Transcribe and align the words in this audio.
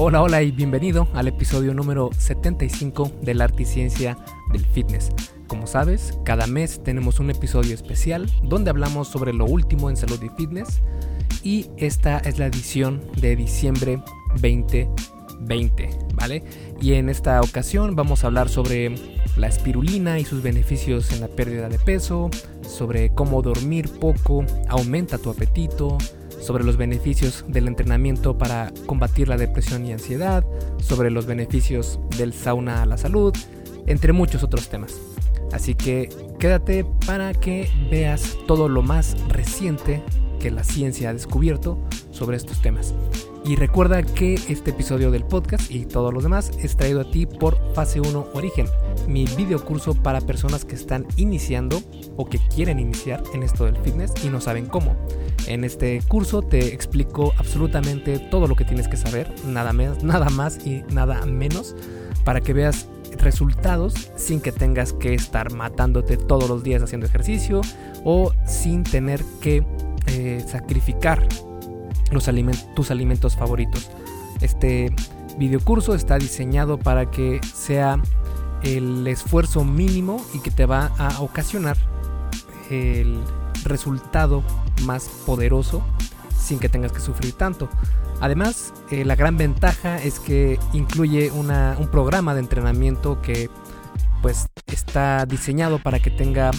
Hola, 0.00 0.22
hola 0.22 0.44
y 0.44 0.52
bienvenido 0.52 1.08
al 1.12 1.26
episodio 1.26 1.74
número 1.74 2.10
75 2.16 3.10
de 3.20 3.34
la 3.34 3.44
arte 3.44 3.64
y 3.64 3.66
ciencia 3.66 4.16
del 4.52 4.64
fitness. 4.64 5.10
Como 5.48 5.66
sabes, 5.66 6.16
cada 6.24 6.46
mes 6.46 6.84
tenemos 6.84 7.18
un 7.18 7.30
episodio 7.30 7.74
especial 7.74 8.30
donde 8.44 8.70
hablamos 8.70 9.08
sobre 9.08 9.32
lo 9.32 9.44
último 9.44 9.90
en 9.90 9.96
salud 9.96 10.22
y 10.22 10.28
fitness 10.28 10.82
y 11.42 11.66
esta 11.78 12.18
es 12.18 12.38
la 12.38 12.46
edición 12.46 13.02
de 13.20 13.34
diciembre 13.34 14.00
2020, 14.40 15.90
¿vale? 16.14 16.44
Y 16.80 16.92
en 16.92 17.08
esta 17.08 17.40
ocasión 17.40 17.96
vamos 17.96 18.22
a 18.22 18.28
hablar 18.28 18.48
sobre 18.48 18.94
la 19.36 19.48
espirulina 19.48 20.20
y 20.20 20.24
sus 20.24 20.44
beneficios 20.44 21.10
en 21.10 21.22
la 21.22 21.28
pérdida 21.28 21.68
de 21.68 21.80
peso, 21.80 22.30
sobre 22.62 23.12
cómo 23.14 23.42
dormir 23.42 23.88
poco 23.98 24.44
aumenta 24.68 25.18
tu 25.18 25.30
apetito, 25.30 25.98
sobre 26.40 26.64
los 26.64 26.76
beneficios 26.76 27.44
del 27.48 27.68
entrenamiento 27.68 28.38
para 28.38 28.72
combatir 28.86 29.28
la 29.28 29.36
depresión 29.36 29.84
y 29.86 29.92
ansiedad, 29.92 30.44
sobre 30.78 31.10
los 31.10 31.26
beneficios 31.26 32.00
del 32.16 32.32
sauna 32.32 32.82
a 32.82 32.86
la 32.86 32.98
salud, 32.98 33.34
entre 33.86 34.12
muchos 34.12 34.42
otros 34.42 34.68
temas. 34.68 34.94
Así 35.52 35.74
que 35.74 36.08
quédate 36.38 36.84
para 37.06 37.32
que 37.32 37.70
veas 37.90 38.36
todo 38.46 38.68
lo 38.68 38.82
más 38.82 39.16
reciente 39.28 40.02
que 40.40 40.50
la 40.50 40.62
ciencia 40.62 41.10
ha 41.10 41.12
descubierto 41.12 41.78
sobre 42.10 42.36
estos 42.36 42.60
temas. 42.60 42.94
Y 43.48 43.56
recuerda 43.56 44.02
que 44.02 44.34
este 44.34 44.72
episodio 44.72 45.10
del 45.10 45.24
podcast 45.24 45.70
y 45.70 45.86
todos 45.86 46.12
los 46.12 46.22
demás 46.22 46.50
es 46.60 46.76
traído 46.76 47.00
a 47.00 47.10
ti 47.10 47.24
por 47.24 47.56
Fase 47.72 47.98
1 47.98 48.26
Origen, 48.34 48.66
mi 49.06 49.24
video 49.24 49.64
curso 49.64 49.94
para 49.94 50.20
personas 50.20 50.66
que 50.66 50.74
están 50.74 51.06
iniciando 51.16 51.80
o 52.18 52.26
que 52.26 52.38
quieren 52.54 52.78
iniciar 52.78 53.22
en 53.32 53.42
esto 53.42 53.64
del 53.64 53.78
fitness 53.78 54.12
y 54.22 54.28
no 54.28 54.42
saben 54.42 54.66
cómo. 54.66 54.94
En 55.46 55.64
este 55.64 56.02
curso 56.08 56.42
te 56.42 56.74
explico 56.74 57.32
absolutamente 57.38 58.18
todo 58.18 58.48
lo 58.48 58.54
que 58.54 58.66
tienes 58.66 58.86
que 58.86 58.98
saber, 58.98 59.34
nada, 59.46 59.72
más, 59.72 60.04
nada 60.04 60.28
más 60.28 60.66
y 60.66 60.82
nada 60.92 61.24
menos, 61.24 61.74
para 62.24 62.42
que 62.42 62.52
veas 62.52 62.86
resultados 63.16 64.10
sin 64.14 64.42
que 64.42 64.52
tengas 64.52 64.92
que 64.92 65.14
estar 65.14 65.54
matándote 65.54 66.18
todos 66.18 66.50
los 66.50 66.62
días 66.62 66.82
haciendo 66.82 67.06
ejercicio 67.06 67.62
o 68.04 68.30
sin 68.46 68.82
tener 68.82 69.24
que 69.40 69.64
eh, 70.06 70.44
sacrificar 70.46 71.26
los 72.10 72.28
tus 72.74 72.90
alimentos 72.90 73.36
favoritos. 73.36 73.90
Este 74.40 74.94
videocurso 75.38 75.94
está 75.94 76.18
diseñado 76.18 76.78
para 76.78 77.10
que 77.10 77.40
sea 77.42 78.00
el 78.62 79.06
esfuerzo 79.06 79.64
mínimo 79.64 80.24
y 80.34 80.40
que 80.40 80.50
te 80.50 80.66
va 80.66 80.90
a 80.98 81.20
ocasionar 81.20 81.76
el 82.70 83.20
resultado 83.64 84.42
más 84.84 85.08
poderoso 85.26 85.82
sin 86.36 86.58
que 86.58 86.68
tengas 86.68 86.92
que 86.92 87.00
sufrir 87.00 87.32
tanto. 87.32 87.68
Además, 88.20 88.72
eh, 88.90 89.04
la 89.04 89.14
gran 89.14 89.36
ventaja 89.36 89.98
es 89.98 90.18
que 90.18 90.58
incluye 90.72 91.30
un 91.30 91.88
programa 91.90 92.34
de 92.34 92.40
entrenamiento 92.40 93.22
que 93.22 93.48
pues 94.22 94.48
está 94.66 95.24
diseñado 95.26 95.78
para 95.78 96.00
que 96.00 96.10
tenga 96.10 96.50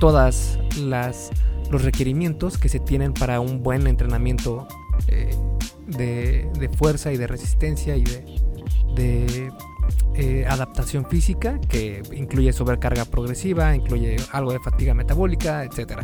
todas 0.00 0.58
las 0.76 1.30
los 1.70 1.82
requerimientos 1.82 2.58
que 2.58 2.68
se 2.68 2.78
tienen 2.78 3.14
para 3.14 3.40
un 3.40 3.62
buen 3.62 3.86
entrenamiento 3.86 4.68
eh, 5.08 5.36
de, 5.86 6.70
fuerza 6.76 7.12
y 7.12 7.16
de 7.16 7.26
resistencia 7.26 7.96
y 7.96 8.04
de, 8.94 9.50
eh, 10.16 10.46
adaptación 10.48 11.06
física 11.06 11.60
que 11.68 12.02
incluye 12.12 12.52
sobrecarga 12.52 13.04
progresiva, 13.04 13.74
incluye 13.74 14.16
algo 14.32 14.52
de 14.52 14.60
fatiga 14.60 14.94
metabólica, 14.94 15.64
etc. 15.64 16.00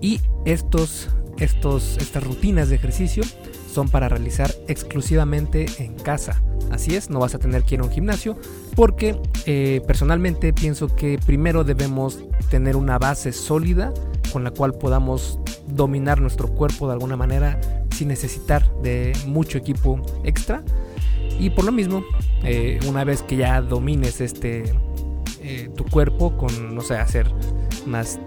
Y 0.00 0.20
estos, 0.44 1.08
estos, 1.38 1.96
estas 1.98 2.24
rutinas 2.24 2.68
de 2.68 2.76
ejercicio 2.76 3.22
son 3.72 3.88
para 3.88 4.08
realizar 4.08 4.50
exclusivamente 4.68 5.66
en 5.78 5.94
casa. 5.94 6.42
Así 6.70 6.96
es, 6.96 7.10
no 7.10 7.20
vas 7.20 7.34
a 7.34 7.38
tener 7.38 7.62
que 7.62 7.76
ir 7.76 7.80
a 7.80 7.84
un 7.84 7.90
gimnasio 7.90 8.36
porque 8.74 9.20
eh, 9.44 9.80
personalmente 9.86 10.52
pienso 10.52 10.94
que 10.94 11.18
primero 11.24 11.62
debemos 11.62 12.18
tener 12.50 12.76
una 12.76 12.98
base 12.98 13.32
sólida 13.32 13.92
con 14.32 14.44
la 14.44 14.50
cual 14.50 14.74
podamos 14.74 15.38
dominar 15.68 16.20
nuestro 16.20 16.48
cuerpo 16.48 16.86
de 16.86 16.94
alguna 16.94 17.16
manera 17.16 17.60
sin 17.90 18.08
necesitar 18.08 18.70
de 18.82 19.12
mucho 19.26 19.58
equipo 19.58 20.00
extra. 20.24 20.62
Y 21.38 21.50
por 21.50 21.64
lo 21.64 21.72
mismo, 21.72 22.02
eh, 22.44 22.78
una 22.88 23.04
vez 23.04 23.22
que 23.22 23.36
ya 23.36 23.60
domines 23.60 24.20
este 24.20 24.64
eh, 25.42 25.70
tu 25.76 25.84
cuerpo 25.84 26.36
con, 26.36 26.74
no 26.74 26.80
sé, 26.80 26.96
hacer 26.96 27.30
unas 27.86 28.18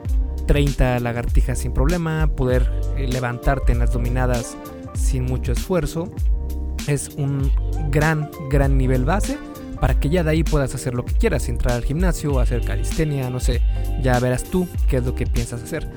30 0.47 0.99
lagartijas 0.99 1.59
sin 1.59 1.73
problema, 1.73 2.27
poder 2.27 2.71
eh, 2.97 3.07
levantarte 3.07 3.71
en 3.71 3.79
las 3.79 3.93
dominadas 3.93 4.57
sin 4.93 5.25
mucho 5.25 5.51
esfuerzo, 5.51 6.11
es 6.87 7.09
un 7.17 7.51
gran, 7.91 8.29
gran 8.49 8.77
nivel 8.77 9.05
base 9.05 9.37
para 9.79 9.99
que 9.99 10.09
ya 10.09 10.23
de 10.23 10.31
ahí 10.31 10.43
puedas 10.43 10.75
hacer 10.75 10.93
lo 10.93 11.05
que 11.05 11.13
quieras, 11.13 11.49
entrar 11.49 11.75
al 11.75 11.83
gimnasio, 11.83 12.39
hacer 12.39 12.61
calistenia, 12.63 13.29
no 13.29 13.39
sé, 13.39 13.61
ya 14.01 14.19
verás 14.19 14.43
tú 14.43 14.67
qué 14.87 14.97
es 14.97 15.05
lo 15.05 15.15
que 15.15 15.25
piensas 15.25 15.63
hacer. 15.63 15.89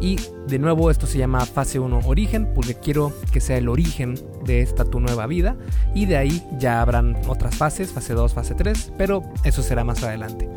Y 0.00 0.18
de 0.46 0.58
nuevo 0.58 0.90
esto 0.90 1.06
se 1.06 1.18
llama 1.18 1.44
fase 1.44 1.78
1 1.78 2.00
origen, 2.04 2.52
porque 2.54 2.74
quiero 2.74 3.12
que 3.32 3.40
sea 3.40 3.58
el 3.58 3.68
origen 3.68 4.14
de 4.44 4.62
esta 4.62 4.84
tu 4.84 5.00
nueva 5.00 5.26
vida 5.26 5.56
y 5.94 6.06
de 6.06 6.16
ahí 6.16 6.42
ya 6.58 6.80
habrán 6.80 7.16
otras 7.26 7.56
fases, 7.56 7.92
fase 7.92 8.14
2, 8.14 8.32
fase 8.32 8.54
3, 8.54 8.92
pero 8.96 9.22
eso 9.44 9.62
será 9.62 9.84
más 9.84 10.02
adelante. 10.02 10.48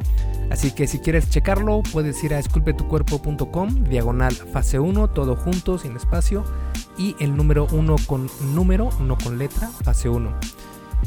Así 0.51 0.71
que 0.71 0.85
si 0.85 0.99
quieres 0.99 1.29
checarlo, 1.29 1.81
puedes 1.93 2.21
ir 2.23 2.33
a 2.33 2.39
esculpetucuerpo.com, 2.39 3.83
diagonal 3.85 4.33
fase 4.33 4.79
1, 4.79 5.09
todo 5.11 5.37
junto, 5.37 5.77
sin 5.77 5.95
espacio, 5.95 6.43
y 6.97 7.15
el 7.19 7.37
número 7.37 7.67
1 7.71 7.95
con 8.05 8.29
número, 8.53 8.89
no 8.99 9.17
con 9.17 9.37
letra, 9.37 9.69
fase 9.83 10.09
1. 10.09 10.29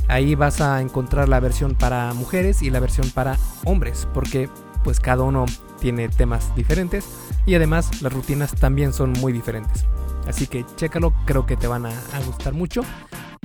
Ahí 0.09 0.35
vas 0.35 0.61
a 0.61 0.81
encontrar 0.81 1.29
la 1.29 1.41
versión 1.41 1.75
para 1.75 2.13
mujeres 2.15 2.63
y 2.63 2.71
la 2.71 2.81
versión 2.81 3.11
para 3.11 3.39
hombres, 3.65 4.07
porque 4.13 4.49
pues 4.83 5.01
cada 5.01 5.25
uno 5.25 5.47
tiene 5.81 6.09
temas 6.09 6.55
diferentes 6.55 7.07
y 7.47 7.55
además 7.55 8.03
las 8.03 8.13
rutinas 8.13 8.55
también 8.55 8.93
son 8.93 9.13
muy 9.13 9.33
diferentes. 9.33 9.87
Así 10.27 10.47
que 10.47 10.65
chécalo, 10.77 11.13
creo 11.27 11.47
que 11.47 11.57
te 11.57 11.67
van 11.67 11.87
a, 11.87 11.93
gustar 12.27 12.55
mucho. 12.55 12.83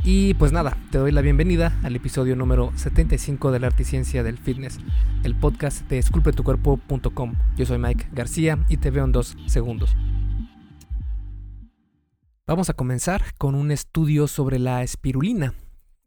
Y 0.03 0.33
pues 0.35 0.53
nada, 0.53 0.77
te 0.91 0.97
doy 0.97 1.11
la 1.11 1.21
bienvenida 1.21 1.77
al 1.83 1.95
episodio 1.95 2.35
número 2.35 2.71
75 2.75 3.51
de 3.51 3.59
la 3.59 3.67
Articiencia 3.67 4.23
del 4.23 4.37
Fitness, 4.37 4.79
el 5.23 5.35
podcast 5.35 5.87
de 5.89 5.97
esculpetucuerpo.com. 5.97 7.33
Yo 7.57 7.65
soy 7.65 7.77
Mike 7.77 8.07
García 8.13 8.59
y 8.69 8.77
te 8.77 8.91
veo 8.91 9.03
en 9.03 9.11
dos 9.11 9.37
segundos. 9.47 9.95
Vamos 12.47 12.69
a 12.69 12.73
comenzar 12.73 13.21
con 13.37 13.53
un 13.55 13.71
estudio 13.71 14.27
sobre 14.27 14.57
la 14.57 14.81
espirulina, 14.81 15.53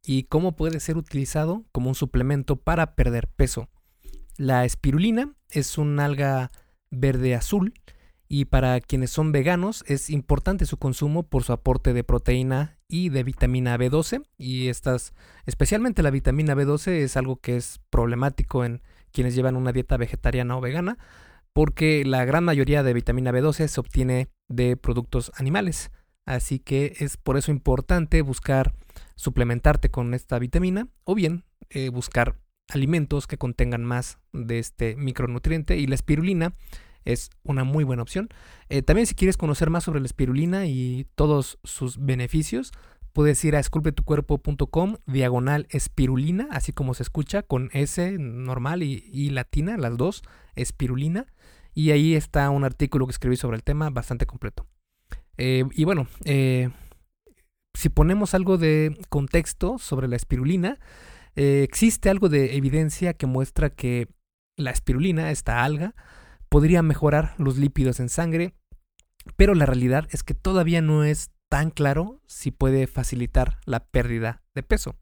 y 0.05 0.25
cómo 0.25 0.57
puede 0.57 0.81
ser 0.81 0.97
utilizado 0.97 1.65
como 1.73 1.89
un 1.89 1.95
suplemento 1.95 2.57
para 2.57 2.95
perder 2.95 3.29
peso. 3.29 3.69
La 4.37 4.65
espirulina 4.65 5.35
es 5.51 5.79
un 5.79 6.01
alga 6.01 6.51
verde 6.91 7.35
azul 7.35 7.75
y 8.29 8.47
para 8.47 8.81
quienes 8.81 9.11
son 9.11 9.31
veganos 9.31 9.85
es 9.87 10.11
importante 10.11 10.67
su 10.67 10.79
consumo 10.79 11.23
por 11.25 11.45
su 11.45 11.53
aporte 11.53 11.93
de 11.93 12.05
proteína 12.05 12.79
y 12.89 13.11
de 13.11 13.25
vitamina 13.25 13.77
B12 13.77 14.25
y 14.39 14.69
estas 14.69 15.13
especialmente 15.47 16.03
la 16.03 16.11
vitamina 16.11 16.55
B12 16.55 16.93
es 16.93 17.17
algo 17.17 17.37
que 17.37 17.57
es 17.57 17.81
problemático 17.91 18.65
en 18.65 18.83
quienes 19.13 19.35
llevan 19.35 19.57
una 19.57 19.73
dieta 19.73 19.97
vegetariana 19.99 20.57
o 20.57 20.61
vegana 20.61 20.99
porque 21.53 22.05
la 22.05 22.25
gran 22.25 22.45
mayoría 22.45 22.83
de 22.83 22.95
vitamina 22.95 23.33
B12 23.33 23.69
se 23.69 23.81
obtiene 23.81 24.29
de 24.49 24.77
productos 24.77 25.31
animales. 25.37 25.91
Así 26.25 26.59
que 26.59 26.95
es 26.99 27.17
por 27.17 27.37
eso 27.37 27.51
importante 27.51 28.23
buscar 28.23 28.75
suplementarte 29.17 29.91
con 29.91 30.15
esta 30.15 30.39
vitamina 30.39 30.89
o 31.05 31.15
bien 31.15 31.45
eh, 31.71 31.89
buscar 31.89 32.37
alimentos 32.69 33.27
que 33.27 33.39
contengan 33.39 33.85
más 33.85 34.19
de 34.33 34.59
este 34.59 34.97
micronutriente 34.97 35.77
y 35.77 35.87
la 35.87 35.95
espirulina 35.95 36.55
es 37.05 37.31
una 37.43 37.65
muy 37.65 37.85
buena 37.85 38.03
opción. 38.03 38.29
Eh, 38.69 38.83
también 38.83 39.07
si 39.07 39.15
quieres 39.15 39.37
conocer 39.37 39.71
más 39.71 39.85
sobre 39.85 40.01
la 40.01 40.07
espirulina 40.07 40.67
y 40.67 41.07
todos 41.15 41.59
sus 41.65 41.99
beneficios, 41.99 42.73
puedes 43.13 43.45
ir 43.45 43.57
a 43.57 43.61
esculpetucuerpo.com 43.61 44.97
diagonal 45.07 45.67
espirulina, 45.71 46.49
así 46.51 46.73
como 46.73 46.95
se 46.95 47.03
escucha, 47.03 47.43
con 47.43 47.71
S 47.73 48.17
normal 48.19 48.83
y, 48.83 49.05
y, 49.13 49.31
latina, 49.31 49.77
las 49.77 49.97
dos, 49.97 50.23
espirulina. 50.55 51.27
Y 51.75 51.91
ahí 51.91 52.15
está 52.15 52.51
un 52.51 52.65
artículo 52.65 53.07
que 53.07 53.13
escribí 53.13 53.37
sobre 53.37 53.57
el 53.57 53.63
tema 53.63 53.91
bastante 53.91 54.27
completo. 54.27 54.67
Eh, 55.39 55.65
y 55.73 55.85
bueno, 55.85 56.07
eh, 56.25 56.71
si 57.75 57.89
ponemos 57.89 58.35
algo 58.35 58.59
de 58.59 58.97
contexto 59.09 59.79
sobre 59.79 60.09
la 60.09 60.17
espirulina, 60.17 60.79
eh, 61.35 61.63
existe 61.63 62.11
algo 62.11 62.29
de 62.29 62.57
evidencia 62.57 63.15
que 63.15 63.27
muestra 63.27 63.71
que 63.71 64.09
la 64.57 64.71
espirulina, 64.71 65.31
esta 65.31 65.65
alga, 65.65 65.95
podría 66.49 66.83
mejorar 66.83 67.35
los 67.39 67.57
lípidos 67.57 68.01
en 68.01 68.09
sangre, 68.09 68.55
pero 69.37 69.55
la 69.55 69.67
realidad 69.67 70.07
es 70.11 70.23
que 70.23 70.35
todavía 70.35 70.83
no 70.83 71.05
es 71.05 71.31
tan 71.49 71.71
claro 71.71 72.21
si 72.27 72.51
puede 72.51 72.87
facilitar 72.87 73.59
la 73.65 73.85
pérdida 73.87 74.43
de 74.55 74.63
peso. 74.63 74.97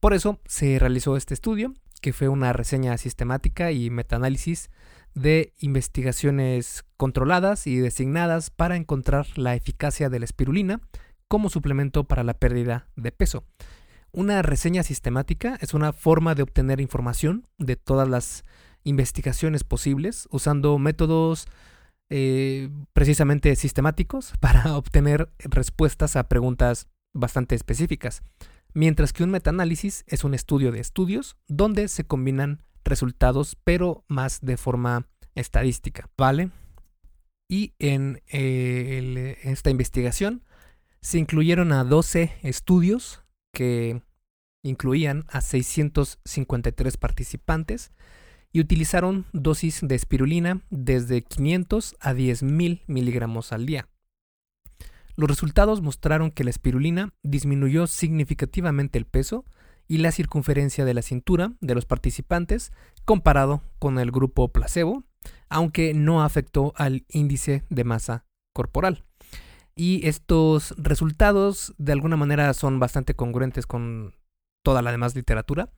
Por 0.00 0.14
eso 0.14 0.40
se 0.46 0.78
realizó 0.78 1.16
este 1.16 1.34
estudio, 1.34 1.74
que 2.00 2.12
fue 2.12 2.28
una 2.28 2.52
reseña 2.52 2.96
sistemática 2.98 3.72
y 3.72 3.90
metaanálisis 3.90 4.70
de 5.14 5.54
investigaciones 5.58 6.84
controladas 6.96 7.66
y 7.66 7.76
designadas 7.78 8.50
para 8.50 8.76
encontrar 8.76 9.26
la 9.36 9.54
eficacia 9.54 10.08
de 10.08 10.20
la 10.20 10.24
espirulina 10.24 10.80
como 11.28 11.50
suplemento 11.50 12.04
para 12.04 12.24
la 12.24 12.34
pérdida 12.34 12.88
de 12.96 13.12
peso. 13.12 13.44
Una 14.10 14.42
reseña 14.42 14.82
sistemática 14.82 15.58
es 15.60 15.74
una 15.74 15.92
forma 15.92 16.34
de 16.34 16.42
obtener 16.42 16.80
información 16.80 17.46
de 17.58 17.76
todas 17.76 18.08
las 18.08 18.44
investigaciones 18.84 19.64
posibles 19.64 20.26
usando 20.30 20.78
métodos 20.78 21.46
eh, 22.10 22.70
precisamente 22.94 23.54
sistemáticos 23.54 24.32
para 24.40 24.76
obtener 24.76 25.30
respuestas 25.40 26.16
a 26.16 26.28
preguntas 26.28 26.88
bastante 27.14 27.54
específicas, 27.54 28.22
mientras 28.72 29.12
que 29.12 29.24
un 29.24 29.30
metaanálisis 29.30 30.04
es 30.06 30.24
un 30.24 30.34
estudio 30.34 30.72
de 30.72 30.80
estudios 30.80 31.36
donde 31.46 31.88
se 31.88 32.04
combinan 32.04 32.62
resultados 32.84 33.56
pero 33.64 34.04
más 34.08 34.40
de 34.40 34.56
forma 34.56 35.06
estadística, 35.34 36.08
¿vale? 36.16 36.50
Y 37.50 37.74
en 37.78 38.22
eh, 38.28 39.38
esta 39.42 39.70
investigación 39.70 40.42
se 41.00 41.18
incluyeron 41.18 41.72
a 41.72 41.84
12 41.84 42.32
estudios 42.42 43.22
que 43.52 44.02
incluían 44.62 45.24
a 45.28 45.40
653 45.40 46.96
participantes 46.96 47.92
y 48.52 48.60
utilizaron 48.60 49.26
dosis 49.32 49.80
de 49.82 49.94
espirulina 49.94 50.62
desde 50.70 51.22
500 51.22 51.96
a 52.00 52.12
10.000 52.14 52.82
miligramos 52.86 53.52
al 53.52 53.66
día. 53.66 53.88
Los 55.16 55.28
resultados 55.28 55.82
mostraron 55.82 56.30
que 56.30 56.44
la 56.44 56.50
espirulina 56.50 57.12
disminuyó 57.22 57.86
significativamente 57.86 58.98
el 58.98 59.04
peso 59.04 59.44
y 59.88 59.98
la 59.98 60.12
circunferencia 60.12 60.84
de 60.84 60.94
la 60.94 61.02
cintura 61.02 61.54
de 61.60 61.74
los 61.74 61.86
participantes 61.86 62.72
comparado 63.04 63.62
con 63.78 63.98
el 63.98 64.10
grupo 64.12 64.48
placebo, 64.52 65.04
aunque 65.48 65.94
no 65.94 66.22
afectó 66.22 66.72
al 66.76 67.04
índice 67.08 67.64
de 67.68 67.84
masa 67.84 68.26
corporal. 68.54 69.07
Y 69.80 70.04
estos 70.08 70.74
resultados 70.76 71.72
de 71.78 71.92
alguna 71.92 72.16
manera 72.16 72.52
son 72.52 72.80
bastante 72.80 73.14
congruentes 73.14 73.64
con 73.64 74.16
toda 74.64 74.82
la 74.82 74.90
demás 74.90 75.14
literatura 75.14 75.70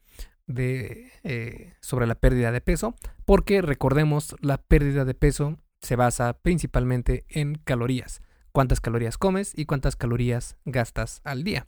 de, 0.47 1.13
eh, 1.23 1.75
sobre 1.83 2.07
la 2.07 2.15
pérdida 2.15 2.51
de 2.51 2.63
peso, 2.63 2.95
porque 3.27 3.61
recordemos, 3.61 4.37
la 4.41 4.57
pérdida 4.57 5.05
de 5.05 5.13
peso 5.13 5.59
se 5.83 5.97
basa 5.97 6.33
principalmente 6.33 7.27
en 7.29 7.57
calorías. 7.57 8.23
Cuántas 8.53 8.81
calorías 8.81 9.19
comes 9.19 9.53
y 9.55 9.67
cuántas 9.67 9.97
calorías 9.97 10.57
gastas 10.65 11.21
al 11.23 11.45
día. 11.45 11.67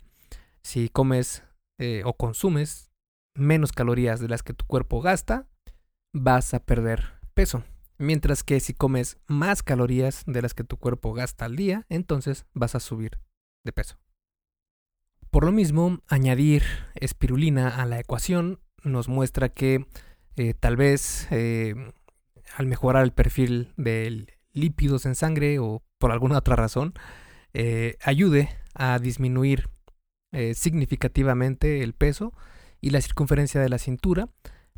Si 0.63 0.89
comes 0.89 1.43
eh, 1.79 2.01
o 2.07 2.15
consumes 2.15 2.91
menos 3.35 3.73
calorías 3.73 4.21
de 4.21 4.29
las 4.29 4.43
que 4.43 4.55
tu 4.55 4.65
cuerpo 4.65 5.03
gasta, 5.03 5.49
vas 6.15 6.55
a 6.55 6.61
perder 6.61 7.21
peso. 7.35 7.63
Mientras 8.03 8.43
que 8.43 8.59
si 8.59 8.75
comes 8.75 9.17
más 9.29 9.63
calorías 9.63 10.25
de 10.27 10.43
las 10.43 10.55
que 10.55 10.65
tu 10.65 10.77
cuerpo 10.77 11.13
gasta 11.13 11.45
al 11.45 11.55
día, 11.55 11.87
entonces 11.89 12.47
vas 12.53 12.75
a 12.75 12.81
subir 12.81 13.21
de 13.63 13.71
peso. 13.71 13.97
Por 15.31 15.45
lo 15.45 15.53
mismo, 15.53 16.01
añadir 16.09 16.65
espirulina 16.97 17.69
a 17.69 17.87
la 17.87 18.01
ecuación 18.01 18.59
nos 18.83 19.07
muestra 19.07 19.51
que 19.51 19.87
eh, 20.35 20.53
tal 20.53 20.75
vez 20.75 21.29
eh, 21.31 21.77
al 22.57 22.67
mejorar 22.67 23.05
el 23.05 23.13
perfil 23.13 23.73
de 23.77 24.27
lípidos 24.53 25.07
en 25.07 25.15
sangre 25.15 25.61
o 25.61 25.85
por 25.99 26.11
alguna 26.11 26.39
otra 26.39 26.57
razón, 26.57 26.95
eh, 27.55 27.99
ayude 28.03 28.49
a 28.75 28.99
disminuir 28.99 29.69
significativamente 30.55 31.83
el 31.83 31.93
peso 31.93 32.33
y 32.81 32.91
la 32.91 33.03
circunferencia 33.03 33.61
de 33.61 33.69
la 33.69 33.79
cintura, 33.79 34.31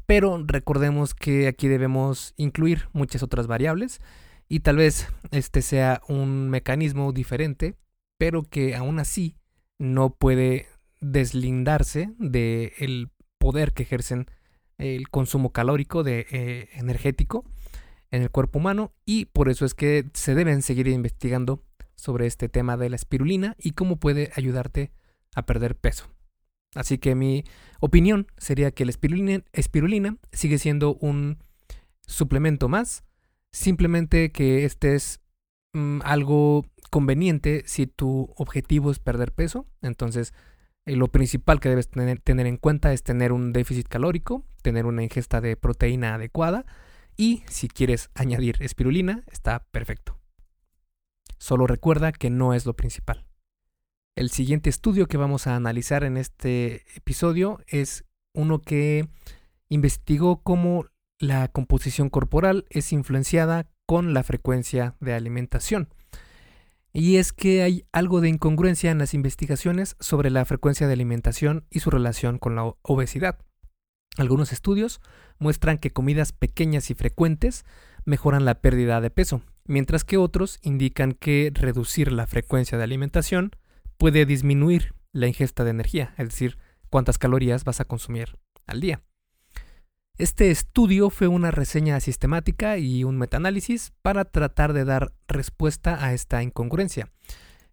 pero 0.06 0.42
recordemos 0.46 1.14
que 1.14 1.48
aquí 1.48 1.68
debemos 1.68 2.34
incluir 2.36 2.88
muchas 2.92 3.22
otras 3.22 3.46
variables 3.46 4.00
y 4.48 4.60
tal 4.60 4.76
vez 4.76 5.08
este 5.30 5.62
sea 5.62 6.02
un 6.08 6.50
mecanismo 6.50 7.12
diferente, 7.12 7.76
pero 8.18 8.42
que 8.42 8.74
aún 8.74 8.98
así 8.98 9.36
no 9.78 10.10
puede 10.10 10.66
deslindarse 11.00 12.14
del 12.18 13.10
poder 13.38 13.72
que 13.72 13.82
ejercen 13.82 14.26
el 14.78 15.08
consumo 15.08 15.52
calórico 15.52 16.02
de 16.02 16.26
eh, 16.30 16.68
energético 16.74 17.44
en 18.10 18.22
el 18.22 18.30
cuerpo 18.30 18.58
humano 18.58 18.92
y 19.04 19.26
por 19.26 19.48
eso 19.48 19.64
es 19.64 19.74
que 19.74 20.10
se 20.14 20.34
deben 20.34 20.62
seguir 20.62 20.88
investigando 20.88 21.62
sobre 21.94 22.26
este 22.26 22.48
tema 22.48 22.76
de 22.76 22.90
la 22.90 22.96
espirulina 22.96 23.56
y 23.58 23.72
cómo 23.72 23.96
puede 23.96 24.30
ayudarte 24.34 24.92
a 25.34 25.46
perder 25.46 25.76
peso. 25.76 26.13
Así 26.74 26.98
que 26.98 27.14
mi 27.14 27.44
opinión 27.80 28.26
sería 28.36 28.70
que 28.70 28.84
la 28.84 28.90
espirulina, 28.90 30.16
sigue 30.32 30.58
siendo 30.58 30.94
un 30.96 31.38
suplemento 32.06 32.68
más, 32.68 33.04
simplemente 33.52 34.32
que 34.32 34.64
este 34.64 34.94
es 34.94 35.20
mm, 35.72 36.00
algo 36.04 36.66
conveniente 36.90 37.62
si 37.66 37.86
tu 37.86 38.32
objetivo 38.36 38.90
es 38.90 38.98
perder 38.98 39.32
peso, 39.32 39.66
entonces 39.82 40.32
eh, 40.86 40.96
lo 40.96 41.08
principal 41.08 41.60
que 41.60 41.68
debes 41.68 41.88
tener, 41.88 42.20
tener, 42.20 42.46
en 42.46 42.56
cuenta 42.56 42.92
es 42.92 43.02
tener 43.02 43.32
un 43.32 43.52
déficit 43.52 43.88
calórico, 43.88 44.44
tener 44.62 44.86
una 44.86 45.02
ingesta 45.02 45.40
de 45.40 45.56
proteína 45.56 46.14
adecuada 46.14 46.66
y 47.16 47.42
si 47.48 47.68
quieres 47.68 48.10
añadir 48.14 48.56
espirulina, 48.60 49.24
está 49.30 49.66
perfecto. 49.70 50.18
Solo 51.38 51.66
recuerda 51.66 52.12
que 52.12 52.30
no 52.30 52.54
es 52.54 52.66
lo 52.66 52.74
principal. 52.74 53.26
El 54.16 54.30
siguiente 54.30 54.70
estudio 54.70 55.08
que 55.08 55.16
vamos 55.16 55.48
a 55.48 55.56
analizar 55.56 56.04
en 56.04 56.16
este 56.16 56.84
episodio 56.96 57.58
es 57.66 58.04
uno 58.32 58.60
que 58.60 59.08
investigó 59.68 60.40
cómo 60.44 60.86
la 61.18 61.48
composición 61.48 62.10
corporal 62.10 62.64
es 62.70 62.92
influenciada 62.92 63.68
con 63.86 64.14
la 64.14 64.22
frecuencia 64.22 64.94
de 65.00 65.14
alimentación. 65.14 65.88
Y 66.92 67.16
es 67.16 67.32
que 67.32 67.62
hay 67.62 67.86
algo 67.90 68.20
de 68.20 68.28
incongruencia 68.28 68.92
en 68.92 68.98
las 68.98 69.14
investigaciones 69.14 69.96
sobre 69.98 70.30
la 70.30 70.44
frecuencia 70.44 70.86
de 70.86 70.92
alimentación 70.92 71.66
y 71.68 71.80
su 71.80 71.90
relación 71.90 72.38
con 72.38 72.54
la 72.54 72.72
obesidad. 72.82 73.40
Algunos 74.16 74.52
estudios 74.52 75.00
muestran 75.40 75.78
que 75.78 75.90
comidas 75.90 76.32
pequeñas 76.32 76.88
y 76.90 76.94
frecuentes 76.94 77.64
mejoran 78.04 78.44
la 78.44 78.60
pérdida 78.60 79.00
de 79.00 79.10
peso, 79.10 79.42
mientras 79.64 80.04
que 80.04 80.18
otros 80.18 80.60
indican 80.62 81.14
que 81.14 81.50
reducir 81.52 82.12
la 82.12 82.28
frecuencia 82.28 82.78
de 82.78 82.84
alimentación 82.84 83.50
puede 83.96 84.26
disminuir 84.26 84.94
la 85.12 85.26
ingesta 85.26 85.64
de 85.64 85.70
energía, 85.70 86.14
es 86.18 86.28
decir, 86.28 86.58
cuántas 86.90 87.18
calorías 87.18 87.64
vas 87.64 87.80
a 87.80 87.84
consumir 87.84 88.38
al 88.66 88.80
día. 88.80 89.02
Este 90.16 90.52
estudio 90.52 91.10
fue 91.10 91.26
una 91.26 91.50
reseña 91.50 91.98
sistemática 91.98 92.78
y 92.78 93.02
un 93.02 93.18
metaanálisis 93.18 93.92
para 94.00 94.24
tratar 94.24 94.72
de 94.72 94.84
dar 94.84 95.12
respuesta 95.26 96.04
a 96.04 96.12
esta 96.12 96.40
incongruencia. 96.40 97.10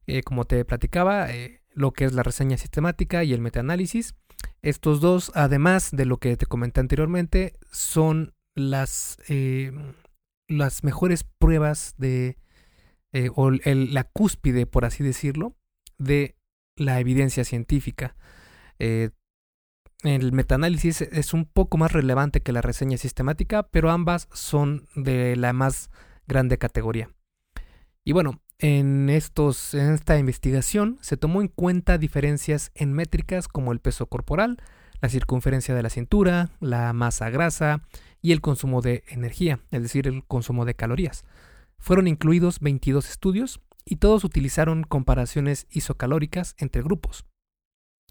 Eh, 0.08 0.24
como 0.24 0.46
te 0.46 0.66
platicaba, 0.66 1.32
eh, 1.32 1.62
lo 1.70 1.92
que 1.92 2.06
es 2.06 2.14
la 2.14 2.24
reseña 2.24 2.58
sistemática 2.58 3.24
y 3.24 3.34
el 3.34 3.42
metaanálisis, 3.42 4.16
estos 4.64 5.02
dos, 5.02 5.32
además 5.36 5.92
de 5.92 6.06
lo 6.06 6.18
que 6.18 6.36
te 6.36 6.48
comenté 6.48 6.80
anteriormente, 6.80 7.54
son 7.72 8.34
las, 8.56 9.20
eh, 9.28 9.72
las 10.48 10.84
mejores 10.84 11.24
pruebas 11.24 11.94
de, 12.00 12.38
o 13.36 13.52
la 13.52 14.04
cúspide, 14.06 14.66
por 14.66 14.86
así 14.86 15.04
decirlo, 15.04 15.56
de 16.02 16.36
la 16.76 17.00
evidencia 17.00 17.44
científica. 17.44 18.16
El 20.04 20.32
metaanálisis 20.32 21.02
es 21.02 21.34
un 21.34 21.46
poco 21.46 21.78
más 21.78 21.92
relevante 21.92 22.42
que 22.42 22.52
la 22.52 22.62
reseña 22.62 22.98
sistemática, 22.98 23.64
pero 23.64 23.92
ambas 23.92 24.28
son 24.34 24.88
de 24.96 25.36
la 25.36 25.54
más 25.54 25.92
grande 26.28 26.58
categoría. 26.58 27.10
Y 28.04 28.14
bueno, 28.14 28.42
en, 28.58 29.10
estos, 29.12 29.76
en 29.76 29.94
esta 29.94 30.18
investigación 30.18 30.98
se 31.02 31.18
tomó 31.18 31.42
en 31.42 31.50
cuenta 31.50 32.00
diferencias 32.00 32.72
en 32.74 32.94
métricas 32.94 33.48
como 33.48 33.72
el 33.72 33.80
peso 33.80 34.08
corporal, 34.08 34.58
la 35.02 35.10
circunferencia 35.10 35.76
de 35.76 35.84
la 35.84 35.90
cintura, 35.90 36.50
la 36.60 36.94
masa 36.94 37.30
grasa 37.30 37.84
y 38.22 38.32
el 38.32 38.42
consumo 38.42 38.82
de 38.82 39.04
energía, 39.08 39.60
es 39.70 39.84
decir, 39.84 40.08
el 40.08 40.24
consumo 40.26 40.66
de 40.66 40.76
calorías. 40.76 41.26
Fueron 41.78 42.08
incluidos 42.08 42.60
22 42.60 43.10
estudios 43.10 43.62
y 43.86 43.98
todos 43.98 44.24
utilizaron 44.24 44.84
comparaciones 44.84 45.68
isocalóricas 45.70 46.56
entre 46.58 46.82
grupos. 46.82 47.26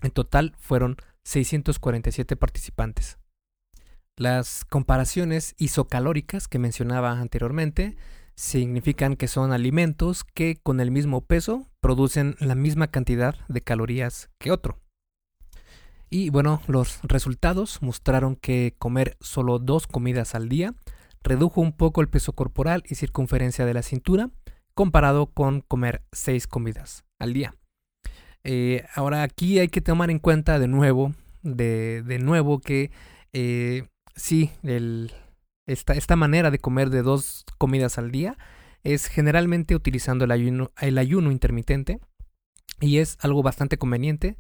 En 0.03 0.11
total 0.11 0.55
fueron 0.59 0.97
647 1.25 2.37
participantes. 2.37 3.19
Las 4.17 4.65
comparaciones 4.65 5.55
isocalóricas 5.59 6.49
que 6.49 6.59
mencionaba 6.59 7.13
anteriormente 7.13 7.97
significan 8.35 9.17
que 9.17 9.29
son 9.29 9.53
alimentos 9.53 10.25
que 10.25 10.57
con 10.63 10.81
el 10.81 10.91
mismo 10.91 11.23
peso 11.23 11.69
producen 11.81 12.37
la 12.41 12.55
misma 12.55 12.89
cantidad 12.89 13.37
de 13.49 13.61
calorías 13.61 14.31
que 14.39 14.51
otro. 14.51 14.79
Y 16.09 16.31
bueno, 16.31 16.61
los 16.67 17.01
resultados 17.03 17.83
mostraron 17.83 18.37
que 18.37 18.75
comer 18.79 19.17
solo 19.21 19.59
dos 19.59 19.87
comidas 19.87 20.35
al 20.35 20.49
día 20.49 20.75
redujo 21.23 21.61
un 21.61 21.73
poco 21.73 22.01
el 22.01 22.09
peso 22.09 22.33
corporal 22.33 22.83
y 22.89 22.97
circunferencia 22.97 23.65
de 23.65 23.75
la 23.75 23.83
cintura 23.83 24.31
comparado 24.81 25.27
con 25.27 25.61
comer 25.61 26.01
seis 26.11 26.47
comidas 26.47 27.05
al 27.19 27.35
día. 27.35 27.55
Eh, 28.45 28.87
ahora 28.95 29.23
aquí 29.23 29.59
hay 29.59 29.69
que 29.69 29.83
tomar 29.83 30.11
en 30.11 30.19
cuenta 30.19 30.59
de 30.59 30.69
nuevo, 30.69 31.13
de, 31.43 32.19
nuevo 32.23 32.61
que 32.61 32.91
eh, 33.35 33.89
sí, 34.17 34.51
esta, 35.67 35.93
esta, 35.93 36.17
manera 36.17 36.51
de 36.51 36.61
comer 36.61 36.89
de 36.89 37.03
dos 37.03 37.45
comidas 37.59 37.99
al 37.99 38.11
día 38.11 38.39
es 38.83 39.05
generalmente 39.05 39.77
utilizando 39.77 40.25
el 40.25 40.31
ayuno, 40.31 40.71
el 40.81 40.97
ayuno 40.97 41.31
intermitente 41.31 42.01
y 42.81 43.01
es 43.01 43.19
algo 43.21 43.43
bastante 43.43 43.77
conveniente 43.77 44.39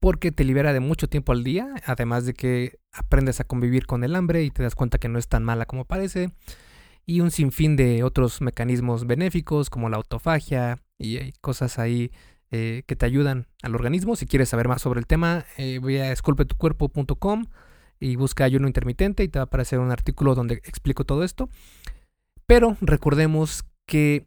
porque 0.00 0.32
te 0.32 0.42
libera 0.42 0.72
de 0.72 0.80
mucho 0.80 1.08
tiempo 1.08 1.30
al 1.30 1.44
día, 1.44 1.72
además 1.86 2.26
de 2.26 2.34
que 2.34 2.80
aprendes 2.90 3.38
a 3.38 3.44
convivir 3.44 3.86
con 3.86 4.02
el 4.02 4.16
hambre 4.16 4.42
y 4.42 4.50
te 4.50 4.64
das 4.64 4.74
cuenta 4.74 4.98
que 4.98 5.08
no 5.08 5.20
es 5.20 5.28
tan 5.28 5.44
mala 5.44 5.66
como 5.66 5.84
parece, 5.84 6.32
y 7.08 7.22
un 7.22 7.30
sinfín 7.30 7.74
de 7.74 8.02
otros 8.02 8.42
mecanismos 8.42 9.06
benéficos 9.06 9.70
como 9.70 9.88
la 9.88 9.96
autofagia 9.96 10.78
y 10.98 11.32
cosas 11.40 11.78
ahí 11.78 12.12
eh, 12.50 12.82
que 12.86 12.96
te 12.96 13.06
ayudan 13.06 13.46
al 13.62 13.74
organismo. 13.74 14.14
Si 14.14 14.26
quieres 14.26 14.50
saber 14.50 14.68
más 14.68 14.82
sobre 14.82 15.00
el 15.00 15.06
tema, 15.06 15.46
eh, 15.56 15.78
voy 15.80 15.96
a 15.96 16.12
esculpetucuerpo.com 16.12 17.46
y 17.98 18.16
busca 18.16 18.44
ayuno 18.44 18.66
intermitente 18.66 19.24
y 19.24 19.28
te 19.28 19.38
va 19.38 19.44
a 19.44 19.46
aparecer 19.46 19.78
un 19.78 19.90
artículo 19.90 20.34
donde 20.34 20.56
explico 20.56 21.04
todo 21.04 21.24
esto. 21.24 21.48
Pero 22.44 22.76
recordemos 22.82 23.64
que 23.86 24.26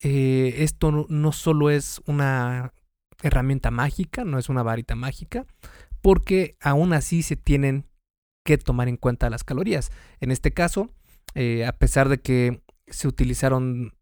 eh, 0.00 0.64
esto 0.64 1.06
no, 1.08 1.30
solo 1.30 1.70
es 1.70 2.02
una 2.06 2.72
herramienta 3.22 3.70
mágica, 3.70 4.24
no 4.24 4.40
es 4.40 4.48
una 4.48 4.64
varita 4.64 4.96
mágica, 4.96 5.46
porque 6.02 6.56
aún 6.60 6.92
así 6.92 7.22
se 7.22 7.36
tienen 7.36 7.86
que 8.42 8.58
tomar 8.58 8.88
en 8.88 8.96
cuenta 8.96 9.30
las 9.30 9.44
calorías. 9.44 9.92
En 10.18 10.32
este 10.32 10.50
caso, 10.50 10.90
a 11.34 11.72
pesar 11.72 12.08
de 12.08 12.18
que 12.20 12.62
se 12.86 13.08
utilizaron 13.08 13.94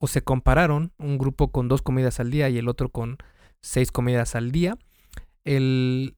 o 0.00 0.06
se 0.06 0.22
compararon 0.22 0.92
un 0.98 1.18
grupo 1.18 1.52
con 1.52 1.68
dos 1.68 1.82
comidas 1.82 2.20
al 2.20 2.30
día 2.30 2.48
y 2.48 2.58
el 2.58 2.68
otro 2.68 2.88
con 2.88 3.18
seis 3.62 3.92
comidas 3.92 4.34
al 4.34 4.52
día, 4.52 4.76
el, 5.44 6.16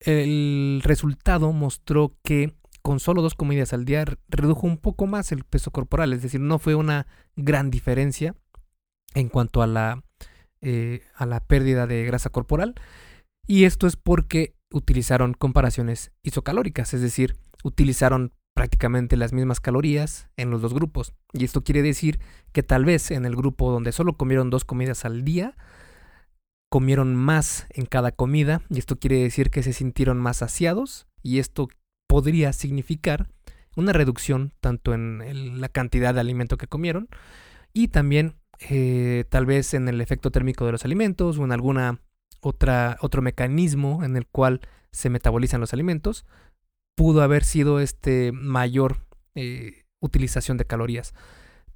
el 0.00 0.80
resultado 0.84 1.52
mostró 1.52 2.16
que 2.22 2.54
con 2.82 3.00
solo 3.00 3.22
dos 3.22 3.34
comidas 3.34 3.72
al 3.72 3.84
día 3.84 4.04
redujo 4.28 4.66
un 4.66 4.78
poco 4.78 5.06
más 5.06 5.32
el 5.32 5.44
peso 5.44 5.70
corporal, 5.70 6.12
es 6.12 6.22
decir, 6.22 6.40
no 6.40 6.58
fue 6.58 6.74
una 6.74 7.06
gran 7.36 7.70
diferencia 7.70 8.34
en 9.14 9.28
cuanto 9.28 9.62
a 9.62 9.66
la, 9.66 10.02
eh, 10.62 11.02
a 11.14 11.26
la 11.26 11.40
pérdida 11.40 11.86
de 11.86 12.04
grasa 12.04 12.30
corporal. 12.30 12.74
Y 13.46 13.64
esto 13.64 13.86
es 13.86 13.96
porque 13.96 14.54
utilizaron 14.70 15.34
comparaciones 15.34 16.12
isocalóricas, 16.22 16.94
es 16.94 17.00
decir, 17.00 17.36
utilizaron 17.64 18.32
prácticamente 18.60 19.16
las 19.16 19.32
mismas 19.32 19.58
calorías 19.58 20.28
en 20.36 20.50
los 20.50 20.60
dos 20.60 20.74
grupos. 20.74 21.14
Y 21.32 21.46
esto 21.46 21.64
quiere 21.64 21.80
decir 21.80 22.20
que 22.52 22.62
tal 22.62 22.84
vez 22.84 23.10
en 23.10 23.24
el 23.24 23.34
grupo 23.34 23.72
donde 23.72 23.90
solo 23.90 24.18
comieron 24.18 24.50
dos 24.50 24.66
comidas 24.66 25.06
al 25.06 25.24
día, 25.24 25.56
comieron 26.70 27.16
más 27.16 27.66
en 27.70 27.86
cada 27.86 28.12
comida 28.12 28.60
y 28.68 28.78
esto 28.78 28.96
quiere 28.96 29.22
decir 29.22 29.48
que 29.48 29.62
se 29.62 29.72
sintieron 29.72 30.18
más 30.18 30.36
saciados 30.36 31.06
y 31.22 31.38
esto 31.38 31.68
podría 32.06 32.52
significar 32.52 33.30
una 33.76 33.94
reducción 33.94 34.52
tanto 34.60 34.92
en 34.92 35.58
la 35.58 35.70
cantidad 35.70 36.12
de 36.12 36.20
alimento 36.20 36.58
que 36.58 36.66
comieron 36.66 37.08
y 37.72 37.88
también 37.88 38.34
eh, 38.68 39.24
tal 39.30 39.46
vez 39.46 39.72
en 39.72 39.88
el 39.88 40.02
efecto 40.02 40.30
térmico 40.30 40.66
de 40.66 40.72
los 40.72 40.84
alimentos 40.84 41.38
o 41.38 41.44
en 41.44 41.52
alguna 41.52 42.02
otra 42.42 42.98
otro 43.00 43.22
mecanismo 43.22 44.04
en 44.04 44.18
el 44.18 44.26
cual 44.26 44.60
se 44.92 45.08
metabolizan 45.08 45.62
los 45.62 45.72
alimentos 45.72 46.26
pudo 47.00 47.22
haber 47.22 47.44
sido 47.44 47.80
este 47.80 48.30
mayor 48.30 48.98
eh, 49.34 49.84
utilización 50.00 50.58
de 50.58 50.66
calorías. 50.66 51.14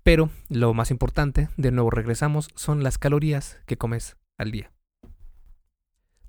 Pero 0.02 0.28
lo 0.50 0.74
más 0.74 0.90
importante, 0.90 1.48
de 1.56 1.70
nuevo 1.70 1.88
regresamos, 1.88 2.50
son 2.56 2.82
las 2.82 2.98
calorías 2.98 3.56
que 3.64 3.78
comes 3.78 4.18
al 4.36 4.50
día. 4.50 4.70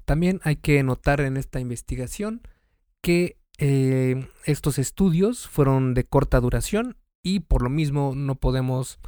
También 0.06 0.40
hay 0.46 0.56
que 0.56 0.82
notar 0.82 1.20
en 1.20 1.36
esta 1.36 1.60
investigación 1.60 2.42
que 3.02 3.38
eh, 3.58 4.30
estos 4.46 4.80
estudios 4.80 5.46
fueron 5.46 5.94
de 5.94 6.06
corta 6.06 6.40
duración 6.40 6.96
y 7.22 7.42
por 7.42 7.64
lo 7.64 7.70
mismo 7.70 8.14
no 8.16 8.36
podemos 8.36 9.00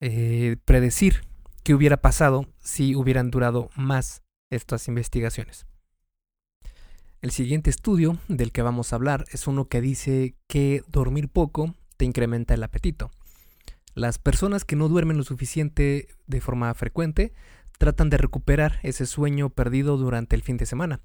eh, 0.00 0.56
predecir 0.64 1.20
qué 1.62 1.74
hubiera 1.74 1.98
pasado 1.98 2.46
si 2.58 2.96
hubieran 2.96 3.30
durado 3.30 3.70
más 3.76 4.24
estas 4.50 4.88
investigaciones. 4.88 5.69
El 7.22 7.32
siguiente 7.32 7.68
estudio 7.68 8.16
del 8.28 8.50
que 8.50 8.62
vamos 8.62 8.92
a 8.92 8.96
hablar 8.96 9.26
es 9.30 9.46
uno 9.46 9.68
que 9.68 9.82
dice 9.82 10.36
que 10.46 10.82
dormir 10.88 11.28
poco 11.28 11.74
te 11.98 12.06
incrementa 12.06 12.54
el 12.54 12.62
apetito. 12.62 13.10
Las 13.94 14.18
personas 14.18 14.64
que 14.64 14.74
no 14.74 14.88
duermen 14.88 15.18
lo 15.18 15.24
suficiente 15.24 16.08
de 16.26 16.40
forma 16.40 16.72
frecuente 16.72 17.34
tratan 17.76 18.08
de 18.08 18.16
recuperar 18.16 18.80
ese 18.84 19.04
sueño 19.04 19.50
perdido 19.50 19.98
durante 19.98 20.34
el 20.34 20.42
fin 20.42 20.56
de 20.56 20.64
semana. 20.64 21.02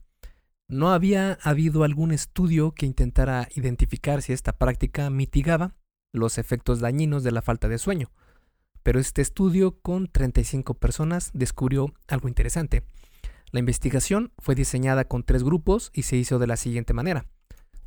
No 0.70 0.94
había 0.94 1.34
habido 1.42 1.84
algún 1.84 2.14
estudio 2.14 2.72
que 2.72 2.86
intentara 2.86 3.50
identificar 3.54 4.22
si 4.22 4.32
esta 4.32 4.54
práctica 4.54 5.10
mitigaba 5.10 5.76
los 6.14 6.38
efectos 6.38 6.80
dañinos 6.80 7.24
de 7.26 7.34
la 7.34 7.42
falta 7.42 7.68
de 7.68 7.78
sueño, 7.78 8.10
pero 8.84 9.02
este 9.02 9.22
estudio 9.22 9.82
con 9.82 10.08
35 10.08 10.76
personas 10.76 11.32
descubrió 11.34 11.94
algo 12.08 12.30
interesante. 12.30 12.84
La 13.56 13.60
investigación 13.60 14.34
fue 14.38 14.54
diseñada 14.54 15.06
con 15.06 15.24
tres 15.24 15.42
grupos 15.42 15.90
y 15.94 16.02
se 16.02 16.18
hizo 16.18 16.40
de 16.40 16.48
la 16.48 16.58
siguiente 16.58 16.92
manera. 16.92 17.26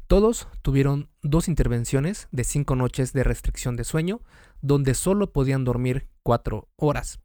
Todos 0.06 0.48
tuvieron 0.62 1.10
dos 1.20 1.46
intervenciones 1.46 2.26
de 2.32 2.44
cinco 2.44 2.74
noches 2.74 3.12
de 3.12 3.22
restricción 3.22 3.76
de 3.76 3.84
sueño, 3.84 4.22
donde 4.62 4.94
solo 4.94 5.30
podían 5.30 5.64
dormir 5.64 6.08
cuatro 6.22 6.70
horas, 6.76 7.20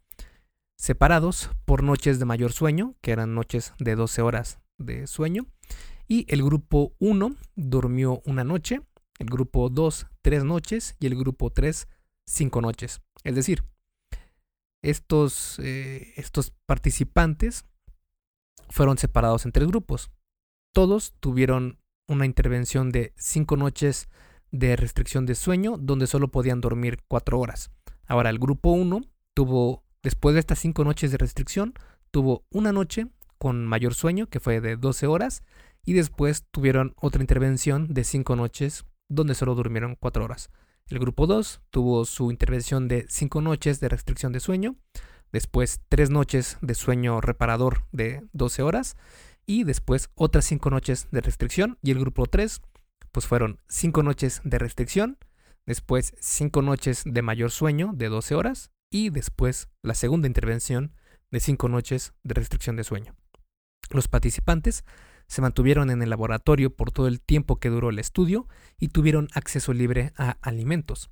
separados 0.77 1.51
por 1.63 1.83
noches 1.83 2.19
de 2.19 2.25
mayor 2.25 2.51
sueño, 2.51 2.95
que 2.99 3.13
eran 3.13 3.33
noches 3.33 3.71
de 3.79 3.95
12 3.95 4.21
horas 4.21 4.59
de 4.77 5.07
sueño, 5.07 5.45
y 6.09 6.25
el 6.27 6.43
grupo 6.43 6.97
1 6.99 7.37
durmió 7.55 8.21
una 8.25 8.43
noche, 8.43 8.81
el 9.19 9.27
grupo 9.27 9.69
2 9.69 10.07
tres 10.21 10.43
noches 10.43 10.97
y 10.99 11.05
el 11.05 11.15
grupo 11.15 11.49
3 11.49 11.87
cinco 12.25 12.59
noches. 12.59 12.99
Es 13.23 13.35
decir, 13.35 13.63
estos, 14.81 15.59
eh, 15.59 16.11
estos 16.17 16.51
participantes 16.65 17.63
fueron 18.69 18.97
separados 18.97 19.45
en 19.45 19.51
tres 19.51 19.67
grupos. 19.67 20.11
Todos 20.73 21.13
tuvieron 21.19 21.79
una 22.07 22.25
intervención 22.25 22.91
de 22.91 23.13
cinco 23.15 23.57
noches 23.57 24.09
de 24.51 24.75
restricción 24.75 25.25
de 25.25 25.35
sueño 25.35 25.77
donde 25.79 26.07
solo 26.07 26.29
podían 26.29 26.61
dormir 26.61 26.99
cuatro 27.07 27.39
horas. 27.39 27.71
Ahora 28.05 28.29
el 28.29 28.39
grupo 28.39 28.71
1 28.71 29.01
tuvo, 29.33 29.83
después 30.01 30.33
de 30.33 30.39
estas 30.39 30.59
cinco 30.59 30.83
noches 30.83 31.11
de 31.11 31.17
restricción, 31.17 31.73
tuvo 32.11 32.45
una 32.51 32.71
noche 32.71 33.07
con 33.37 33.65
mayor 33.65 33.93
sueño 33.93 34.27
que 34.27 34.39
fue 34.39 34.61
de 34.61 34.77
12 34.77 35.07
horas 35.07 35.43
y 35.85 35.93
después 35.93 36.45
tuvieron 36.51 36.93
otra 37.01 37.21
intervención 37.21 37.93
de 37.93 38.03
cinco 38.03 38.35
noches 38.35 38.85
donde 39.09 39.35
solo 39.35 39.55
durmieron 39.55 39.95
cuatro 39.95 40.23
horas. 40.23 40.49
El 40.87 40.99
grupo 40.99 41.27
2 41.27 41.61
tuvo 41.69 42.05
su 42.05 42.29
intervención 42.29 42.87
de 42.87 43.05
cinco 43.09 43.41
noches 43.41 43.79
de 43.79 43.89
restricción 43.89 44.33
de 44.33 44.39
sueño 44.39 44.75
después 45.33 45.81
tres 45.89 46.09
noches 46.09 46.57
de 46.61 46.75
sueño 46.75 47.19
reparador 47.19 47.85
de 47.91 48.23
12 48.31 48.61
horas 48.61 48.95
y 49.45 49.65
después 49.65 50.09
otras 50.15 50.45
cinco 50.45 50.69
noches 50.69 51.07
de 51.11 51.19
restricción 51.19 51.77
y 51.81 51.91
el 51.91 51.99
grupo 51.99 52.27
3 52.27 52.61
pues 53.11 53.27
fueron 53.27 53.59
cinco 53.67 54.01
noches 54.01 54.41
de 54.43 54.57
restricción, 54.57 55.17
después 55.65 56.15
cinco 56.19 56.61
noches 56.61 57.03
de 57.05 57.21
mayor 57.21 57.51
sueño 57.51 57.91
de 57.93 58.09
12 58.09 58.35
horas 58.35 58.71
y 58.89 59.09
después 59.09 59.69
la 59.81 59.93
segunda 59.93 60.27
intervención 60.27 60.95
de 61.29 61.39
cinco 61.39 61.67
noches 61.67 62.13
de 62.23 62.33
restricción 62.33 62.75
de 62.75 62.83
sueño. 62.83 63.15
Los 63.91 64.07
participantes 64.07 64.83
se 65.27 65.41
mantuvieron 65.41 65.89
en 65.89 66.01
el 66.01 66.09
laboratorio 66.09 66.75
por 66.75 66.91
todo 66.91 67.07
el 67.07 67.21
tiempo 67.21 67.59
que 67.59 67.69
duró 67.69 67.89
el 67.89 67.99
estudio 67.99 68.47
y 68.79 68.89
tuvieron 68.89 69.29
acceso 69.33 69.73
libre 69.73 70.13
a 70.17 70.37
alimentos. 70.41 71.09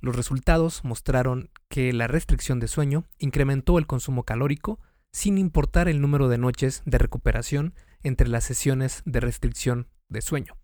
Los 0.00 0.16
resultados 0.16 0.84
mostraron 0.84 1.50
que 1.68 1.92
la 1.92 2.06
restricción 2.06 2.58
de 2.58 2.68
sueño 2.68 3.04
incrementó 3.18 3.78
el 3.78 3.86
consumo 3.86 4.24
calórico 4.24 4.80
sin 5.12 5.38
importar 5.38 5.88
el 5.88 6.00
número 6.00 6.28
de 6.28 6.38
noches 6.38 6.82
de 6.86 6.98
recuperación 6.98 7.74
entre 8.02 8.28
las 8.28 8.44
sesiones 8.44 9.02
de 9.04 9.20
restricción 9.20 9.88
de 10.08 10.22
sueño. 10.22 10.56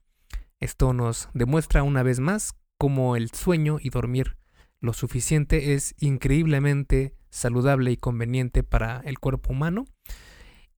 Esto 0.58 0.92
nos 0.94 1.28
demuestra 1.34 1.82
una 1.82 2.02
vez 2.02 2.18
más 2.18 2.54
cómo 2.78 3.16
el 3.16 3.30
sueño 3.30 3.76
y 3.80 3.90
dormir 3.90 4.38
lo 4.80 4.92
suficiente 4.92 5.74
es 5.74 5.94
increíblemente 5.98 7.14
saludable 7.28 7.90
y 7.90 7.96
conveniente 7.96 8.62
para 8.62 9.00
el 9.00 9.18
cuerpo 9.18 9.52
humano 9.52 9.84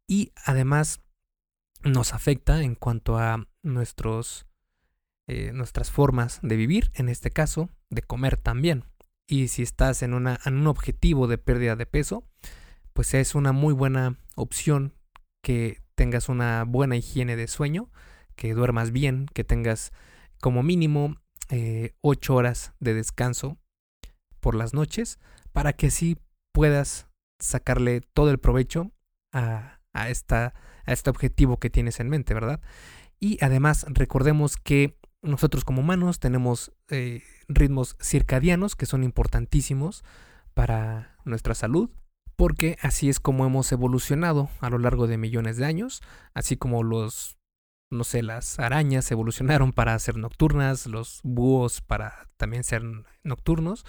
y 0.07 0.33
además 0.45 1.01
nos 1.85 2.15
afecta 2.15 2.63
en 2.63 2.75
cuanto 2.75 3.19
a 3.19 3.47
nuestros 3.63 4.48
eh, 5.29 5.53
nuestras 5.53 5.91
formas 5.91 6.41
de 6.43 6.57
vivir, 6.57 6.91
en 6.95 7.11
este 7.11 7.31
caso, 7.31 7.69
de 7.91 8.01
comer 8.01 8.39
también. 8.39 8.85
Y 9.29 9.49
si 9.49 9.63
estás 9.63 10.03
en, 10.03 10.15
una, 10.15 10.41
en 10.47 10.57
un 10.57 10.67
objetivo 10.67 11.27
de 11.27 11.37
pérdida 11.37 11.77
de 11.77 11.85
peso, 11.85 12.25
pues 12.95 13.13
es 13.13 13.35
una 13.35 13.53
muy 13.53 13.75
buena 13.75 14.17
opción 14.37 14.95
que 15.43 15.83
tengas 15.95 16.31
una 16.31 16.65
buena 16.65 16.97
higiene 16.97 17.37
de 17.37 17.47
sueño, 17.47 17.91
que 18.37 18.55
duermas 18.55 18.91
bien, 18.91 19.27
que 19.35 19.45
tengas 19.45 19.93
como 20.41 20.63
mínimo 20.63 21.17
eh, 21.51 21.93
8 22.01 22.35
horas 22.35 22.73
de 22.81 22.95
descanso 22.95 23.59
por 24.41 24.55
las 24.55 24.73
noches, 24.73 25.19
para 25.53 25.75
que 25.75 25.91
sí 25.91 26.17
puedas 26.55 27.07
sacarle 27.39 28.01
todo 28.01 28.31
el 28.31 28.39
provecho 28.39 28.93
a, 29.35 29.81
a, 29.93 30.09
esta, 30.09 30.55
a 30.87 30.93
este 30.93 31.11
objetivo 31.11 31.59
que 31.59 31.69
tienes 31.69 32.01
en 32.01 32.09
mente, 32.09 32.33
¿verdad? 32.33 32.63
Y 33.21 33.37
además 33.45 33.85
recordemos 33.89 34.57
que 34.57 34.97
nosotros 35.23 35.65
como 35.65 35.81
humanos 35.81 36.21
tenemos 36.21 36.73
eh, 36.89 37.23
ritmos 37.49 37.97
circadianos 38.01 38.77
que 38.77 38.87
son 38.87 39.05
importantísimos 39.05 40.05
para 40.55 41.17
nuestra 41.25 41.55
salud, 41.55 41.91
porque 42.37 42.77
así 42.83 43.09
es 43.09 43.21
como 43.21 43.47
hemos 43.47 43.71
evolucionado 43.73 44.49
a 44.61 44.71
lo 44.71 44.79
largo 44.79 45.07
de 45.07 45.19
millones 45.19 45.57
de 45.57 45.65
años, 45.65 46.03
así 46.35 46.57
como 46.57 46.83
los, 46.83 47.37
no 47.91 48.05
sé, 48.05 48.23
las 48.23 48.59
arañas 48.59 49.11
evolucionaron 49.11 49.73
para 49.73 49.99
ser 49.99 50.17
nocturnas, 50.17 50.87
los 50.87 51.21
búhos 51.25 51.81
para 51.81 52.29
también 52.37 52.65
ser 52.65 52.83
nocturnos. 53.25 53.85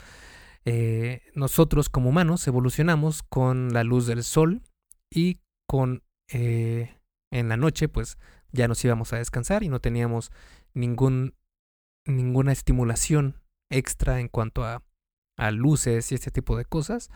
Eh, 0.66 1.22
nosotros 1.36 1.90
como 1.90 2.10
humanos 2.10 2.48
evolucionamos 2.48 3.24
con 3.24 3.74
la 3.74 3.84
luz 3.84 4.08
del 4.08 4.24
sol 4.24 4.62
y 5.10 5.40
con 5.68 6.04
eh, 6.32 7.00
en 7.32 7.50
la 7.50 7.58
noche 7.58 7.88
pues 7.88 8.18
ya 8.52 8.68
nos 8.68 8.84
íbamos 8.84 9.14
a 9.14 9.18
descansar 9.18 9.64
y 9.64 9.70
no 9.70 9.80
teníamos 9.80 10.32
ningún, 10.74 11.36
ninguna 12.06 12.52
estimulación 12.52 13.42
extra 13.70 14.20
en 14.20 14.28
cuanto 14.28 14.64
a, 14.64 14.84
a 15.38 15.52
luces 15.52 16.12
y 16.12 16.16
este 16.16 16.32
tipo 16.32 16.58
de 16.58 16.66
cosas. 16.66 17.10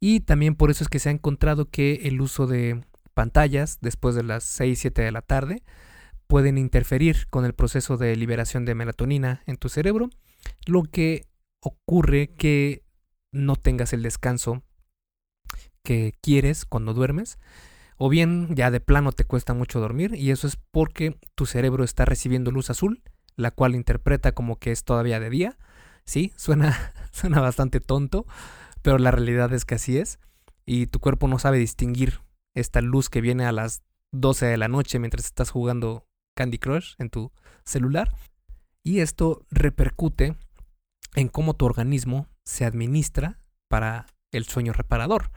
Y 0.00 0.20
también 0.20 0.54
por 0.54 0.70
eso 0.70 0.84
es 0.84 0.88
que 0.88 0.98
se 0.98 1.08
ha 1.08 1.12
encontrado 1.12 1.70
que 1.70 1.94
el 2.04 2.20
uso 2.20 2.46
de 2.46 2.84
pantallas 3.14 3.78
después 3.80 4.14
de 4.14 4.22
las 4.22 4.44
6, 4.44 4.78
7 4.78 5.02
de 5.02 5.12
la 5.12 5.22
tarde 5.22 5.62
pueden 6.26 6.58
interferir 6.58 7.28
con 7.30 7.44
el 7.44 7.54
proceso 7.54 7.96
de 7.96 8.14
liberación 8.16 8.64
de 8.64 8.74
melatonina 8.74 9.42
en 9.46 9.56
tu 9.56 9.68
cerebro, 9.68 10.10
lo 10.66 10.82
que 10.82 11.26
ocurre 11.60 12.28
que 12.28 12.82
no 13.32 13.56
tengas 13.56 13.92
el 13.92 14.02
descanso 14.02 14.62
que 15.82 16.14
quieres 16.20 16.64
cuando 16.64 16.94
duermes, 16.94 17.38
o 17.96 18.08
bien 18.08 18.54
ya 18.54 18.70
de 18.70 18.80
plano 18.80 19.12
te 19.12 19.24
cuesta 19.24 19.54
mucho 19.54 19.80
dormir 19.80 20.14
y 20.14 20.30
eso 20.30 20.46
es 20.46 20.56
porque 20.70 21.18
tu 21.34 21.46
cerebro 21.46 21.84
está 21.84 22.04
recibiendo 22.04 22.50
luz 22.50 22.70
azul, 22.70 23.02
la 23.36 23.50
cual 23.50 23.74
interpreta 23.74 24.32
como 24.32 24.58
que 24.58 24.72
es 24.72 24.84
todavía 24.84 25.20
de 25.20 25.30
día. 25.30 25.58
Sí, 26.04 26.32
suena, 26.36 26.92
suena 27.12 27.40
bastante 27.40 27.80
tonto, 27.80 28.26
pero 28.82 28.98
la 28.98 29.10
realidad 29.10 29.52
es 29.52 29.64
que 29.64 29.76
así 29.76 29.98
es. 29.98 30.18
Y 30.64 30.86
tu 30.86 30.98
cuerpo 31.00 31.28
no 31.28 31.38
sabe 31.38 31.58
distinguir 31.58 32.20
esta 32.54 32.80
luz 32.80 33.08
que 33.08 33.20
viene 33.20 33.44
a 33.44 33.52
las 33.52 33.82
12 34.12 34.46
de 34.46 34.56
la 34.56 34.68
noche 34.68 34.98
mientras 34.98 35.24
estás 35.24 35.50
jugando 35.50 36.06
Candy 36.36 36.58
Crush 36.58 36.94
en 36.98 37.10
tu 37.10 37.32
celular. 37.64 38.14
Y 38.82 39.00
esto 39.00 39.44
repercute 39.50 40.36
en 41.14 41.28
cómo 41.28 41.54
tu 41.54 41.66
organismo 41.66 42.28
se 42.44 42.64
administra 42.64 43.40
para 43.68 44.06
el 44.32 44.44
sueño 44.44 44.72
reparador. 44.72 45.30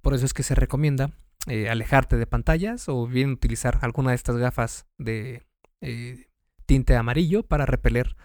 Por 0.00 0.14
eso 0.14 0.26
es 0.26 0.34
que 0.34 0.42
se 0.42 0.54
recomienda 0.54 1.10
eh, 1.46 1.68
alejarte 1.68 2.16
de 2.16 2.26
pantallas 2.26 2.88
o 2.88 3.06
bien 3.06 3.30
utilizar 3.30 3.78
alguna 3.82 4.10
de 4.10 4.16
estas 4.16 4.36
gafas 4.36 4.86
de 4.96 5.42
eh, 5.82 6.26
tinte 6.64 6.96
amarillo 6.96 7.42
para 7.42 7.66
repeler 7.66 8.16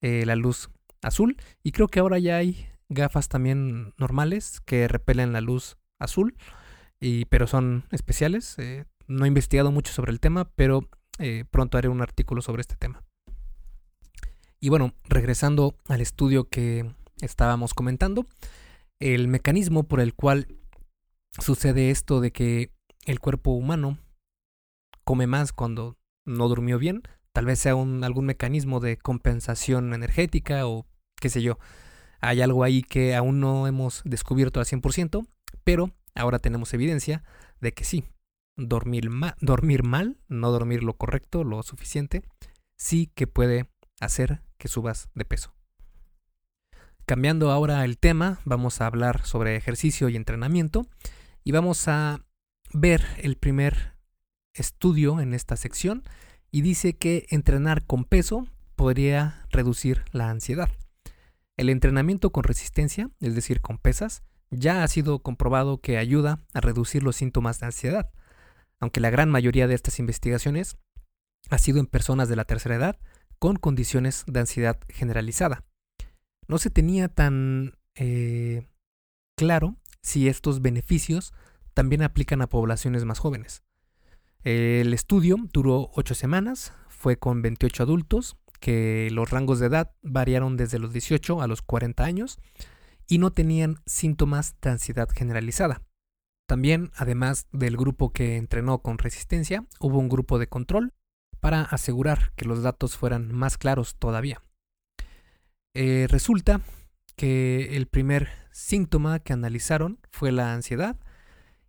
eh, 0.00 0.24
la 0.26 0.34
luz 0.34 0.70
azul. 1.02 1.36
Y 1.62 1.72
creo 1.72 1.86
que 1.88 2.00
ahora 2.00 2.18
ya 2.18 2.36
hay 2.36 2.66
gafas 2.88 3.28
también 3.28 3.94
normales 3.98 4.60
que 4.64 4.88
repelen 4.88 5.32
la 5.32 5.40
luz 5.40 5.76
azul, 5.98 6.36
y, 7.00 7.26
pero 7.26 7.46
son 7.46 7.84
especiales. 7.90 8.56
No 9.06 9.24
he 9.24 9.28
investigado 9.28 9.70
mucho 9.70 9.92
sobre 9.92 10.12
el 10.12 10.20
tema, 10.20 10.50
pero 10.56 10.88
pronto 11.50 11.78
haré 11.78 11.88
un 11.88 12.02
artículo 12.02 12.42
sobre 12.42 12.62
este 12.62 12.76
tema. 12.76 13.02
Y 14.60 14.68
bueno, 14.68 14.94
regresando 15.04 15.76
al 15.88 16.00
estudio 16.00 16.48
que 16.48 16.90
estábamos 17.20 17.74
comentando, 17.74 18.26
el 18.98 19.28
mecanismo 19.28 19.84
por 19.84 20.00
el 20.00 20.14
cual 20.14 20.48
sucede 21.38 21.90
esto 21.90 22.20
de 22.20 22.32
que 22.32 22.72
el 23.04 23.20
cuerpo 23.20 23.52
humano 23.52 23.98
come 25.04 25.26
más 25.26 25.52
cuando 25.52 25.96
no 26.24 26.48
durmió 26.48 26.78
bien, 26.78 27.02
tal 27.32 27.46
vez 27.46 27.58
sea 27.58 27.74
un, 27.74 28.02
algún 28.02 28.26
mecanismo 28.26 28.80
de 28.80 28.96
compensación 28.96 29.94
energética 29.94 30.66
o 30.66 30.86
qué 31.20 31.28
sé 31.28 31.42
yo, 31.42 31.58
hay 32.20 32.40
algo 32.40 32.64
ahí 32.64 32.82
que 32.82 33.14
aún 33.14 33.40
no 33.40 33.66
hemos 33.66 34.02
descubierto 34.04 34.58
al 34.58 34.66
100%, 34.66 35.26
pero 35.64 35.92
ahora 36.14 36.38
tenemos 36.38 36.74
evidencia 36.74 37.22
de 37.60 37.72
que 37.72 37.84
sí, 37.84 38.04
dormir, 38.56 39.08
dormir 39.40 39.82
mal, 39.84 40.18
no 40.28 40.50
dormir 40.50 40.82
lo 40.82 40.94
correcto, 40.96 41.44
lo 41.44 41.62
suficiente, 41.62 42.22
sí 42.76 43.10
que 43.14 43.26
puede 43.26 43.70
hacer 44.00 44.42
que 44.58 44.68
subas 44.68 45.08
de 45.14 45.24
peso. 45.24 45.54
Cambiando 47.04 47.52
ahora 47.52 47.84
el 47.84 47.98
tema, 47.98 48.40
vamos 48.44 48.80
a 48.80 48.86
hablar 48.86 49.24
sobre 49.24 49.54
ejercicio 49.54 50.08
y 50.08 50.16
entrenamiento 50.16 50.88
y 51.46 51.52
vamos 51.52 51.86
a 51.86 52.26
ver 52.72 53.06
el 53.18 53.36
primer 53.36 53.92
estudio 54.52 55.20
en 55.20 55.32
esta 55.32 55.56
sección 55.56 56.02
y 56.50 56.62
dice 56.62 56.96
que 56.96 57.24
entrenar 57.30 57.86
con 57.86 58.04
peso 58.04 58.48
podría 58.74 59.46
reducir 59.50 60.02
la 60.10 60.28
ansiedad. 60.28 60.68
El 61.56 61.68
entrenamiento 61.68 62.32
con 62.32 62.42
resistencia, 62.42 63.10
es 63.20 63.36
decir, 63.36 63.60
con 63.60 63.78
pesas, 63.78 64.24
ya 64.50 64.82
ha 64.82 64.88
sido 64.88 65.20
comprobado 65.20 65.80
que 65.80 65.98
ayuda 65.98 66.40
a 66.52 66.60
reducir 66.60 67.04
los 67.04 67.14
síntomas 67.14 67.60
de 67.60 67.66
ansiedad, 67.66 68.10
aunque 68.80 68.98
la 68.98 69.10
gran 69.10 69.30
mayoría 69.30 69.68
de 69.68 69.76
estas 69.76 70.00
investigaciones 70.00 70.76
ha 71.48 71.58
sido 71.58 71.78
en 71.78 71.86
personas 71.86 72.28
de 72.28 72.34
la 72.34 72.44
tercera 72.44 72.74
edad 72.74 72.98
con 73.38 73.54
condiciones 73.54 74.24
de 74.26 74.40
ansiedad 74.40 74.80
generalizada. 74.88 75.64
No 76.48 76.58
se 76.58 76.70
tenía 76.70 77.06
tan 77.06 77.78
eh, 77.94 78.66
claro 79.36 79.76
si 80.06 80.28
estos 80.28 80.62
beneficios 80.62 81.34
también 81.74 82.02
aplican 82.02 82.40
a 82.40 82.46
poblaciones 82.46 83.04
más 83.04 83.18
jóvenes. 83.18 83.64
El 84.44 84.94
estudio 84.94 85.36
duró 85.52 85.90
ocho 85.94 86.14
semanas, 86.14 86.72
fue 86.88 87.16
con 87.16 87.42
28 87.42 87.82
adultos 87.82 88.36
que 88.60 89.08
los 89.10 89.28
rangos 89.30 89.58
de 89.58 89.66
edad 89.66 89.90
variaron 90.02 90.56
desde 90.56 90.78
los 90.78 90.92
18 90.92 91.42
a 91.42 91.48
los 91.48 91.60
40 91.60 92.04
años 92.04 92.38
y 93.08 93.18
no 93.18 93.32
tenían 93.32 93.80
síntomas 93.84 94.54
de 94.62 94.70
ansiedad 94.70 95.08
generalizada. 95.12 95.82
También, 96.46 96.92
además 96.94 97.48
del 97.50 97.76
grupo 97.76 98.12
que 98.12 98.36
entrenó 98.36 98.78
con 98.78 98.98
resistencia, 98.98 99.66
hubo 99.80 99.98
un 99.98 100.08
grupo 100.08 100.38
de 100.38 100.46
control 100.46 100.92
para 101.40 101.62
asegurar 101.62 102.32
que 102.36 102.44
los 102.44 102.62
datos 102.62 102.96
fueran 102.96 103.32
más 103.32 103.58
claros 103.58 103.96
todavía. 103.96 104.40
Eh, 105.74 106.06
resulta 106.08 106.60
que 107.16 107.76
el 107.76 107.86
primer 107.86 108.28
síntoma 108.52 109.18
que 109.18 109.32
analizaron 109.32 109.98
fue 110.10 110.32
la 110.32 110.52
ansiedad 110.52 110.98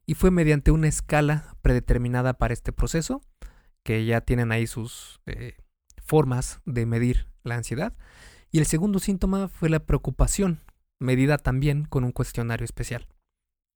y 0.05 0.13
fue 0.13 0.31
mediante 0.31 0.71
una 0.71 0.87
escala 0.87 1.55
predeterminada 1.61 2.33
para 2.33 2.53
este 2.53 2.71
proceso, 2.71 3.21
que 3.83 4.05
ya 4.05 4.21
tienen 4.21 4.51
ahí 4.51 4.67
sus 4.67 5.19
eh, 5.25 5.57
formas 6.03 6.61
de 6.65 6.85
medir 6.85 7.27
la 7.43 7.55
ansiedad. 7.55 7.93
Y 8.51 8.59
el 8.59 8.65
segundo 8.65 8.99
síntoma 8.99 9.47
fue 9.47 9.69
la 9.69 9.79
preocupación, 9.79 10.61
medida 10.99 11.37
también 11.37 11.85
con 11.85 12.03
un 12.03 12.11
cuestionario 12.11 12.65
especial. 12.65 13.07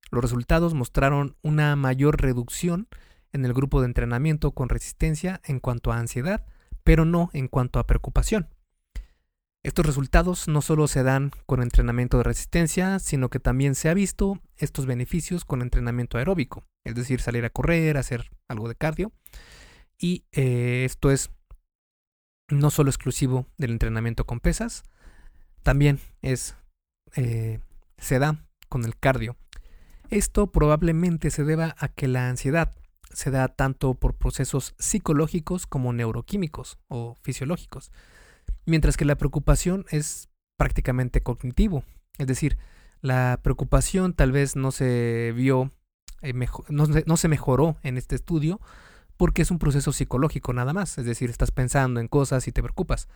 Los 0.09 0.21
resultados 0.21 0.73
mostraron 0.73 1.37
una 1.41 1.75
mayor 1.75 2.21
reducción 2.21 2.87
en 3.33 3.45
el 3.45 3.53
grupo 3.53 3.81
de 3.81 3.87
entrenamiento 3.87 4.51
con 4.51 4.69
resistencia 4.69 5.41
en 5.45 5.59
cuanto 5.59 5.91
a 5.91 5.99
ansiedad, 5.99 6.45
pero 6.83 7.05
no 7.05 7.29
en 7.33 7.47
cuanto 7.47 7.79
a 7.79 7.87
preocupación. 7.87 8.49
Estos 9.63 9.85
resultados 9.85 10.47
no 10.47 10.61
solo 10.61 10.87
se 10.87 11.03
dan 11.03 11.31
con 11.45 11.61
entrenamiento 11.61 12.17
de 12.17 12.23
resistencia, 12.23 12.97
sino 12.97 13.29
que 13.29 13.39
también 13.39 13.75
se 13.75 13.89
ha 13.89 13.93
visto 13.93 14.39
estos 14.57 14.87
beneficios 14.87 15.45
con 15.45 15.61
entrenamiento 15.61 16.17
aeróbico, 16.17 16.63
es 16.83 16.95
decir, 16.95 17.21
salir 17.21 17.45
a 17.45 17.51
correr, 17.51 17.97
hacer 17.97 18.31
algo 18.47 18.67
de 18.67 18.75
cardio. 18.75 19.11
Y 19.99 20.25
eh, 20.31 20.83
esto 20.85 21.11
es 21.11 21.29
no 22.49 22.71
solo 22.71 22.89
exclusivo 22.89 23.45
del 23.57 23.71
entrenamiento 23.71 24.25
con 24.25 24.39
pesas, 24.39 24.83
también 25.61 25.99
es, 26.23 26.55
eh, 27.15 27.59
se 27.99 28.17
da 28.17 28.43
con 28.67 28.83
el 28.83 28.97
cardio. 28.97 29.37
Esto 30.09 30.51
probablemente 30.51 31.29
se 31.29 31.43
deba 31.43 31.75
a 31.77 31.87
que 31.87 32.07
la 32.07 32.29
ansiedad 32.29 32.75
se 33.13 33.29
da 33.29 33.47
tanto 33.47 33.93
por 33.93 34.15
procesos 34.15 34.73
psicológicos 34.79 35.67
como 35.67 35.93
neuroquímicos 35.93 36.79
o 36.87 37.15
fisiológicos, 37.21 37.91
mientras 38.71 38.97
que 38.97 39.05
la 39.05 39.15
preocupación 39.15 39.85
es 39.91 40.29
prácticamente 40.57 41.21
cognitivo, 41.21 41.83
es 42.17 42.25
decir, 42.25 42.57
la 43.01 43.39
preocupación 43.43 44.13
tal 44.13 44.31
vez 44.31 44.55
no 44.55 44.71
se 44.71 45.33
vio, 45.35 45.71
eh, 46.21 46.33
no 46.69 47.17
se 47.17 47.27
mejoró 47.27 47.77
en 47.83 47.97
este 47.97 48.15
estudio, 48.15 48.59
porque 49.17 49.43
es 49.43 49.51
un 49.51 49.59
proceso 49.59 49.91
psicológico 49.91 50.53
nada 50.53 50.73
más, 50.73 50.97
es 50.97 51.05
decir, 51.05 51.29
estás 51.29 51.51
pensando 51.51 51.99
en 51.99 52.07
cosas 52.07 52.47
y 52.47 52.51
te 52.51 52.63
preocupas. 52.63 53.07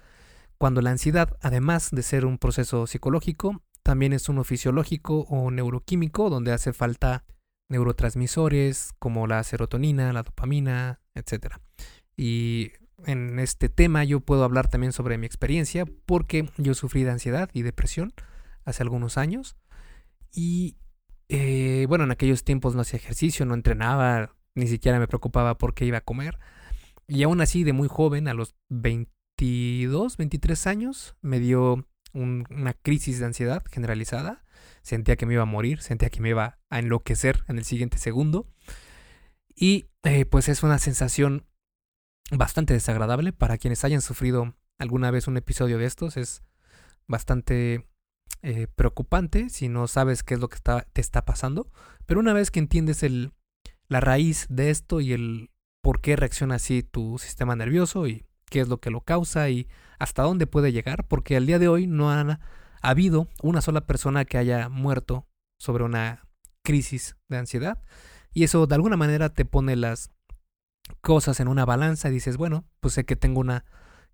Cuando 0.59 0.81
la 0.81 0.91
ansiedad, 0.91 1.35
además 1.41 1.89
de 1.91 2.03
ser 2.03 2.25
un 2.25 2.37
proceso 2.37 2.85
psicológico, 2.85 3.63
también 3.81 4.13
es 4.13 4.29
uno 4.29 4.43
fisiológico 4.43 5.21
o 5.29 5.51
neuroquímico, 5.51 6.29
donde 6.29 6.51
hace 6.51 6.73
falta 6.73 7.23
neurotransmisores 7.69 8.91
como 8.99 9.25
la 9.25 9.43
serotonina, 9.43 10.13
la 10.13 10.23
dopamina, 10.23 10.99
etc. 11.15 11.55
Y 12.15 12.71
en 13.05 13.39
este 13.39 13.69
tema 13.69 14.03
yo 14.03 14.19
puedo 14.19 14.43
hablar 14.43 14.69
también 14.69 14.93
sobre 14.93 15.17
mi 15.17 15.25
experiencia, 15.25 15.85
porque 16.05 16.49
yo 16.57 16.73
sufrí 16.73 17.03
de 17.03 17.11
ansiedad 17.11 17.49
y 17.53 17.61
depresión 17.61 18.13
hace 18.63 18.83
algunos 18.83 19.17
años. 19.17 19.55
Y 20.31 20.77
eh, 21.29 21.85
bueno, 21.87 22.03
en 22.03 22.11
aquellos 22.11 22.43
tiempos 22.43 22.75
no 22.75 22.81
hacía 22.81 22.97
ejercicio, 22.97 23.45
no 23.45 23.53
entrenaba, 23.53 24.35
ni 24.53 24.67
siquiera 24.67 24.99
me 24.99 25.07
preocupaba 25.07 25.57
por 25.57 25.73
qué 25.73 25.85
iba 25.85 25.99
a 25.99 26.01
comer. 26.01 26.39
Y 27.07 27.23
aún 27.23 27.41
así, 27.41 27.63
de 27.63 27.73
muy 27.73 27.87
joven, 27.87 28.27
a 28.27 28.33
los 28.33 28.55
22, 28.69 30.17
23 30.17 30.67
años, 30.67 31.15
me 31.21 31.39
dio 31.39 31.87
una 32.13 32.73
crisis 32.73 33.19
de 33.19 33.25
ansiedad 33.25 33.63
generalizada. 33.69 34.43
Sentía 34.81 35.15
que 35.15 35.25
me 35.25 35.33
iba 35.33 35.43
a 35.43 35.47
morir, 35.47 35.81
sentía 35.81 36.09
que 36.09 36.21
me 36.21 36.29
iba 36.29 36.59
a 36.69 36.79
enloquecer 36.79 37.43
en 37.47 37.57
el 37.57 37.65
siguiente 37.65 37.97
segundo. 37.97 38.47
Y 39.55 39.87
eh, 40.03 40.25
pues 40.25 40.49
es 40.49 40.63
una 40.63 40.79
sensación 40.79 41.45
bastante 42.31 42.73
desagradable 42.73 43.33
para 43.33 43.57
quienes 43.57 43.83
hayan 43.83 44.01
sufrido 44.01 44.55
alguna 44.77 45.11
vez 45.11 45.27
un 45.27 45.37
episodio 45.37 45.77
de 45.77 45.85
estos. 45.85 46.17
Es 46.17 46.43
bastante 47.07 47.87
eh, 48.41 48.67
preocupante 48.75 49.49
si 49.49 49.69
no 49.69 49.87
sabes 49.87 50.23
qué 50.23 50.35
es 50.35 50.39
lo 50.39 50.49
que 50.49 50.59
te 50.93 51.01
está 51.01 51.25
pasando. 51.25 51.71
Pero 52.05 52.19
una 52.19 52.33
vez 52.33 52.51
que 52.51 52.59
entiendes 52.59 53.03
el, 53.03 53.33
la 53.87 53.99
raíz 53.99 54.47
de 54.49 54.69
esto 54.69 55.01
y 55.01 55.13
el 55.13 55.51
por 55.81 56.01
qué 56.01 56.15
reacciona 56.15 56.55
así 56.55 56.81
tu 56.81 57.19
sistema 57.19 57.55
nervioso 57.55 58.07
y 58.07 58.25
qué 58.49 58.61
es 58.61 58.67
lo 58.67 58.79
que 58.79 58.89
lo 58.89 59.01
causa 59.01 59.49
y 59.49 59.67
hasta 59.99 60.23
dónde 60.23 60.47
puede 60.47 60.71
llegar, 60.71 61.07
porque 61.07 61.35
al 61.35 61.45
día 61.45 61.59
de 61.59 61.67
hoy 61.67 61.87
no 61.87 62.11
ha, 62.11 62.39
habido 62.81 63.27
una 63.41 63.61
sola 63.61 63.81
persona 63.85 64.25
que 64.25 64.37
haya 64.37 64.69
muerto 64.69 65.27
sobre 65.59 65.83
una 65.83 66.27
crisis 66.63 67.15
de 67.29 67.37
ansiedad 67.37 67.81
y 68.33 68.43
eso 68.43 68.67
de 68.67 68.75
alguna 68.75 68.97
manera 68.97 69.29
te 69.29 69.45
pone 69.45 69.75
las 69.75 70.11
cosas 71.01 71.39
en 71.39 71.47
una 71.47 71.65
balanza 71.65 72.09
y 72.09 72.13
dices, 72.13 72.37
bueno, 72.37 72.65
pues 72.79 72.93
sé 72.93 73.05
que 73.05 73.15
tengo 73.15 73.39
una 73.39 73.65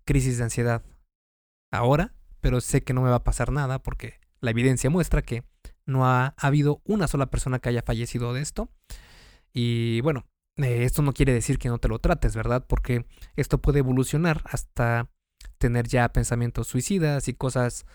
crisis 0.04 0.38
de 0.38 0.44
ansiedad 0.44 0.82
ahora, 1.70 2.14
pero 2.40 2.60
sé 2.60 2.82
que 2.82 2.92
no 2.92 3.02
me 3.02 3.10
va 3.10 3.16
a 3.16 3.24
pasar 3.24 3.52
nada 3.52 3.82
porque 3.82 4.20
la 4.40 4.50
evidencia 4.50 4.90
muestra 4.90 5.22
que 5.22 5.44
no 5.86 6.06
ha, 6.06 6.34
habido 6.36 6.80
una 6.84 7.08
sola 7.08 7.26
persona 7.26 7.58
que 7.58 7.68
haya 7.68 7.82
fallecido 7.82 8.32
de 8.34 8.42
esto. 8.42 8.70
Y 9.52 10.00
bueno, 10.02 10.26
eh, 10.56 10.84
esto 10.84 11.02
no 11.02 11.12
quiere 11.12 11.32
decir 11.32 11.58
que 11.58 11.68
no 11.68 11.78
te 11.78 11.88
lo 11.88 11.98
trates, 11.98 12.36
¿verdad? 12.36 12.64
Porque 12.66 13.06
esto 13.36 13.58
puede 13.58 13.80
evolucionar 13.80 14.42
hasta 14.44 15.10
tener 15.58 15.86
ya 15.88 16.08
pensamientos 16.12 16.66
suicidas 16.68 17.28
y 17.28 17.34
cosas 17.34 17.86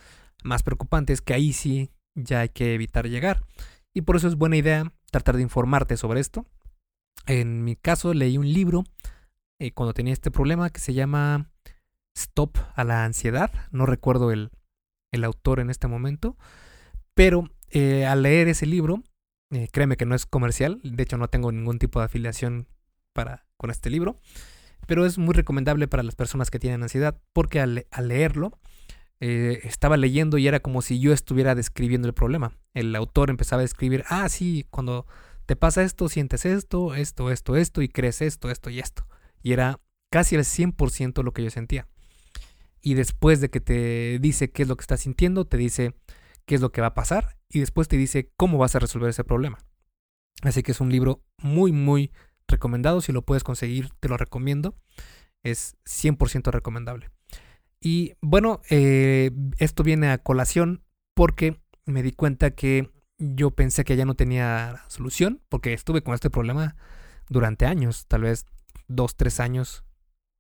más 0.44 0.64
preocupantes 0.64 1.22
que 1.22 1.34
ahí 1.34 1.54
sí 1.54 1.92
ya 2.16 2.42
hay 2.42 2.50
que 2.50 2.74
evitar 2.74 3.08
llegar. 3.08 3.46
Y 3.94 4.02
por 4.02 4.16
eso 4.16 4.28
es 4.28 4.36
buena 4.36 4.58
idea 4.58 4.94
tratar 5.12 5.36
de 5.36 5.42
informarte 5.42 5.98
sobre 5.98 6.20
esto. 6.20 6.46
En 7.26 7.64
mi 7.64 7.76
caso 7.76 8.14
leí 8.14 8.38
un 8.38 8.52
libro 8.52 8.84
eh, 9.60 9.72
cuando 9.72 9.94
tenía 9.94 10.14
este 10.14 10.32
problema 10.32 10.70
que 10.70 10.80
se 10.80 10.94
llama 10.94 11.50
Stop 12.16 12.58
a 12.76 12.84
la 12.84 13.06
ansiedad. 13.06 13.52
No 13.72 13.86
recuerdo 13.86 14.32
el, 14.32 14.52
el 15.12 15.24
autor 15.24 15.60
en 15.60 15.70
este 15.70 15.88
momento. 15.88 16.38
Pero 17.14 17.50
eh, 17.72 18.06
al 18.06 18.24
leer 18.24 18.48
ese 18.48 18.66
libro, 18.66 19.04
eh, 19.52 19.68
créeme 19.72 19.98
que 19.98 20.06
no 20.06 20.16
es 20.16 20.26
comercial. 20.26 20.80
De 20.84 21.04
hecho, 21.04 21.18
no 21.18 21.28
tengo 21.28 21.52
ningún 21.52 21.80
tipo 21.80 22.00
de 22.00 22.06
afiliación 22.06 22.68
para, 23.14 23.48
con 23.58 23.72
este 23.72 23.90
libro 23.90 24.20
pero 24.88 25.06
es 25.06 25.18
muy 25.18 25.36
recomendable 25.36 25.88
para 25.88 26.02
las 26.02 26.16
personas 26.16 26.50
que 26.50 26.60
tienen 26.60 26.82
ansiedad 26.82 27.20
porque 27.34 27.60
al, 27.60 27.86
leerlo 28.02 28.58
eh, 29.20 29.60
estaba 29.64 29.98
leyendo 29.98 30.38
y 30.38 30.48
era 30.48 30.60
como 30.60 30.82
si 30.82 31.00
yo 31.00 31.14
estuviera 31.14 31.54
describiendo 31.54 32.08
el 32.08 32.14
problema. 32.14 32.54
El 32.74 32.96
autor 32.96 33.30
empezaba 33.30 33.62
a 33.62 33.64
describir, 33.64 34.04
ah, 34.10 34.30
sí, 34.30 34.66
cuando 34.70 35.06
te 35.48 35.56
pasa 35.56 35.82
esto, 35.82 36.10
sientes 36.10 36.46
esto, 36.46 36.94
esto, 36.94 37.32
esto, 37.32 37.56
esto 37.56 37.82
y 37.82 37.88
crees 37.88 38.22
esto, 38.22 38.52
esto 38.52 38.70
y 38.70 38.80
esto. 38.80 39.08
Y 39.42 39.54
era 39.54 39.80
casi 40.12 40.36
el 40.36 40.44
100% 40.44 41.24
lo 41.24 41.32
que 41.32 41.44
yo 41.44 41.50
sentía. 41.50 41.88
Y 42.82 42.96
después 42.96 43.40
de 43.40 43.50
que 43.50 43.62
te 43.62 44.20
dice 44.20 44.52
qué 44.52 44.64
es 44.64 44.68
lo 44.68 44.76
que 44.76 44.82
estás 44.82 45.02
sintiendo, 45.02 45.46
te 45.46 45.56
dice 45.56 45.96
qué 46.46 46.56
es 46.56 46.62
lo 46.62 46.72
que 46.72 46.82
va 46.82 46.88
a 46.88 46.94
pasar 46.94 47.38
y 47.50 47.62
después 47.62 47.88
te 47.88 47.96
dice 47.96 48.30
cómo 48.36 48.58
vas 48.58 48.76
a 48.76 48.80
resolver 48.80 49.10
ese 49.10 49.24
problema. 49.24 49.58
Así 50.42 50.64
que 50.64 50.74
es 50.74 50.82
un 50.82 50.92
libro 50.92 51.24
muy, 51.42 51.72
muy 51.72 52.12
recomendado. 52.48 53.00
Si 53.00 53.14
lo 53.14 53.22
puedes 53.22 53.46
conseguir, 53.46 53.90
te 54.02 54.10
lo 54.10 54.18
recomiendo. 54.18 54.76
Es 55.44 55.78
100% 55.86 56.52
recomendable. 56.52 57.10
Y 57.80 58.16
bueno, 58.22 58.60
eh, 58.70 59.32
esto 59.60 59.84
viene 59.84 60.10
a 60.10 60.18
colación 60.18 60.84
porque 61.16 61.62
me 61.86 62.04
di 62.04 62.12
cuenta 62.12 62.52
que 62.52 62.92
yo 63.18 63.52
pensé 63.52 63.84
que 63.84 63.96
ya 63.96 64.06
no 64.06 64.16
tenía 64.16 64.84
solución, 64.88 65.42
porque 65.50 65.74
estuve 65.74 66.02
con 66.02 66.14
este 66.14 66.30
problema 66.30 66.76
durante 67.30 67.66
años, 67.66 68.06
tal 68.08 68.22
vez 68.22 68.46
dos, 68.88 69.16
tres 69.16 69.40
años, 69.40 69.84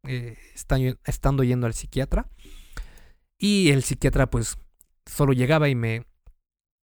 eh, 0.03 0.37
estando 0.53 1.43
yendo 1.43 1.67
al 1.67 1.73
psiquiatra. 1.73 2.29
Y 3.37 3.69
el 3.69 3.83
psiquiatra 3.83 4.29
pues 4.29 4.57
solo 5.05 5.33
llegaba 5.33 5.69
y 5.69 5.75
me 5.75 6.05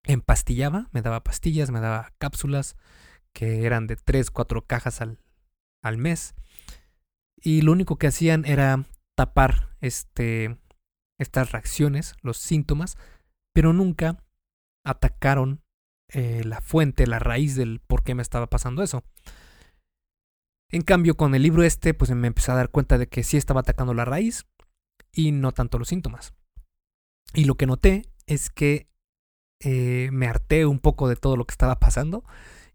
empastillaba, 0.05 0.89
me 0.91 1.01
daba 1.01 1.23
pastillas, 1.23 1.71
me 1.71 1.79
daba 1.79 2.13
cápsulas, 2.17 2.75
que 3.33 3.65
eran 3.65 3.87
de 3.87 3.95
3, 3.95 4.31
4 4.31 4.65
cajas 4.65 5.01
al, 5.01 5.19
al 5.81 5.97
mes. 5.97 6.33
Y 7.37 7.61
lo 7.61 7.71
único 7.71 7.97
que 7.97 8.07
hacían 8.07 8.45
era 8.45 8.85
tapar 9.15 9.75
este, 9.79 10.57
estas 11.17 11.51
reacciones, 11.51 12.15
los 12.21 12.37
síntomas, 12.37 12.97
pero 13.53 13.73
nunca 13.73 14.23
atacaron 14.83 15.61
eh, 16.13 16.43
la 16.43 16.61
fuente, 16.61 17.07
la 17.07 17.19
raíz 17.19 17.55
del 17.55 17.79
por 17.79 18.03
qué 18.03 18.15
me 18.15 18.21
estaba 18.21 18.47
pasando 18.47 18.83
eso. 18.83 19.03
En 20.69 20.81
cambio, 20.81 21.15
con 21.15 21.35
el 21.35 21.43
libro 21.43 21.63
este, 21.63 21.93
pues 21.93 22.11
me 22.11 22.27
empecé 22.27 22.51
a 22.51 22.55
dar 22.55 22.69
cuenta 22.69 22.97
de 22.97 23.07
que 23.07 23.23
sí 23.23 23.37
estaba 23.37 23.61
atacando 23.61 23.93
la 23.93 24.05
raíz 24.05 24.45
y 25.11 25.31
no 25.31 25.51
tanto 25.51 25.77
los 25.77 25.89
síntomas. 25.89 26.33
Y 27.33 27.45
lo 27.45 27.55
que 27.55 27.65
noté 27.65 28.05
es 28.25 28.49
que 28.49 28.89
eh, 29.59 30.09
me 30.11 30.27
harté 30.27 30.65
un 30.65 30.79
poco 30.79 31.07
de 31.07 31.15
todo 31.15 31.37
lo 31.37 31.45
que 31.45 31.53
estaba 31.53 31.79
pasando 31.79 32.23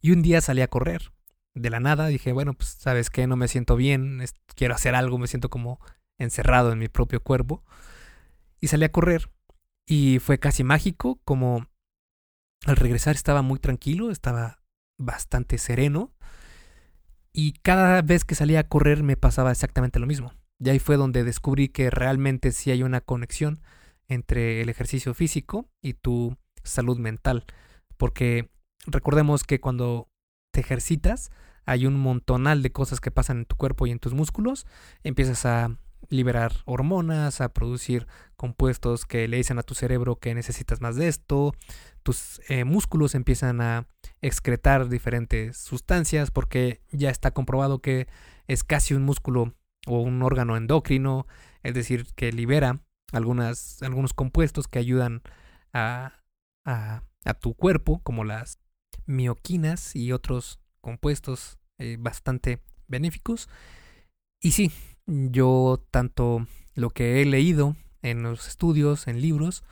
y 0.01 0.13
un 0.13 0.23
día 0.23 0.41
salí 0.41 0.63
a 0.63 0.69
correr. 0.69 1.13
De 1.55 1.71
la 1.71 1.81
nada 1.81 2.07
dije, 2.09 2.33
bueno, 2.33 2.53
pues 2.55 2.69
sabes 2.69 3.09
que 3.09 3.27
no 3.27 3.37
me 3.37 3.49
siento 3.49 3.77
bien, 3.77 4.23
quiero 4.55 4.75
hacer 4.75 4.95
algo, 4.95 5.19
me 5.19 5.27
siento 5.27 5.49
como 5.49 5.81
encerrado 6.19 6.73
en 6.73 6.79
mi 6.79 6.89
propio 6.89 7.23
cuerpo. 7.23 7.65
Y 8.61 8.69
salí 8.69 8.85
a 8.85 8.93
correr 8.93 9.31
y 9.87 10.19
fue 10.19 10.39
casi 10.39 10.65
mágico, 10.65 11.21
como 11.25 11.67
al 12.65 12.77
regresar 12.77 13.15
estaba 13.15 13.43
muy 13.43 13.59
tranquilo, 13.59 14.11
estaba 14.11 14.63
bastante 14.99 15.59
sereno. 15.59 16.13
Y 17.33 17.53
cada 17.63 18.01
vez 18.03 18.25
que 18.25 18.35
salía 18.35 18.61
a 18.61 18.69
correr 18.69 19.03
me 19.03 19.17
pasaba 19.17 19.51
exactamente 19.51 19.99
lo 19.99 20.07
mismo. 20.07 20.33
Y 20.59 20.71
ahí 20.71 20.79
fue 20.79 20.97
donde 20.97 21.23
descubrí 21.23 21.69
que 21.69 21.91
realmente 21.91 22.51
sí 22.53 22.71
hay 22.71 22.83
una 22.83 23.03
conexión 23.03 23.61
entre 24.09 24.63
el 24.63 24.69
ejercicio 24.69 25.13
físico 25.13 25.69
y 25.83 25.95
tu 25.95 26.37
salud 26.65 26.99
mental. 26.99 27.45
Porque 27.97 28.51
recordemos 28.87 29.45
que 29.45 29.61
cuando 29.61 30.09
te 30.51 30.61
ejercitas, 30.61 31.31
hay 31.67 31.87
un 31.87 31.99
montonal 31.99 32.63
de 32.63 32.73
cosas 32.73 33.01
que 33.01 33.11
pasan 33.11 33.39
en 33.39 33.45
tu 33.45 33.57
cuerpo 33.57 33.87
y 33.87 33.91
en 33.91 33.99
tus 33.99 34.15
músculos. 34.15 34.67
Empiezas 35.03 35.45
a 35.45 35.77
liberar 36.09 36.53
hormonas, 36.65 37.41
a 37.41 37.53
producir 37.53 38.07
compuestos 38.37 39.05
que 39.05 39.29
le 39.29 39.39
dicen 39.39 39.59
a 39.59 39.63
tu 39.63 39.75
cerebro 39.75 40.17
que 40.17 40.35
necesitas 40.35 40.81
más 40.81 40.97
de 40.97 41.09
esto. 41.09 41.53
Tus 42.03 42.41
eh, 42.49 42.65
músculos 42.65 43.15
empiezan 43.15 43.61
a 43.61 43.87
excretar 44.21 44.89
diferentes 44.89 45.57
sustancias 45.57 46.31
porque 46.31 46.83
ya 46.91 47.11
está 47.11 47.33
comprobado 47.33 47.81
que 47.81 48.07
es 48.47 48.65
casi 48.65 48.95
un 48.95 49.03
músculo 49.03 49.55
o 49.87 50.01
un 50.01 50.23
órgano 50.23 50.57
endocrino, 50.57 51.27
es 51.63 51.75
decir, 51.75 52.07
que 52.15 52.33
libera 52.33 52.81
algunas, 53.13 53.83
algunos 53.83 54.13
compuestos 54.13 54.69
que 54.69 54.79
ayudan 54.79 55.23
a, 55.73 56.23
a, 56.65 57.03
a 57.25 57.35
tu 57.35 57.55
cuerpo, 57.55 58.01
como 58.03 58.25
las 58.25 58.59
mioquinas 59.07 59.95
y 59.95 60.13
otros 60.13 60.61
compuestos 60.81 61.59
eh, 61.79 61.97
bastante 61.99 62.63
benéficos. 62.89 63.49
Y 64.41 64.53
sí, 64.53 64.71
yo 65.07 65.83
tanto 65.91 66.47
lo 66.75 66.91
que 66.91 67.21
he 67.21 67.25
leído 67.25 67.77
en 68.03 68.23
los 68.23 68.49
estudios, 68.49 69.09
en 69.09 69.21
libros, 69.21 69.65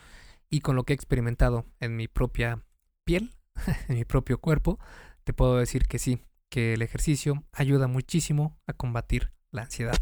y 0.51 0.61
con 0.61 0.77
lo 0.77 0.85
que 0.85 0.93
he 0.93 0.97
experimentado 0.97 1.65
en 1.81 1.97
mi 1.97 2.09
propia 2.09 2.65
piel, 3.05 3.35
en 3.89 3.97
mi 3.97 4.05
propio 4.05 4.39
cuerpo, 4.39 4.79
te 5.25 5.33
puedo 5.33 5.57
decir 5.57 5.87
que 5.87 5.99
sí, 5.99 6.21
que 6.49 6.75
el 6.75 6.83
ejercicio 6.83 7.45
ayuda 7.53 7.89
muchísimo 7.89 8.57
a 8.67 8.73
combatir 8.73 9.33
la 9.51 9.63
ansiedad. 9.63 9.97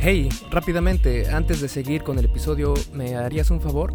Hey, 0.00 0.28
rápidamente, 0.50 1.30
antes 1.30 1.60
de 1.60 1.68
seguir 1.68 2.02
con 2.02 2.18
el 2.18 2.26
episodio, 2.26 2.74
¿me 2.92 3.16
harías 3.16 3.50
un 3.50 3.60
favor? 3.60 3.94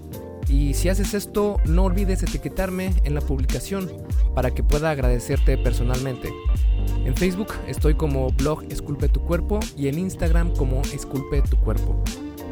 Y 0.51 0.73
si 0.73 0.89
haces 0.89 1.13
esto, 1.13 1.61
no 1.65 1.85
olvides 1.85 2.23
etiquetarme 2.23 2.93
en 3.05 3.15
la 3.15 3.21
publicación 3.21 3.89
para 4.35 4.51
que 4.51 4.63
pueda 4.63 4.91
agradecerte 4.91 5.57
personalmente. 5.57 6.29
En 7.05 7.15
Facebook 7.15 7.53
estoy 7.67 7.95
como 7.95 8.29
blog 8.31 8.65
Esculpe 8.69 9.07
tu 9.07 9.21
cuerpo 9.21 9.61
y 9.77 9.87
en 9.87 9.97
Instagram 9.97 10.53
como 10.53 10.81
Esculpe 10.93 11.41
tu 11.41 11.57
cuerpo. 11.57 12.03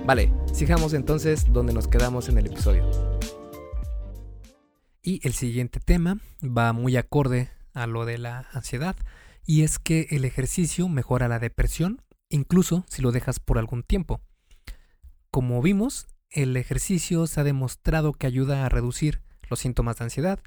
Vale, 0.06 0.32
sigamos 0.54 0.94
entonces 0.94 1.52
donde 1.52 1.74
nos 1.74 1.90
quedamos 1.90 2.30
en 2.30 2.38
el 2.38 2.46
episodio. 2.46 2.90
Y 5.04 5.20
el 5.28 5.34
siguiente 5.34 5.82
tema 5.82 6.20
va 6.42 6.72
muy 6.72 6.96
acorde 6.96 7.50
a 7.74 7.86
lo 7.86 8.06
de 8.06 8.18
la 8.18 8.48
ansiedad, 8.54 8.96
y 9.46 9.64
es 9.64 9.78
que 9.78 10.08
el 10.12 10.24
ejercicio 10.24 10.88
mejora 10.88 11.28
la 11.28 11.40
depresión, 11.40 12.02
incluso 12.30 12.86
si 12.88 13.02
lo 13.02 13.12
dejas 13.12 13.42
por 13.42 13.58
algún 13.58 13.84
tiempo. 13.84 14.22
Como 15.32 15.62
vimos, 15.62 16.08
el 16.30 16.56
ejercicio 16.58 17.26
se 17.28 17.40
ha 17.40 17.44
demostrado 17.44 18.14
que 18.14 18.28
ayuda 18.28 18.66
a 18.66 18.70
reducir 18.70 19.22
los 19.50 19.60
síntomas 19.60 19.98
de 19.98 20.06
ansiedad 20.06 20.40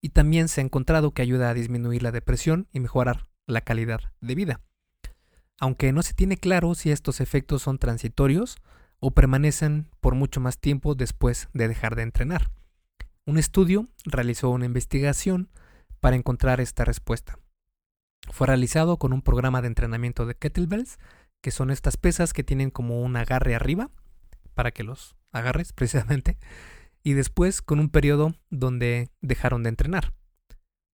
y 0.00 0.10
también 0.10 0.48
se 0.48 0.60
ha 0.60 0.64
encontrado 0.64 1.12
que 1.12 1.22
ayuda 1.22 1.50
a 1.50 1.54
disminuir 1.54 2.02
la 2.02 2.12
depresión 2.12 2.68
y 2.72 2.80
mejorar 2.80 3.28
la 3.46 3.60
calidad 3.60 4.00
de 4.20 4.34
vida. 4.34 4.60
Aunque 5.58 5.92
no 5.92 6.02
se 6.02 6.14
tiene 6.14 6.36
claro 6.36 6.74
si 6.74 6.90
estos 6.90 7.20
efectos 7.20 7.62
son 7.62 7.78
transitorios 7.78 8.56
o 8.98 9.12
permanecen 9.12 9.88
por 10.00 10.14
mucho 10.14 10.40
más 10.40 10.58
tiempo 10.58 10.94
después 10.94 11.48
de 11.52 11.68
dejar 11.68 11.96
de 11.96 12.02
entrenar. 12.02 12.50
Un 13.26 13.38
estudio 13.38 13.88
realizó 14.04 14.50
una 14.50 14.66
investigación 14.66 15.50
para 16.00 16.16
encontrar 16.16 16.60
esta 16.60 16.84
respuesta. 16.84 17.38
Fue 18.30 18.46
realizado 18.46 18.96
con 18.98 19.12
un 19.12 19.22
programa 19.22 19.60
de 19.60 19.68
entrenamiento 19.68 20.26
de 20.26 20.34
kettlebells, 20.34 20.98
que 21.42 21.50
son 21.50 21.70
estas 21.70 21.96
pesas 21.96 22.32
que 22.32 22.44
tienen 22.44 22.70
como 22.70 23.02
un 23.02 23.16
agarre 23.16 23.54
arriba, 23.54 23.90
para 24.60 24.72
que 24.72 24.84
los 24.84 25.16
agarres 25.32 25.72
precisamente, 25.72 26.36
y 27.02 27.14
después 27.14 27.62
con 27.62 27.80
un 27.80 27.88
periodo 27.88 28.34
donde 28.50 29.08
dejaron 29.22 29.62
de 29.62 29.70
entrenar. 29.70 30.12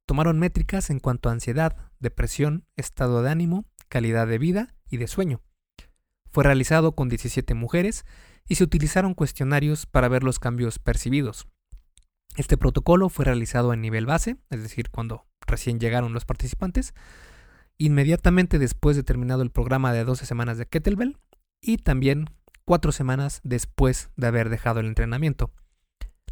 Tomaron 0.06 0.38
métricas 0.38 0.88
en 0.88 1.00
cuanto 1.00 1.28
a 1.28 1.32
ansiedad, 1.32 1.76
depresión, 1.98 2.64
estado 2.76 3.22
de 3.22 3.30
ánimo, 3.30 3.64
calidad 3.88 4.28
de 4.28 4.38
vida 4.38 4.76
y 4.88 4.98
de 4.98 5.08
sueño. 5.08 5.42
Fue 6.30 6.44
realizado 6.44 6.94
con 6.94 7.08
17 7.08 7.54
mujeres 7.54 8.04
y 8.46 8.54
se 8.54 8.62
utilizaron 8.62 9.14
cuestionarios 9.14 9.86
para 9.86 10.06
ver 10.06 10.22
los 10.22 10.38
cambios 10.38 10.78
percibidos. 10.78 11.48
Este 12.36 12.56
protocolo 12.56 13.08
fue 13.08 13.24
realizado 13.24 13.72
en 13.72 13.80
nivel 13.80 14.06
base, 14.06 14.36
es 14.48 14.62
decir, 14.62 14.90
cuando 14.90 15.26
recién 15.44 15.80
llegaron 15.80 16.12
los 16.12 16.24
participantes, 16.24 16.94
inmediatamente 17.78 18.60
después 18.60 18.94
de 18.94 19.02
terminado 19.02 19.42
el 19.42 19.50
programa 19.50 19.92
de 19.92 20.04
12 20.04 20.24
semanas 20.24 20.56
de 20.56 20.66
Kettlebell 20.66 21.18
y 21.60 21.78
también 21.78 22.26
cuatro 22.66 22.92
semanas 22.92 23.40
después 23.44 24.10
de 24.16 24.26
haber 24.26 24.50
dejado 24.50 24.80
el 24.80 24.86
entrenamiento. 24.86 25.50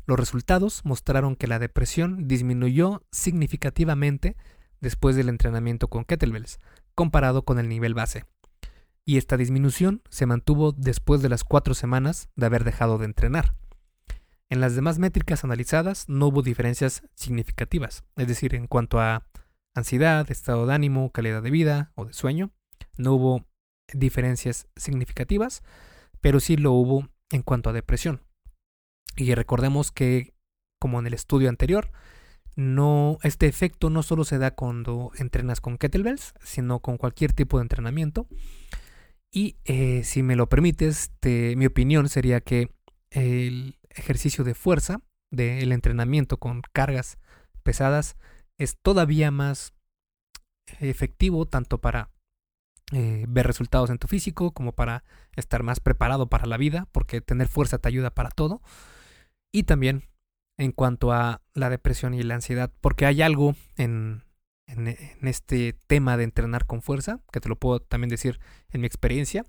Los 0.05 0.19
resultados 0.19 0.83
mostraron 0.85 1.37
que 1.37 1.47
la 1.47 1.59
depresión 1.59 2.29
disminuyó 2.29 3.03
significativamente 3.11 4.37
después 4.81 5.17
del 5.17 5.31
entrenamiento 5.31 5.89
con 5.89 6.05
kettlebells, 6.05 6.61
comparado 6.95 7.45
con 7.47 7.59
el 7.59 7.71
nivel 7.71 7.95
base. 7.95 8.27
Y 9.07 9.17
esta 9.17 9.37
disminución 9.37 10.03
se 10.11 10.27
mantuvo 10.27 10.73
después 10.73 11.23
de 11.23 11.29
las 11.29 11.45
cuatro 11.45 11.73
semanas 11.73 12.29
de 12.37 12.47
haber 12.47 12.65
dejado 12.65 12.99
de 12.99 13.07
entrenar. 13.07 13.55
En 14.51 14.61
las 14.61 14.75
demás 14.75 14.99
métricas 14.99 15.45
analizadas 15.45 16.09
no 16.09 16.27
hubo 16.27 16.43
diferencias 16.43 17.03
significativas, 17.15 18.05
es 18.17 18.29
decir, 18.29 18.55
en 18.55 18.67
cuanto 18.67 19.01
a 19.01 19.27
ansiedad, 19.75 20.31
estado 20.31 20.67
de 20.67 20.75
ánimo, 20.75 21.11
calidad 21.13 21.43
de 21.43 21.51
vida 21.51 21.93
o 21.95 22.05
de 22.05 22.13
sueño, 22.13 22.51
no 22.99 23.15
hubo 23.15 23.47
diferencias 23.93 24.69
significativas, 24.77 25.63
pero 26.25 26.41
sí 26.41 26.57
lo 26.57 26.73
hubo 26.73 27.07
en 27.31 27.43
cuanto 27.43 27.69
a 27.69 27.75
depresión. 27.75 28.23
Y 29.15 29.35
recordemos 29.35 29.93
que, 29.93 30.33
como 30.81 30.99
en 30.99 31.07
el 31.07 31.13
estudio 31.13 31.51
anterior, 31.51 31.93
no, 32.57 33.19
este 33.23 33.47
efecto 33.47 33.91
no 33.91 34.03
solo 34.03 34.25
se 34.25 34.39
da 34.39 34.53
cuando 34.53 35.11
entrenas 35.19 35.61
con 35.61 35.77
kettlebells, 35.77 36.33
sino 36.43 36.81
con 36.81 36.97
cualquier 36.97 37.35
tipo 37.35 37.59
de 37.59 37.65
entrenamiento. 37.65 38.27
Y 39.31 39.59
eh, 39.67 40.03
si 40.03 40.23
me 40.23 40.35
lo 40.35 40.49
permites, 40.49 41.13
mi 41.23 41.67
opinión 41.67 42.09
sería 42.09 42.41
que 42.41 42.71
el 43.11 43.79
ejercicio 43.91 44.45
de 44.45 44.55
fuerza, 44.55 45.03
del 45.31 45.73
entrenamiento 45.73 46.39
con 46.39 46.63
cargas 46.73 47.19
pesadas, 47.63 48.17
es 48.57 48.79
todavía 48.81 49.31
más 49.31 49.75
efectivo 50.81 51.45
tanto 51.45 51.83
para 51.83 52.14
eh, 52.95 53.25
ver 53.29 53.45
resultados 53.45 53.91
en 53.91 53.99
tu 53.99 54.07
físico, 54.07 54.53
como 54.53 54.73
para 54.73 55.03
estar 55.35 55.65
más 55.65 55.81
preparado 55.81 56.29
para 56.29 56.47
la 56.47 56.57
vida, 56.57 56.87
porque 56.93 57.21
tener 57.21 57.49
fuerza 57.49 57.79
te 57.79 57.89
ayuda 57.89 58.11
para 58.11 58.31
todo. 58.31 58.63
Y 59.53 59.65
también 59.65 60.05
en 60.59 60.71
cuanto 60.71 61.13
a 61.13 61.43
la 61.55 61.71
depresión 61.71 62.15
y 62.15 62.23
la 62.23 62.37
ansiedad, 62.37 62.73
porque 62.81 63.07
hay 63.07 63.21
algo 63.23 63.57
en, 63.77 64.23
este 65.23 65.77
tema 65.89 66.17
de 66.17 66.23
entrenar 66.23 66.67
con 66.67 66.83
fuerza, 66.83 67.19
que 67.33 67.41
te 67.41 67.49
lo 67.49 67.59
puedo 67.59 67.81
también 67.81 68.11
decir 68.11 68.39
en 68.71 68.83
mi 68.83 68.87
experiencia, 68.87 69.45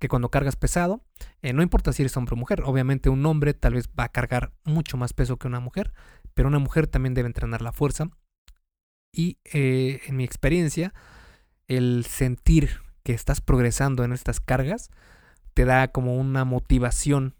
que 0.00 0.08
cuando 0.08 0.30
cargas 0.30 0.56
pesado, 0.56 1.04
eh, 1.40 1.52
no 1.52 1.62
importa 1.62 1.92
si 1.92 2.02
eres 2.02 2.16
hombre 2.16 2.34
o 2.34 2.36
mujer, 2.36 2.62
obviamente 2.64 3.10
un 3.10 3.24
hombre 3.26 3.54
tal 3.54 3.74
vez 3.74 3.88
va 3.88 4.04
a 4.04 4.08
cargar 4.08 4.52
mucho 4.64 4.96
más 4.96 5.12
peso 5.12 5.36
que 5.36 5.46
una 5.46 5.60
mujer, 5.60 5.92
pero 6.34 6.48
una 6.48 6.58
mujer 6.58 6.88
también 6.88 7.14
debe 7.14 7.28
entrenar 7.28 7.62
la 7.62 7.72
fuerza. 7.72 8.10
Y 9.12 9.38
eh, 9.44 10.00
en 10.06 10.16
mi 10.16 10.24
experiencia, 10.24 10.92
el 11.68 12.04
sentir 12.06 12.87
que 13.08 13.14
estás 13.14 13.40
progresando 13.40 14.04
en 14.04 14.12
estas 14.12 14.38
cargas 14.38 14.90
te 15.54 15.64
da 15.64 15.88
como 15.88 16.18
una 16.18 16.44
motivación 16.44 17.34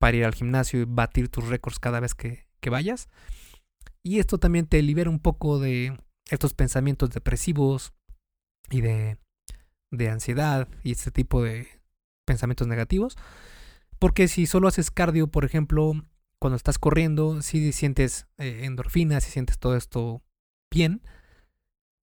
para 0.00 0.16
ir 0.16 0.24
al 0.24 0.34
gimnasio 0.34 0.80
y 0.80 0.86
batir 0.86 1.28
tus 1.28 1.48
récords 1.48 1.78
cada 1.78 2.00
vez 2.00 2.14
que, 2.14 2.46
vayas. 2.70 3.10
Y 4.02 4.20
esto 4.20 4.38
también 4.38 4.66
te 4.66 4.80
libera 4.80 5.10
un 5.10 5.18
poco 5.18 5.58
de 5.58 6.00
estos 6.30 6.54
pensamientos 6.54 7.10
depresivos 7.10 7.92
y 8.70 8.80
de, 8.80 9.18
de 9.90 10.08
ansiedad 10.08 10.66
y 10.82 10.92
este 10.92 11.10
tipo 11.10 11.42
de 11.42 11.68
pensamientos 12.24 12.66
negativos. 12.66 13.18
Porque 13.98 14.28
si 14.28 14.46
solo 14.46 14.66
haces 14.66 14.90
cardio, 14.90 15.26
por 15.26 15.44
ejemplo, 15.44 15.92
cuando 16.38 16.56
estás 16.56 16.78
corriendo, 16.78 17.42
sí 17.42 17.70
sientes 17.72 18.28
eh, 18.38 18.60
endorfinas, 18.64 19.24
sí 19.24 19.30
sientes 19.30 19.58
todo 19.58 19.76
esto 19.76 20.22
bien, 20.70 21.02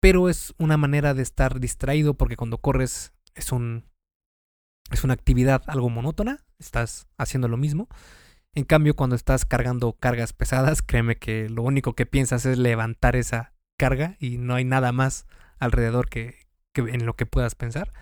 pero 0.00 0.28
es 0.28 0.54
una 0.58 0.76
manera 0.76 1.14
de 1.14 1.22
estar 1.22 1.60
distraído 1.60 2.14
porque 2.14 2.36
cuando 2.36 2.58
corres 2.58 3.12
es 3.34 3.52
un 3.52 3.84
es 4.90 5.04
una 5.04 5.14
actividad 5.14 5.62
algo 5.66 5.90
monótona, 5.90 6.44
estás 6.58 7.08
haciendo 7.18 7.48
lo 7.48 7.56
mismo. 7.56 7.88
En 8.54 8.64
cambio, 8.64 8.96
cuando 8.96 9.16
estás 9.16 9.44
cargando 9.44 9.92
cargas 9.92 10.32
pesadas, 10.32 10.82
créeme 10.86 11.16
que 11.16 11.48
lo 11.48 11.62
único 11.62 11.94
que 11.94 12.06
piensas 12.06 12.46
es 12.46 12.58
levantar 12.58 13.16
esa 13.16 13.52
carga 13.78 14.16
y 14.18 14.38
no 14.38 14.54
hay 14.54 14.64
nada 14.64 14.92
más 14.92 15.26
alrededor 15.58 16.08
que, 16.08 16.46
en 16.74 17.06
lo 17.06 17.14
que 17.14 17.26
puedas 17.26 17.54
pensar. 17.54 17.92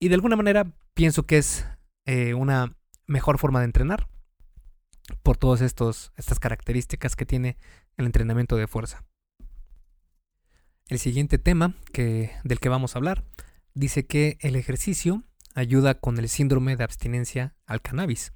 Y 0.00 0.08
de 0.08 0.14
alguna 0.14 0.36
manera 0.36 0.72
pienso 0.94 1.26
que 1.26 1.38
es 1.38 1.66
eh, 2.06 2.34
una 2.34 2.76
mejor 3.06 3.38
forma 3.38 3.60
de 3.60 3.66
entrenar 3.66 4.08
por 5.22 5.36
todas 5.36 5.60
estas 5.62 6.38
características 6.40 7.16
que 7.16 7.26
tiene 7.26 7.56
el 7.96 8.06
entrenamiento 8.06 8.56
de 8.56 8.66
fuerza. 8.66 9.04
El 10.88 10.98
siguiente 10.98 11.36
tema 11.36 11.74
que, 11.92 12.30
del 12.44 12.60
que 12.60 12.70
vamos 12.70 12.94
a 12.94 12.98
hablar 12.98 13.22
dice 13.74 14.06
que 14.06 14.38
el 14.40 14.56
ejercicio 14.56 15.22
ayuda 15.54 15.94
con 15.94 16.18
el 16.18 16.30
síndrome 16.30 16.76
de 16.76 16.84
abstinencia 16.84 17.54
al 17.66 17.82
cannabis. 17.82 18.32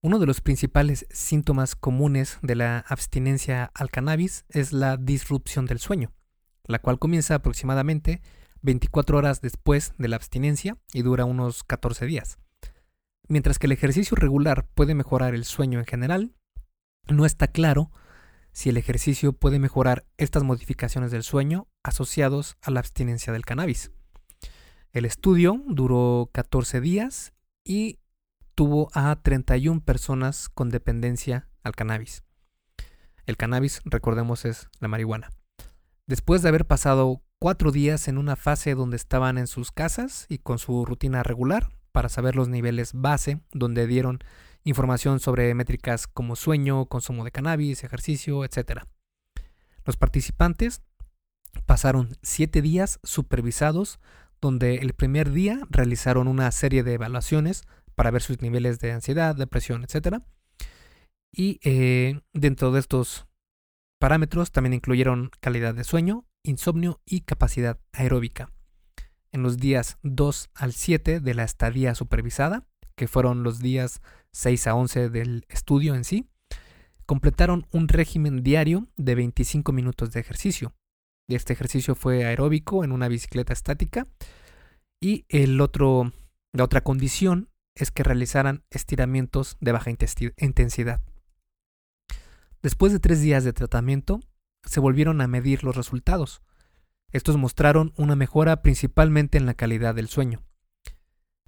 Uno 0.00 0.18
de 0.18 0.24
los 0.24 0.40
principales 0.40 1.06
síntomas 1.10 1.76
comunes 1.76 2.38
de 2.40 2.56
la 2.56 2.78
abstinencia 2.88 3.70
al 3.74 3.90
cannabis 3.90 4.46
es 4.48 4.72
la 4.72 4.96
disrupción 4.96 5.66
del 5.66 5.78
sueño, 5.78 6.10
la 6.64 6.78
cual 6.78 6.98
comienza 6.98 7.34
aproximadamente 7.34 8.22
24 8.62 9.18
horas 9.18 9.42
después 9.42 9.92
de 9.98 10.08
la 10.08 10.16
abstinencia 10.16 10.78
y 10.94 11.02
dura 11.02 11.26
unos 11.26 11.64
14 11.64 12.06
días. 12.06 12.38
Mientras 13.28 13.58
que 13.58 13.66
el 13.66 13.72
ejercicio 13.72 14.16
regular 14.16 14.66
puede 14.74 14.94
mejorar 14.94 15.34
el 15.34 15.44
sueño 15.44 15.80
en 15.80 15.86
general, 15.86 16.34
no 17.08 17.26
está 17.26 17.48
claro 17.48 17.90
si 18.52 18.68
el 18.68 18.76
ejercicio 18.76 19.32
puede 19.32 19.58
mejorar 19.58 20.06
estas 20.18 20.42
modificaciones 20.42 21.10
del 21.10 21.22
sueño 21.22 21.68
asociados 21.82 22.56
a 22.62 22.70
la 22.70 22.80
abstinencia 22.80 23.32
del 23.32 23.44
cannabis. 23.44 23.90
El 24.92 25.04
estudio 25.04 25.62
duró 25.66 26.30
14 26.32 26.80
días 26.80 27.32
y 27.64 27.98
tuvo 28.54 28.90
a 28.92 29.16
31 29.22 29.80
personas 29.80 30.48
con 30.48 30.68
dependencia 30.68 31.48
al 31.62 31.74
cannabis. 31.74 32.24
El 33.24 33.36
cannabis, 33.36 33.80
recordemos, 33.84 34.44
es 34.44 34.68
la 34.80 34.88
marihuana. 34.88 35.30
Después 36.06 36.42
de 36.42 36.48
haber 36.48 36.66
pasado 36.66 37.22
cuatro 37.38 37.72
días 37.72 38.08
en 38.08 38.18
una 38.18 38.36
fase 38.36 38.74
donde 38.74 38.96
estaban 38.96 39.38
en 39.38 39.46
sus 39.46 39.72
casas 39.72 40.26
y 40.28 40.38
con 40.38 40.58
su 40.58 40.84
rutina 40.84 41.22
regular 41.22 41.70
para 41.92 42.08
saber 42.08 42.36
los 42.36 42.48
niveles 42.48 42.92
base, 42.92 43.40
donde 43.52 43.86
dieron 43.86 44.18
información 44.64 45.20
sobre 45.20 45.54
métricas 45.54 46.06
como 46.06 46.36
sueño, 46.36 46.86
consumo 46.86 47.24
de 47.24 47.32
cannabis, 47.32 47.84
ejercicio, 47.84 48.44
etc. 48.44 48.82
Los 49.84 49.96
participantes 49.96 50.82
pasaron 51.66 52.16
siete 52.22 52.62
días 52.62 53.00
supervisados 53.02 53.98
donde 54.40 54.76
el 54.76 54.92
primer 54.94 55.30
día 55.30 55.60
realizaron 55.70 56.28
una 56.28 56.50
serie 56.50 56.82
de 56.82 56.94
evaluaciones 56.94 57.62
para 57.94 58.10
ver 58.10 58.22
sus 58.22 58.42
niveles 58.42 58.80
de 58.80 58.92
ansiedad, 58.92 59.36
depresión, 59.36 59.84
etc. 59.84 60.18
Y 61.30 61.60
eh, 61.62 62.20
dentro 62.32 62.72
de 62.72 62.80
estos 62.80 63.26
parámetros 63.98 64.50
también 64.50 64.74
incluyeron 64.74 65.30
calidad 65.40 65.74
de 65.74 65.84
sueño, 65.84 66.26
insomnio 66.42 67.00
y 67.06 67.20
capacidad 67.20 67.78
aeróbica. 67.92 68.50
En 69.30 69.42
los 69.42 69.58
días 69.58 69.98
2 70.02 70.50
al 70.54 70.72
7 70.72 71.20
de 71.20 71.34
la 71.34 71.44
estadía 71.44 71.94
supervisada, 71.94 72.66
que 72.94 73.08
fueron 73.08 73.42
los 73.42 73.60
días 73.60 74.00
6 74.32 74.66
a 74.66 74.74
11 74.74 75.10
del 75.10 75.44
estudio 75.48 75.94
en 75.94 76.04
sí, 76.04 76.28
completaron 77.06 77.66
un 77.72 77.88
régimen 77.88 78.42
diario 78.42 78.88
de 78.96 79.14
25 79.14 79.72
minutos 79.72 80.12
de 80.12 80.20
ejercicio. 80.20 80.74
Este 81.28 81.52
ejercicio 81.52 81.94
fue 81.94 82.24
aeróbico 82.24 82.84
en 82.84 82.92
una 82.92 83.08
bicicleta 83.08 83.52
estática 83.52 84.06
y 85.00 85.24
el 85.28 85.60
otro, 85.60 86.12
la 86.52 86.64
otra 86.64 86.82
condición 86.82 87.48
es 87.74 87.90
que 87.90 88.02
realizaran 88.02 88.64
estiramientos 88.70 89.56
de 89.60 89.72
baja 89.72 89.90
intensidad. 89.90 91.00
Después 92.62 92.92
de 92.92 93.00
tres 93.00 93.20
días 93.20 93.44
de 93.44 93.52
tratamiento, 93.52 94.20
se 94.64 94.80
volvieron 94.80 95.20
a 95.20 95.26
medir 95.26 95.64
los 95.64 95.76
resultados. 95.76 96.42
Estos 97.10 97.36
mostraron 97.36 97.92
una 97.96 98.14
mejora 98.14 98.62
principalmente 98.62 99.38
en 99.38 99.46
la 99.46 99.54
calidad 99.54 99.94
del 99.94 100.08
sueño. 100.08 100.42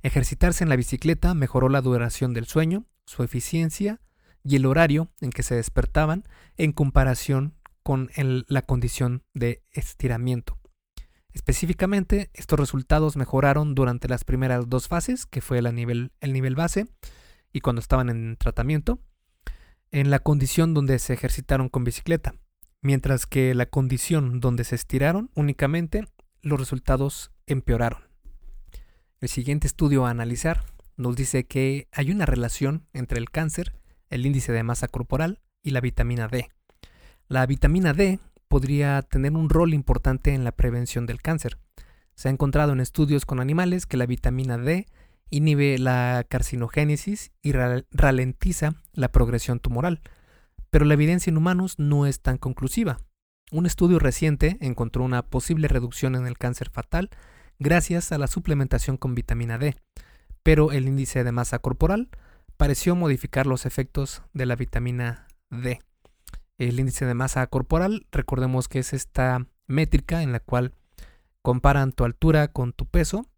Ejercitarse 0.05 0.63
en 0.63 0.69
la 0.69 0.77
bicicleta 0.77 1.33
mejoró 1.33 1.71
la 1.71 1.81
duración 1.81 2.35
del 2.35 2.45
sueño, 2.45 2.85
su 3.07 3.23
eficiencia 3.23 4.03
y 4.43 4.57
el 4.57 4.67
horario 4.67 5.11
en 5.23 5.31
que 5.31 5.43
se 5.43 5.55
despertaban 5.55 6.25
en 6.59 6.73
comparación 6.73 7.55
con 7.83 8.11
la 8.15 8.61
condición 8.61 9.23
de 9.33 9.63
estiramiento. 9.73 10.59
Específicamente, 11.33 12.31
estos 12.35 12.61
resultados 12.61 13.17
mejoraron 13.17 13.75
durante 13.75 14.07
las 14.07 14.25
primeras 14.25 14.69
dos 14.69 14.89
fases, 14.89 15.25
que 15.25 15.41
fue 15.41 15.57
el 15.57 15.75
nivel, 15.75 16.13
el 16.21 16.35
nivel 16.35 16.55
base 16.55 16.87
y 17.51 17.61
cuando 17.61 17.81
estaban 17.81 18.11
en 18.11 18.37
tratamiento, 18.37 19.01
en 19.91 20.11
la 20.11 20.19
condición 20.19 20.75
donde 20.75 20.99
se 20.99 21.15
ejercitaron 21.15 21.71
con 21.71 21.83
bicicleta, 21.83 22.35
mientras 22.83 23.25
que 23.25 23.55
la 23.55 23.65
condición 23.65 24.41
donde 24.41 24.65
se 24.65 24.75
estiraron 24.75 25.31
únicamente, 25.35 26.05
los 26.43 26.61
resultados 26.61 27.33
empeoraron. 27.47 28.04
El 29.25 29.31
siguiente 29.31 29.67
estudio 29.67 30.05
a 30.05 30.11
analizar 30.11 30.65
nos 30.99 31.17
dice 31.17 31.47
que 31.47 31.89
hay 31.93 32.11
una 32.11 32.27
relación 32.27 32.87
entre 32.93 33.19
el 33.19 33.31
cáncer, 33.31 33.73
el 34.11 34.27
índice 34.27 34.53
de 34.53 34.63
masa 34.63 34.87
corporal 34.87 35.41
y 35.63 35.71
la 35.71 35.81
vitamina 35.81 36.29
D. 36.29 36.51
La 37.29 37.47
vitamina 37.47 37.95
D 37.95 38.19
podría 38.49 39.01
tener 39.01 39.33
un 39.33 39.49
rol 39.49 39.73
importante 39.73 40.35
en 40.35 40.45
la 40.45 40.53
prevención 40.53 41.07
del 41.07 41.23
cáncer. 41.23 41.57
Se 42.15 42.29
ha 42.29 42.33
encontrado 42.33 42.75
en 42.75 42.81
estudios 42.81 43.25
con 43.25 43.41
animales 43.41 43.87
que 43.87 43.97
la 43.97 44.05
vitamina 44.05 44.59
D 44.59 44.85
inhibe 45.31 45.79
la 45.79 46.27
carcinogénesis 46.29 47.33
y 47.41 47.53
ralentiza 47.53 48.75
la 48.93 49.11
progresión 49.11 49.59
tumoral, 49.59 50.03
pero 50.69 50.85
la 50.85 50.93
evidencia 50.93 51.31
en 51.31 51.39
humanos 51.39 51.79
no 51.79 52.05
es 52.05 52.21
tan 52.21 52.37
conclusiva. 52.37 52.99
Un 53.51 53.65
estudio 53.65 53.99
reciente 53.99 54.59
encontró 54.61 55.03
una 55.03 55.23
posible 55.23 55.67
reducción 55.67 56.15
en 56.15 56.27
el 56.27 56.37
cáncer 56.37 56.69
fatal 56.69 57.09
gracias 57.65 58.13
a 58.13 58.19
la 58.19 58.27
suplementación 58.27 58.99
con 58.99 59.15
vitamina 59.15 59.57
D, 59.57 59.75
pero 60.43 60.71
el 60.71 60.87
índice 60.87 61.25
de 61.25 61.33
masa 61.33 61.59
corporal 61.61 62.11
pareció 62.59 62.95
modificar 62.95 63.47
los 63.47 63.65
efectos 63.65 64.23
de 64.35 64.45
la 64.45 64.55
vitamina 64.55 65.27
D. 65.49 65.81
El 66.59 66.79
índice 66.79 67.07
de 67.07 67.15
masa 67.15 67.47
corporal, 67.47 68.07
recordemos 68.13 68.69
que 68.69 68.81
es 68.81 68.93
esta 68.93 69.47
métrica 69.67 70.23
en 70.23 70.31
la 70.31 70.41
cual 70.41 70.75
comparan 71.41 71.93
tu 71.93 72.05
altura 72.05 72.49
con 72.49 72.75
tu 72.75 72.85
peso 72.85 73.31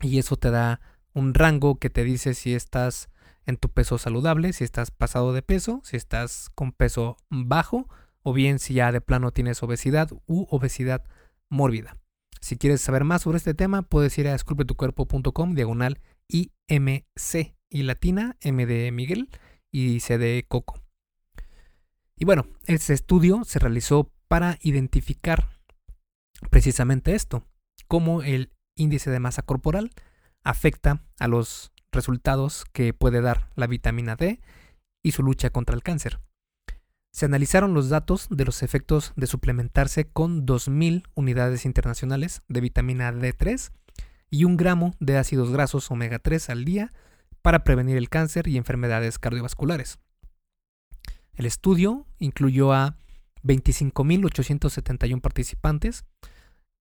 y 0.00 0.18
eso 0.18 0.38
te 0.38 0.50
da 0.50 0.80
un 1.12 1.34
rango 1.34 1.78
que 1.78 1.90
te 1.90 2.02
dice 2.02 2.32
si 2.32 2.54
estás 2.54 3.10
en 3.44 3.58
tu 3.58 3.68
peso 3.68 3.98
saludable, 3.98 4.54
si 4.54 4.64
estás 4.64 4.90
pasado 4.90 5.34
de 5.34 5.42
peso, 5.42 5.82
si 5.84 5.98
estás 5.98 6.50
con 6.54 6.72
peso 6.72 7.18
bajo 7.28 7.90
o 8.22 8.32
bien 8.32 8.58
si 8.58 8.72
ya 8.72 8.90
de 8.90 9.02
plano 9.02 9.32
tienes 9.32 9.62
obesidad 9.62 10.10
u 10.26 10.46
obesidad 10.48 11.04
mórbida. 11.50 11.98
Si 12.40 12.56
quieres 12.56 12.80
saber 12.80 13.04
más 13.04 13.22
sobre 13.22 13.38
este 13.38 13.54
tema, 13.54 13.82
puedes 13.82 14.16
ir 14.18 14.28
a 14.28 14.34
esculpetucuerpo.com 14.34 15.54
diagonal 15.54 16.00
IMC 16.28 17.54
y 17.70 17.82
latina 17.82 18.36
M 18.40 18.66
de 18.66 18.92
Miguel 18.92 19.28
y 19.70 20.00
C 20.00 20.18
de 20.18 20.44
Coco. 20.46 20.80
Y 22.16 22.24
bueno, 22.24 22.46
este 22.66 22.92
estudio 22.92 23.42
se 23.44 23.58
realizó 23.58 24.12
para 24.28 24.58
identificar 24.62 25.48
precisamente 26.50 27.14
esto, 27.14 27.46
cómo 27.88 28.22
el 28.22 28.52
índice 28.76 29.10
de 29.10 29.20
masa 29.20 29.42
corporal 29.42 29.90
afecta 30.42 31.02
a 31.18 31.28
los 31.28 31.72
resultados 31.90 32.64
que 32.72 32.92
puede 32.92 33.20
dar 33.20 33.50
la 33.56 33.66
vitamina 33.66 34.16
D 34.16 34.40
y 35.02 35.12
su 35.12 35.22
lucha 35.22 35.50
contra 35.50 35.74
el 35.74 35.82
cáncer. 35.82 36.20
Se 37.14 37.26
analizaron 37.26 37.74
los 37.74 37.90
datos 37.90 38.26
de 38.28 38.44
los 38.44 38.64
efectos 38.64 39.12
de 39.14 39.28
suplementarse 39.28 40.04
con 40.04 40.44
2.000 40.44 41.04
unidades 41.14 41.64
internacionales 41.64 42.42
de 42.48 42.60
vitamina 42.60 43.12
D3 43.12 43.70
y 44.30 44.42
un 44.42 44.56
gramo 44.56 44.96
de 44.98 45.16
ácidos 45.16 45.52
grasos 45.52 45.92
omega 45.92 46.18
3 46.18 46.50
al 46.50 46.64
día 46.64 46.90
para 47.40 47.62
prevenir 47.62 47.98
el 47.98 48.08
cáncer 48.08 48.48
y 48.48 48.56
enfermedades 48.56 49.20
cardiovasculares. 49.20 50.00
El 51.34 51.46
estudio 51.46 52.08
incluyó 52.18 52.72
a 52.72 52.96
25.871 53.44 55.20
participantes 55.20 56.04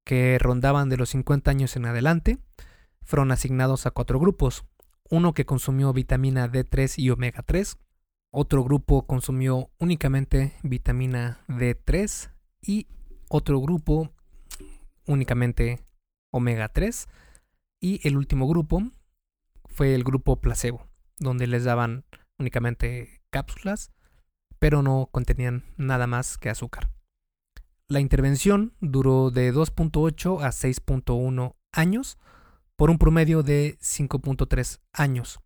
que 0.03 0.39
rondaban 0.39 0.89
de 0.89 0.97
los 0.97 1.09
50 1.09 1.51
años 1.51 1.75
en 1.75 1.85
adelante 1.85 2.39
fueron 3.03 3.31
asignados 3.31 3.85
a 3.85 3.91
cuatro 3.91 4.19
grupos. 4.19 4.65
Uno 5.11 5.35
que 5.35 5.45
consumió 5.45 5.93
vitamina 5.93 6.51
D3 6.51 6.97
y 6.97 7.11
omega 7.11 7.43
3, 7.43 7.77
otro 8.35 8.63
grupo 8.63 9.05
consumió 9.05 9.69
únicamente 9.77 10.53
vitamina 10.63 11.39
D3 11.47 12.31
y 12.63 12.87
otro 13.29 13.61
grupo 13.61 14.09
únicamente 15.05 15.85
omega 16.31 16.67
3 16.67 17.07
y 17.79 18.05
el 18.07 18.17
último 18.17 18.47
grupo 18.47 18.81
fue 19.65 19.93
el 19.93 20.03
grupo 20.03 20.41
placebo, 20.41 20.87
donde 21.19 21.45
les 21.45 21.63
daban 21.63 22.05
únicamente 22.39 23.21
cápsulas, 23.29 23.91
pero 24.57 24.81
no 24.81 25.09
contenían 25.11 25.63
nada 25.77 26.07
más 26.07 26.39
que 26.39 26.49
azúcar. 26.49 26.89
La 27.87 27.99
intervención 27.99 28.73
duró 28.81 29.29
de 29.29 29.53
2.8 29.53 30.41
a 30.43 30.49
6.1 30.49 31.55
años, 31.71 32.17
por 32.75 32.89
un 32.89 32.97
promedio 32.97 33.43
de 33.43 33.77
5.3 33.79 34.79
años. 34.91 35.42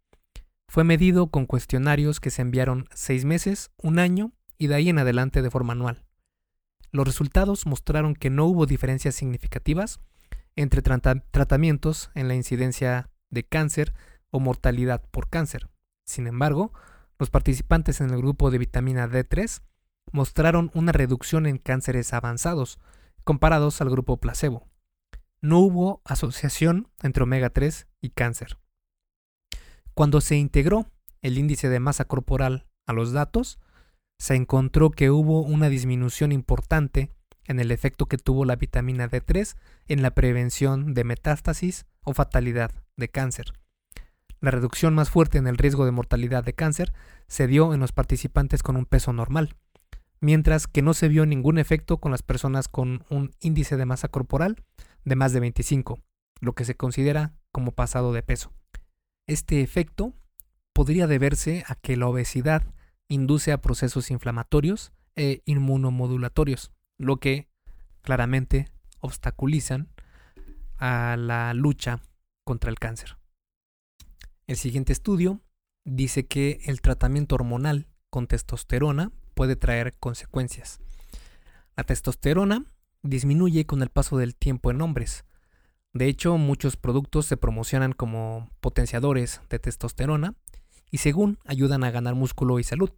Fue 0.67 0.84
medido 0.84 1.27
con 1.27 1.45
cuestionarios 1.45 2.19
que 2.19 2.30
se 2.30 2.41
enviaron 2.41 2.88
seis 2.93 3.25
meses, 3.25 3.71
un 3.77 3.99
año 3.99 4.34
y 4.58 4.67
de 4.67 4.75
ahí 4.75 4.89
en 4.89 4.99
adelante 4.99 5.41
de 5.41 5.49
forma 5.49 5.73
anual. 5.73 6.06
Los 6.91 7.06
resultados 7.06 7.65
mostraron 7.65 8.15
que 8.15 8.30
no 8.30 8.45
hubo 8.45 8.65
diferencias 8.65 9.15
significativas 9.15 9.99
entre 10.56 10.82
tratamientos 10.82 12.10
en 12.15 12.27
la 12.27 12.36
incidencia 12.36 13.10
de 13.30 13.43
cáncer 13.43 13.93
o 14.30 14.39
mortalidad 14.39 15.03
por 15.12 15.30
cáncer. 15.30 15.69
Sin 16.06 16.27
embargo, 16.27 16.73
los 17.19 17.30
participantes 17.30 18.01
en 18.01 18.10
el 18.10 18.17
grupo 18.17 18.51
de 18.51 18.58
vitamina 18.58 19.08
D3 19.08 19.62
mostraron 20.12 20.71
una 20.73 20.91
reducción 20.91 21.45
en 21.45 21.58
cánceres 21.58 22.13
avanzados 22.13 22.80
comparados 23.23 23.82
al 23.82 23.89
grupo 23.89 24.17
placebo 24.17 24.67
no 25.41 25.60
hubo 25.60 26.01
asociación 26.03 26.89
entre 27.01 27.23
omega 27.23 27.49
3 27.49 27.88
y 28.01 28.10
cáncer. 28.10 28.58
Cuando 29.98 30.22
se 30.22 30.36
integró 30.36 30.86
el 31.24 31.40
índice 31.40 31.70
de 31.70 31.80
masa 31.80 32.06
corporal 32.06 32.68
a 32.86 32.94
los 32.94 33.14
datos, 33.14 33.58
se 34.20 34.36
encontró 34.36 34.92
que 34.92 35.10
hubo 35.10 35.42
una 35.42 35.70
disminución 35.70 36.32
importante 36.32 37.10
en 37.46 37.60
el 37.60 37.72
efecto 37.72 38.06
que 38.06 38.20
tuvo 38.20 38.46
la 38.46 38.58
vitamina 38.58 39.10
D3 39.10 39.58
en 39.88 40.04
la 40.04 40.12
prevención 40.12 40.94
de 40.94 41.04
metástasis 41.04 41.88
o 42.04 42.14
fatalidad 42.14 42.70
de 42.96 43.10
cáncer. 43.10 43.54
La 44.40 44.52
reducción 44.52 44.94
más 44.94 45.10
fuerte 45.10 45.40
en 45.40 45.48
el 45.48 45.58
riesgo 45.58 45.84
de 45.84 45.92
mortalidad 45.92 46.44
de 46.44 46.54
cáncer 46.54 46.94
se 47.28 47.48
dio 47.48 47.74
en 47.74 47.80
los 47.80 47.92
participantes 47.92 48.62
con 48.62 48.78
un 48.78 48.86
peso 48.86 49.14
normal, 49.14 49.56
mientras 50.22 50.68
que 50.68 50.84
no 50.84 50.94
se 50.94 51.08
vio 51.08 51.26
ningún 51.26 51.58
efecto 51.58 51.98
con 51.98 52.12
las 52.12 52.22
personas 52.22 52.68
con 52.68 53.04
un 53.10 53.32
índice 53.40 53.78
de 53.78 53.86
masa 53.88 54.10
corporal 54.10 54.64
de 55.06 55.16
más 55.16 55.34
de 55.34 55.40
25, 55.40 55.98
lo 56.40 56.54
que 56.54 56.66
se 56.66 56.76
considera 56.76 57.34
como 57.52 57.72
pasado 57.72 58.14
de 58.14 58.22
peso. 58.22 58.54
Este 59.28 59.62
efecto 59.62 60.13
podría 60.74 61.06
deberse 61.06 61.63
a 61.68 61.76
que 61.76 61.98
la 61.98 62.08
obesidad 62.08 62.63
induce 63.10 63.52
a 63.52 63.62
procesos 63.62 64.10
inflamatorios 64.10 64.93
e 65.16 65.41
inmunomodulatorios, 65.45 66.72
lo 66.97 67.18
que 67.18 67.49
claramente 68.01 68.70
obstaculizan 68.99 69.89
a 70.78 71.18
la 71.18 71.54
lucha 71.54 72.01
contra 72.45 72.70
el 72.70 72.80
cáncer. 72.80 73.18
El 74.47 74.56
siguiente 74.56 74.93
estudio 74.93 75.41
dice 75.84 76.26
que 76.26 76.62
el 76.66 76.82
tratamiento 76.82 77.36
hormonal 77.36 77.88
con 78.10 78.28
testosterona 78.28 79.12
puede 79.34 79.56
traer 79.56 79.97
consecuencias. 79.97 80.80
La 81.76 81.84
testosterona 81.84 82.66
disminuye 83.04 83.66
con 83.66 83.82
el 83.82 83.89
paso 83.89 84.18
del 84.18 84.36
tiempo 84.36 84.72
en 84.72 84.82
hombres. 84.82 85.26
De 85.98 86.08
hecho, 86.08 86.38
muchos 86.38 86.78
productos 86.78 87.26
se 87.26 87.38
promocionan 87.38 87.91
como 87.91 88.52
potenciadores 88.60 89.41
de 89.50 89.58
testosterona 89.58 90.36
y 90.91 91.00
según 91.00 91.39
ayudan 91.43 91.84
a 91.84 91.89
ganar 91.89 92.14
músculo 92.14 92.60
y 92.60 92.64
salud. 92.64 92.91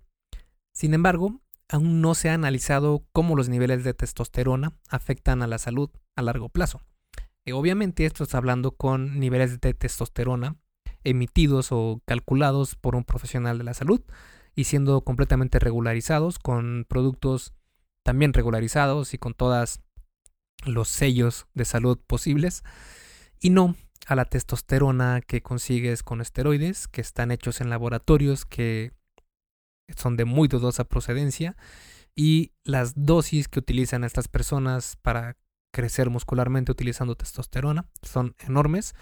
Sin 0.74 0.94
embargo, 0.94 1.40
aún 1.70 2.02
no 2.02 2.14
se 2.14 2.30
ha 2.30 2.34
analizado 2.34 3.06
cómo 3.14 3.38
los 3.38 3.48
niveles 3.48 3.86
de 3.86 3.94
testosterona 3.94 4.74
afectan 4.90 5.42
a 5.42 5.48
la 5.48 5.60
salud 5.60 5.90
a 6.18 6.22
largo 6.22 6.50
plazo. 6.50 6.82
Y 7.46 7.54
obviamente 7.54 8.06
esto 8.06 8.26
está 8.26 8.38
hablando 8.38 8.72
con 8.72 9.18
niveles 9.18 9.62
de 9.62 9.74
testosterona 9.74 10.58
emitidos 11.06 11.72
o 11.72 12.02
calculados 12.06 12.76
por 12.76 12.98
un 12.98 13.06
profesional 13.06 13.60
de 13.60 13.64
la 13.64 13.74
salud 13.74 14.02
y 14.56 14.66
siendo 14.66 15.06
completamente 15.06 15.58
regularizados 15.58 16.38
con 16.38 16.86
productos 16.90 17.54
también 18.04 18.34
regularizados 18.34 19.14
y 19.14 19.18
con 19.18 19.36
todos 19.36 19.80
los 20.66 20.90
sellos 20.90 21.48
de 21.54 21.66
salud 21.66 22.00
posibles 22.06 22.64
y 23.40 23.50
no 23.50 23.76
a 24.08 24.16
la 24.16 24.26
testosterona 24.26 25.22
que 25.22 25.42
consigues 25.42 26.04
con 26.04 26.22
esteroides 26.22 26.88
que 26.88 27.02
están 27.02 27.32
hechos 27.32 27.62
en 27.62 27.70
laboratorios 27.70 28.46
que 28.46 28.92
son 29.96 30.18
de 30.18 30.26
muy 30.26 30.48
dudosa 30.48 30.84
procedencia 30.84 31.56
y 32.16 32.52
las 32.64 32.94
dosis 32.96 33.48
que 33.48 33.60
utilizan 33.60 34.04
estas 34.04 34.28
personas 34.28 34.98
para 35.02 35.38
crecer 35.72 36.10
muscularmente 36.10 36.72
utilizando 36.72 37.16
testosterona 37.16 37.86
son 38.02 38.36
enormes 38.40 38.94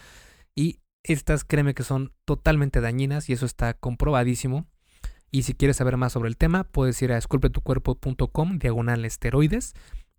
y 0.55 0.79
estas 1.03 1.43
créeme 1.43 1.73
que 1.73 1.83
son 1.83 2.13
totalmente 2.25 2.81
dañinas 2.81 3.29
y 3.29 3.33
eso 3.33 3.45
está 3.45 3.73
comprobadísimo. 3.73 4.67
Y 5.31 5.43
si 5.43 5.53
quieres 5.53 5.77
saber 5.77 5.97
más 5.97 6.13
sobre 6.13 6.29
el 6.29 6.37
tema, 6.37 6.63
puedes 6.65 7.01
ir 7.01 7.11
a 7.11 7.17
esculpetucuerpo.com 7.17 8.59
diagonal 8.59 9.05
esteroides 9.05 9.73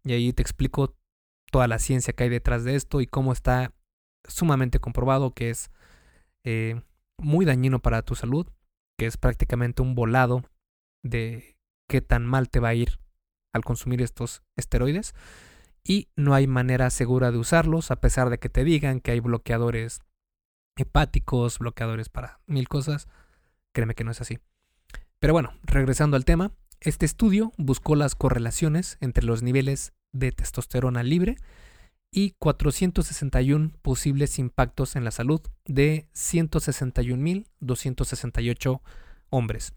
y 0.05 0.12
ahí 0.12 0.32
te 0.32 0.43
explico 0.43 0.97
toda 1.51 1.68
la 1.68 1.78
ciencia 1.78 2.12
que 2.12 2.24
hay 2.24 2.30
detrás 2.30 2.64
de 2.64 2.74
esto 2.74 3.01
y 3.01 3.07
cómo 3.07 3.32
está 3.32 3.72
sumamente 4.26 4.78
comprobado 4.80 5.32
que 5.32 5.51
es 5.51 5.70
eh, 6.44 6.80
muy 7.18 7.44
dañino 7.44 7.80
para 7.80 8.03
tu 8.03 8.14
salud, 8.14 8.46
que 8.99 9.07
es 9.07 9.16
prácticamente 9.16 9.82
un 9.82 9.94
volado 9.94 10.44
de 11.03 11.57
qué 11.88 12.01
tan 12.01 12.26
mal 12.26 12.49
te 12.49 12.61
va 12.61 12.68
a 12.68 12.74
ir 12.74 12.99
al 13.55 13.64
consumir 13.64 14.03
estos 14.03 14.42
esteroides 14.57 15.14
y 15.84 16.09
no 16.16 16.34
hay 16.34 16.46
manera 16.46 16.90
segura 16.90 17.30
de 17.30 17.38
usarlos 17.38 17.90
a 17.90 18.01
pesar 18.01 18.30
de 18.30 18.38
que 18.38 18.49
te 18.49 18.64
digan 18.64 19.01
que 19.01 19.12
hay 19.12 19.20
bloqueadores 19.20 20.01
hepáticos, 20.76 21.59
bloqueadores 21.59 22.09
para 22.09 22.40
mil 22.46 22.68
cosas. 22.68 23.09
Créeme 23.72 23.94
que 23.94 24.05
no 24.05 24.11
es 24.11 24.20
así. 24.20 24.38
Pero 25.18 25.32
bueno, 25.32 25.55
regresando 25.62 26.16
al 26.16 26.24
tema, 26.24 26.53
este 26.80 27.07
estudio 27.07 27.53
buscó 27.57 27.96
las 27.96 28.14
correlaciones 28.14 28.99
entre 29.01 29.24
los 29.24 29.42
niveles 29.42 29.92
de 30.12 30.32
testosterona 30.32 31.02
libre 31.02 31.36
y 32.11 32.30
461 32.38 33.72
posibles 33.82 34.38
impactos 34.38 34.96
en 34.96 35.04
la 35.04 35.11
salud 35.11 35.42
de 35.64 36.09
161.268 36.14 38.80
hombres. 39.30 39.74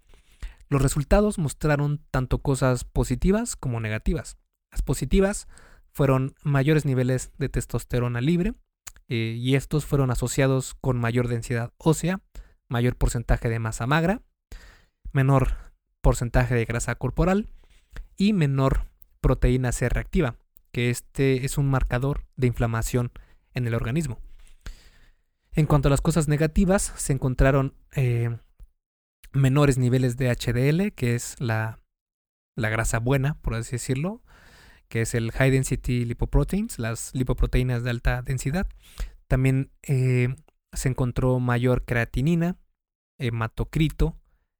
Los 0.69 0.81
resultados 0.81 1.37
mostraron 1.37 2.01
tanto 2.11 2.37
cosas 2.39 2.85
positivas 2.85 3.57
como 3.57 3.81
negativas. 3.81 4.37
Las 4.71 4.81
positivas 4.81 5.49
fueron 5.91 6.33
mayores 6.43 6.85
niveles 6.85 7.33
de 7.37 7.49
testosterona 7.49 8.21
libre 8.21 8.53
eh, 9.09 9.35
y 9.37 9.55
estos 9.55 9.85
fueron 9.85 10.11
asociados 10.11 10.75
con 10.79 10.97
mayor 10.97 11.27
densidad 11.27 11.73
ósea, 11.77 12.21
mayor 12.69 12.95
porcentaje 12.95 13.49
de 13.49 13.59
masa 13.59 13.85
magra, 13.85 14.21
menor 15.11 15.73
porcentaje 15.99 16.55
de 16.55 16.63
grasa 16.63 16.95
corporal 16.95 17.49
y 18.15 18.31
menor 18.31 18.90
proteína 19.21 19.71
C 19.71 19.87
reactiva, 19.87 20.35
que 20.71 20.89
este 20.89 21.45
es 21.45 21.57
un 21.57 21.69
marcador 21.69 22.25
de 22.35 22.47
inflamación 22.47 23.11
en 23.53 23.67
el 23.67 23.75
organismo. 23.75 24.19
En 25.53 25.65
cuanto 25.65 25.87
a 25.87 25.91
las 25.91 26.01
cosas 26.01 26.27
negativas, 26.27 26.93
se 26.95 27.13
encontraron 27.13 27.75
eh, 27.95 28.37
menores 29.33 29.77
niveles 29.77 30.17
de 30.17 30.29
HDL, 30.29 30.93
que 30.93 31.15
es 31.15 31.35
la, 31.39 31.79
la 32.55 32.69
grasa 32.69 32.99
buena, 32.99 33.35
por 33.41 33.55
así 33.55 33.73
decirlo, 33.73 34.23
que 34.87 35.01
es 35.01 35.13
el 35.13 35.31
High 35.31 35.51
Density 35.51 36.05
Lipoproteins, 36.05 36.79
las 36.79 37.13
lipoproteínas 37.13 37.83
de 37.83 37.89
alta 37.89 38.21
densidad. 38.21 38.67
También 39.27 39.71
eh, 39.83 40.35
se 40.73 40.89
encontró 40.89 41.39
mayor 41.39 41.85
creatinina, 41.85 42.57
hematocrito, 43.17 44.17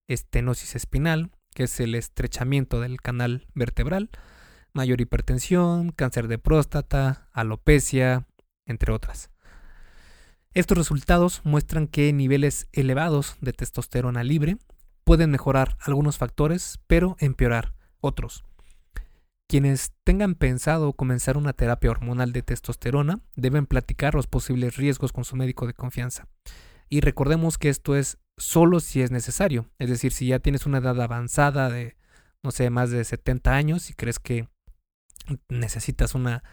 estenosis 0.07 0.75
espinal, 0.75 1.31
que 1.53 1.63
es 1.63 1.79
el 1.79 1.95
estrechamiento 1.95 2.79
del 2.79 3.01
canal 3.01 3.47
vertebral, 3.53 4.09
mayor 4.73 5.01
hipertensión, 5.01 5.91
cáncer 5.91 6.27
de 6.27 6.37
próstata, 6.37 7.29
alopecia, 7.33 8.27
entre 8.65 8.91
otras. 8.91 9.29
Estos 10.53 10.77
resultados 10.77 11.41
muestran 11.43 11.87
que 11.87 12.11
niveles 12.11 12.67
elevados 12.73 13.37
de 13.39 13.53
testosterona 13.53 14.23
libre 14.23 14.57
pueden 15.03 15.31
mejorar 15.31 15.77
algunos 15.79 16.17
factores, 16.17 16.79
pero 16.87 17.15
empeorar 17.19 17.73
otros. 18.01 18.43
Quienes 19.47 19.91
tengan 20.03 20.35
pensado 20.35 20.93
comenzar 20.93 21.37
una 21.37 21.53
terapia 21.53 21.91
hormonal 21.91 22.31
de 22.31 22.41
testosterona 22.41 23.19
deben 23.35 23.65
platicar 23.65 24.13
los 24.13 24.27
posibles 24.27 24.77
riesgos 24.77 25.11
con 25.11 25.25
su 25.25 25.35
médico 25.35 25.67
de 25.67 25.73
confianza. 25.73 26.27
Y 26.89 27.01
recordemos 27.01 27.57
que 27.57 27.69
esto 27.69 27.95
es 27.95 28.17
solo 28.37 28.79
si 28.79 29.01
es 29.01 29.11
necesario, 29.11 29.69
es 29.79 29.89
decir, 29.89 30.11
si 30.11 30.27
ya 30.27 30.39
tienes 30.39 30.65
una 30.65 30.79
edad 30.79 31.01
avanzada 31.01 31.69
de, 31.69 31.95
no 32.43 32.51
sé, 32.51 32.69
más 32.69 32.91
de 32.91 33.03
70 33.03 33.53
años 33.53 33.89
y 33.89 33.93
crees 33.93 34.19
que 34.19 34.47
necesitas 35.49 36.15
una 36.15 36.43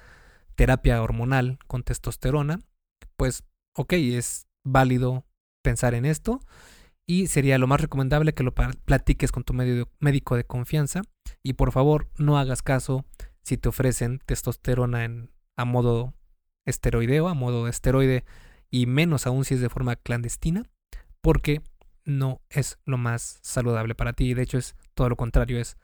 terapia 0.54 1.02
hormonal 1.02 1.58
con 1.66 1.82
testosterona, 1.82 2.60
pues 3.16 3.44
ok, 3.74 3.92
es 3.94 4.46
válido 4.64 5.24
pensar 5.62 5.94
en 5.94 6.04
esto 6.04 6.40
y 7.06 7.28
sería 7.28 7.58
lo 7.58 7.66
más 7.66 7.80
recomendable 7.80 8.34
que 8.34 8.42
lo 8.42 8.54
platiques 8.54 9.32
con 9.32 9.44
tu 9.44 9.54
médico 9.54 10.36
de 10.36 10.44
confianza 10.44 11.02
y 11.42 11.54
por 11.54 11.72
favor, 11.72 12.10
no 12.18 12.38
hagas 12.38 12.62
caso 12.62 13.04
si 13.42 13.56
te 13.56 13.68
ofrecen 13.68 14.20
testosterona 14.26 15.04
en, 15.04 15.30
a 15.56 15.64
modo 15.64 16.14
esteroideo, 16.66 17.28
a 17.28 17.34
modo 17.34 17.64
de 17.64 17.70
esteroide, 17.70 18.24
y 18.70 18.86
menos 18.86 19.26
aún 19.26 19.44
si 19.44 19.54
es 19.54 19.60
de 19.60 19.70
forma 19.70 19.96
clandestina, 19.96 20.64
porque 21.22 21.62
no 22.04 22.42
es 22.50 22.78
lo 22.84 22.98
más 22.98 23.38
saludable 23.42 23.94
para 23.94 24.12
ti. 24.12 24.34
De 24.34 24.42
hecho, 24.42 24.58
es 24.58 24.76
todo 24.94 25.08
lo 25.08 25.16
contrario, 25.16 25.58
es 25.58 25.76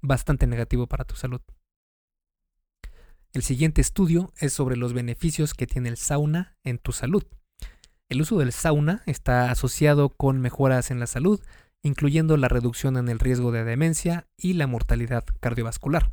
bastante 0.00 0.46
negativo 0.46 0.86
para 0.86 1.04
tu 1.04 1.14
salud. 1.14 1.40
El 3.32 3.42
siguiente 3.42 3.80
estudio 3.80 4.32
es 4.38 4.52
sobre 4.52 4.76
los 4.76 4.92
beneficios 4.92 5.54
que 5.54 5.66
tiene 5.66 5.88
el 5.88 5.96
sauna 5.96 6.56
en 6.64 6.78
tu 6.78 6.92
salud. 6.92 7.24
El 8.08 8.20
uso 8.20 8.38
del 8.38 8.52
sauna 8.52 9.02
está 9.06 9.50
asociado 9.50 10.10
con 10.10 10.40
mejoras 10.40 10.90
en 10.90 11.00
la 11.00 11.06
salud 11.06 11.40
incluyendo 11.82 12.36
la 12.36 12.48
reducción 12.48 12.96
en 12.96 13.08
el 13.08 13.18
riesgo 13.18 13.52
de 13.52 13.64
demencia 13.64 14.26
y 14.36 14.54
la 14.54 14.66
mortalidad 14.66 15.24
cardiovascular. 15.40 16.10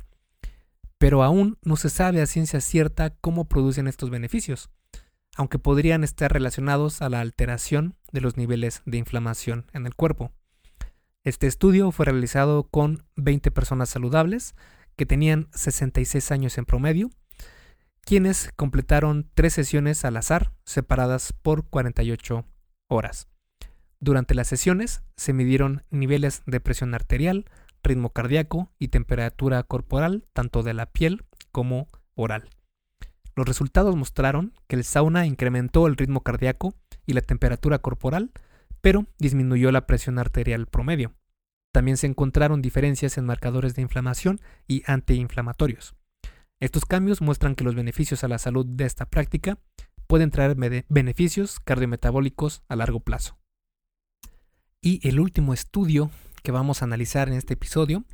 Pero 0.98 1.22
aún 1.22 1.58
no 1.62 1.76
se 1.76 1.88
sabe 1.88 2.20
a 2.20 2.26
ciencia 2.26 2.60
cierta 2.60 3.10
cómo 3.10 3.46
producen 3.46 3.86
estos 3.86 4.10
beneficios, 4.10 4.70
aunque 5.36 5.58
podrían 5.58 6.04
estar 6.04 6.32
relacionados 6.32 7.00
a 7.00 7.08
la 7.08 7.20
alteración 7.20 7.94
de 8.12 8.20
los 8.20 8.36
niveles 8.36 8.82
de 8.84 8.98
inflamación 8.98 9.66
en 9.72 9.86
el 9.86 9.94
cuerpo. 9.94 10.32
Este 11.22 11.46
estudio 11.46 11.92
fue 11.92 12.06
realizado 12.06 12.64
con 12.64 13.04
20 13.16 13.50
personas 13.50 13.90
saludables 13.90 14.54
que 15.00 15.06
tenían 15.06 15.48
66 15.54 16.30
años 16.30 16.58
en 16.58 16.66
promedio, 16.66 17.08
quienes 18.02 18.52
completaron 18.54 19.30
tres 19.32 19.54
sesiones 19.54 20.04
al 20.04 20.18
azar 20.18 20.52
separadas 20.66 21.32
por 21.32 21.66
48 21.70 22.44
horas. 22.86 23.26
Durante 23.98 24.34
las 24.34 24.48
sesiones 24.48 25.02
se 25.16 25.32
midieron 25.32 25.84
niveles 25.88 26.42
de 26.44 26.60
presión 26.60 26.92
arterial, 26.92 27.46
ritmo 27.82 28.10
cardíaco 28.10 28.74
y 28.78 28.88
temperatura 28.88 29.62
corporal, 29.62 30.26
tanto 30.34 30.62
de 30.62 30.74
la 30.74 30.84
piel 30.84 31.24
como 31.50 31.88
oral. 32.14 32.50
Los 33.34 33.46
resultados 33.46 33.96
mostraron 33.96 34.52
que 34.68 34.76
el 34.76 34.84
sauna 34.84 35.24
incrementó 35.24 35.86
el 35.86 35.96
ritmo 35.96 36.20
cardíaco 36.20 36.74
y 37.06 37.14
la 37.14 37.22
temperatura 37.22 37.78
corporal, 37.78 38.32
pero 38.82 39.06
disminuyó 39.18 39.72
la 39.72 39.86
presión 39.86 40.18
arterial 40.18 40.66
promedio. 40.66 41.14
También 41.72 41.96
se 41.96 42.06
encontraron 42.06 42.62
diferencias 42.62 43.16
en 43.18 43.26
marcadores 43.26 43.74
de 43.74 43.82
inflamación 43.82 44.40
y 44.66 44.82
antiinflamatorios. 44.86 45.94
Estos 46.58 46.84
cambios 46.84 47.22
muestran 47.22 47.54
que 47.54 47.64
los 47.64 47.74
beneficios 47.74 48.22
a 48.24 48.28
la 48.28 48.38
salud 48.38 48.66
de 48.66 48.84
esta 48.84 49.06
práctica 49.06 49.58
pueden 50.06 50.30
traer 50.30 50.56
beneficios 50.88 51.60
cardiometabólicos 51.60 52.62
a 52.68 52.76
largo 52.76 53.00
plazo. 53.00 53.38
Y 54.82 55.06
el 55.08 55.20
último 55.20 55.54
estudio 55.54 56.10
que 56.42 56.52
vamos 56.52 56.82
a 56.82 56.86
analizar 56.86 57.28
en 57.28 57.34
este 57.34 57.54
episodio 57.54 58.04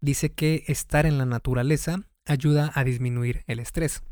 dice 0.00 0.32
que 0.32 0.64
estar 0.66 1.04
en 1.04 1.18
la 1.18 1.26
naturaleza 1.26 2.00
ayuda 2.26 2.72
a 2.74 2.84
disminuir 2.84 3.44
el 3.46 3.60
estrés. 3.60 4.02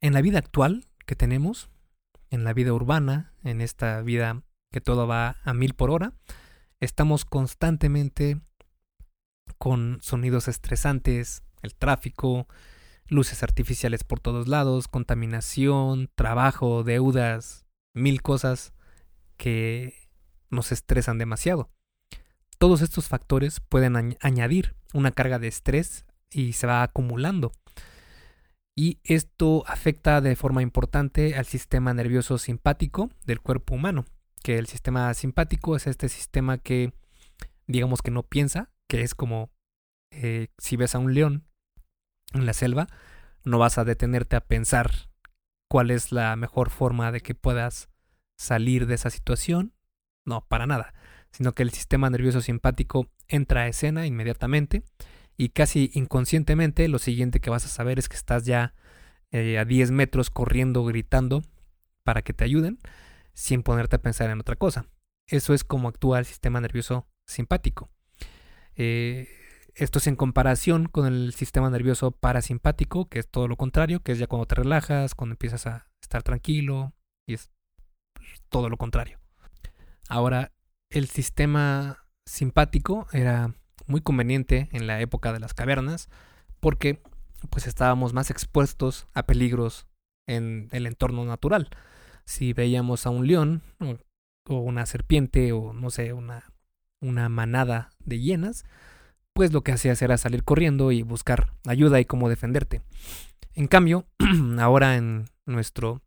En 0.00 0.12
la 0.12 0.20
vida 0.20 0.38
actual 0.38 0.86
que 1.06 1.16
tenemos, 1.16 1.70
en 2.30 2.44
la 2.44 2.52
vida 2.52 2.72
urbana, 2.72 3.32
en 3.42 3.60
esta 3.60 4.02
vida 4.02 4.42
que 4.72 4.80
todo 4.80 5.06
va 5.06 5.36
a 5.44 5.54
mil 5.54 5.74
por 5.74 5.90
hora, 5.90 6.12
estamos 6.80 7.24
constantemente 7.24 8.40
con 9.58 9.98
sonidos 10.02 10.48
estresantes, 10.48 11.42
el 11.62 11.74
tráfico, 11.74 12.46
luces 13.08 13.42
artificiales 13.42 14.04
por 14.04 14.20
todos 14.20 14.48
lados, 14.48 14.88
contaminación, 14.88 16.10
trabajo, 16.14 16.84
deudas, 16.84 17.66
mil 17.94 18.22
cosas 18.22 18.72
que 19.36 19.94
nos 20.50 20.72
estresan 20.72 21.18
demasiado. 21.18 21.70
Todos 22.58 22.82
estos 22.82 23.08
factores 23.08 23.60
pueden 23.60 24.16
añadir 24.20 24.74
una 24.94 25.12
carga 25.12 25.38
de 25.38 25.48
estrés 25.48 26.06
y 26.30 26.54
se 26.54 26.66
va 26.66 26.82
acumulando. 26.82 27.52
Y 28.74 28.98
esto 29.04 29.64
afecta 29.66 30.20
de 30.20 30.36
forma 30.36 30.62
importante 30.62 31.34
al 31.36 31.46
sistema 31.46 31.94
nervioso 31.94 32.38
simpático 32.38 33.10
del 33.24 33.40
cuerpo 33.40 33.74
humano, 33.74 34.04
que 34.46 34.58
el 34.58 34.68
sistema 34.68 35.12
simpático 35.12 35.74
es 35.74 35.88
este 35.88 36.08
sistema 36.08 36.56
que 36.56 36.92
digamos 37.66 38.00
que 38.00 38.12
no 38.12 38.22
piensa, 38.22 38.70
que 38.88 39.00
es 39.02 39.16
como 39.16 39.50
eh, 40.12 40.52
si 40.56 40.76
ves 40.76 40.94
a 40.94 41.00
un 41.00 41.14
león 41.14 41.48
en 42.32 42.46
la 42.46 42.52
selva, 42.52 42.86
no 43.42 43.58
vas 43.58 43.76
a 43.76 43.84
detenerte 43.84 44.36
a 44.36 44.46
pensar 44.46 44.92
cuál 45.68 45.90
es 45.90 46.12
la 46.12 46.36
mejor 46.36 46.70
forma 46.70 47.10
de 47.10 47.22
que 47.22 47.34
puedas 47.34 47.88
salir 48.38 48.86
de 48.86 48.94
esa 48.94 49.10
situación. 49.10 49.74
No, 50.24 50.46
para 50.46 50.68
nada. 50.68 50.94
Sino 51.32 51.52
que 51.52 51.64
el 51.64 51.72
sistema 51.72 52.08
nervioso 52.08 52.40
simpático 52.40 53.10
entra 53.26 53.62
a 53.62 53.66
escena 53.66 54.06
inmediatamente 54.06 54.84
y 55.36 55.48
casi 55.48 55.90
inconscientemente 55.92 56.86
lo 56.86 57.00
siguiente 57.00 57.40
que 57.40 57.50
vas 57.50 57.64
a 57.64 57.68
saber 57.68 57.98
es 57.98 58.08
que 58.08 58.14
estás 58.14 58.44
ya 58.44 58.74
eh, 59.32 59.58
a 59.58 59.64
10 59.64 59.90
metros 59.90 60.30
corriendo, 60.30 60.84
gritando 60.84 61.42
para 62.04 62.22
que 62.22 62.32
te 62.32 62.44
ayuden 62.44 62.78
sin 63.36 63.62
ponerte 63.62 63.96
a 63.96 64.02
pensar 64.02 64.30
en 64.30 64.40
otra 64.40 64.56
cosa. 64.56 64.86
Eso 65.28 65.52
es 65.54 65.62
como 65.62 65.88
actúa 65.88 66.18
el 66.18 66.24
sistema 66.24 66.60
nervioso 66.60 67.06
simpático. 67.26 67.90
Eh, 68.74 69.28
esto 69.74 69.98
es 69.98 70.06
en 70.06 70.16
comparación 70.16 70.86
con 70.86 71.06
el 71.06 71.34
sistema 71.34 71.68
nervioso 71.68 72.12
parasimpático, 72.12 73.08
que 73.08 73.18
es 73.18 73.28
todo 73.28 73.46
lo 73.46 73.56
contrario, 73.56 74.00
que 74.00 74.12
es 74.12 74.18
ya 74.18 74.26
cuando 74.26 74.46
te 74.46 74.54
relajas, 74.54 75.14
cuando 75.14 75.34
empiezas 75.34 75.66
a 75.66 75.90
estar 76.02 76.22
tranquilo, 76.22 76.94
y 77.28 77.34
es 77.34 77.50
todo 78.48 78.70
lo 78.70 78.78
contrario. 78.78 79.18
Ahora, 80.08 80.52
el 80.90 81.08
sistema 81.08 82.06
simpático 82.24 83.06
era 83.12 83.54
muy 83.86 84.00
conveniente 84.00 84.68
en 84.72 84.86
la 84.86 85.00
época 85.00 85.32
de 85.32 85.40
las 85.40 85.52
cavernas 85.52 86.08
porque 86.60 87.02
pues 87.50 87.66
estábamos 87.66 88.14
más 88.14 88.30
expuestos 88.30 89.06
a 89.12 89.26
peligros 89.26 89.86
en 90.26 90.68
el 90.72 90.86
entorno 90.86 91.24
natural. 91.24 91.68
Si 92.26 92.52
veíamos 92.52 93.06
a 93.06 93.10
un 93.10 93.26
león 93.26 93.62
o, 94.48 94.58
una 94.58 94.86
serpiente 94.86 95.52
o 95.52 95.72
no 95.72 95.90
sé, 95.90 96.12
una, 96.12 96.52
una 97.00 97.28
manada 97.28 97.90
de 98.04 98.20
hienas, 98.20 98.64
pues 99.32 99.52
lo 99.52 99.62
que 99.62 99.72
hacías 99.72 100.00
era 100.02 100.16
salir 100.18 100.44
corriendo 100.44 100.92
y 100.92 101.02
buscar 101.02 101.52
ayuda 101.66 102.00
y 102.00 102.04
cómo 102.04 102.28
defenderte. 102.28 102.82
En 103.54 103.68
cambio, 103.68 104.06
ahora 104.58 104.96
en 104.96 105.26
nuestro, 105.46 106.02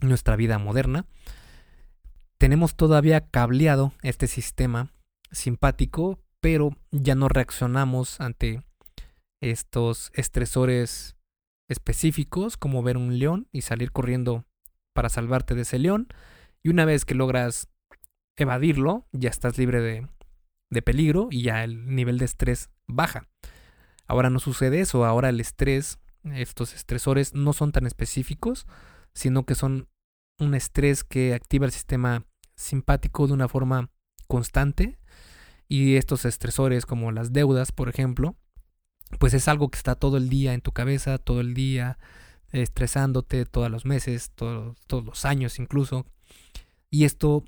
nuestra 0.00 0.36
vida 0.36 0.58
moderna, 0.58 1.06
tenemos 2.38 2.76
todavía 2.76 3.28
cableado 3.28 3.92
este 4.02 4.28
sistema 4.28 4.92
simpático, 5.30 6.20
pero 6.40 6.70
ya 6.90 7.14
no 7.14 7.28
reaccionamos 7.28 8.20
ante 8.20 8.62
estos 9.40 10.10
estresores 10.14 11.16
específicos 11.68 12.56
como 12.56 12.82
ver 12.82 12.96
un 12.96 13.18
león 13.18 13.48
y 13.52 13.62
salir 13.62 13.92
corriendo 13.92 14.44
para 14.98 15.10
salvarte 15.10 15.54
de 15.54 15.62
ese 15.62 15.78
león. 15.78 16.08
Y 16.60 16.70
una 16.70 16.84
vez 16.84 17.04
que 17.04 17.14
logras 17.14 17.68
evadirlo, 18.34 19.06
ya 19.12 19.30
estás 19.30 19.56
libre 19.56 19.80
de, 19.80 20.08
de 20.70 20.82
peligro 20.82 21.28
y 21.30 21.42
ya 21.42 21.62
el 21.62 21.94
nivel 21.94 22.18
de 22.18 22.24
estrés 22.24 22.70
baja. 22.88 23.28
Ahora 24.08 24.28
no 24.28 24.40
sucede 24.40 24.80
eso, 24.80 25.04
ahora 25.04 25.28
el 25.28 25.38
estrés, 25.38 26.00
estos 26.24 26.74
estresores 26.74 27.32
no 27.32 27.52
son 27.52 27.70
tan 27.70 27.86
específicos, 27.86 28.66
sino 29.14 29.46
que 29.46 29.54
son 29.54 29.88
un 30.40 30.56
estrés 30.56 31.04
que 31.04 31.32
activa 31.32 31.64
el 31.64 31.70
sistema 31.70 32.26
simpático 32.56 33.28
de 33.28 33.34
una 33.34 33.46
forma 33.46 33.92
constante 34.26 34.98
y 35.68 35.94
estos 35.94 36.24
estresores 36.24 36.86
como 36.86 37.12
las 37.12 37.32
deudas, 37.32 37.70
por 37.70 37.88
ejemplo, 37.88 38.34
pues 39.20 39.32
es 39.32 39.46
algo 39.46 39.70
que 39.70 39.76
está 39.76 39.94
todo 39.94 40.16
el 40.16 40.28
día 40.28 40.54
en 40.54 40.60
tu 40.60 40.72
cabeza, 40.72 41.18
todo 41.18 41.40
el 41.40 41.54
día 41.54 42.00
estresándote, 42.52 43.44
todos 43.44 43.70
los 43.70 43.84
meses, 43.84 44.32
todos 44.34 44.76
los 44.90 45.24
años 45.24 45.58
incluso. 45.58 46.06
Y 46.90 47.04
esto 47.04 47.44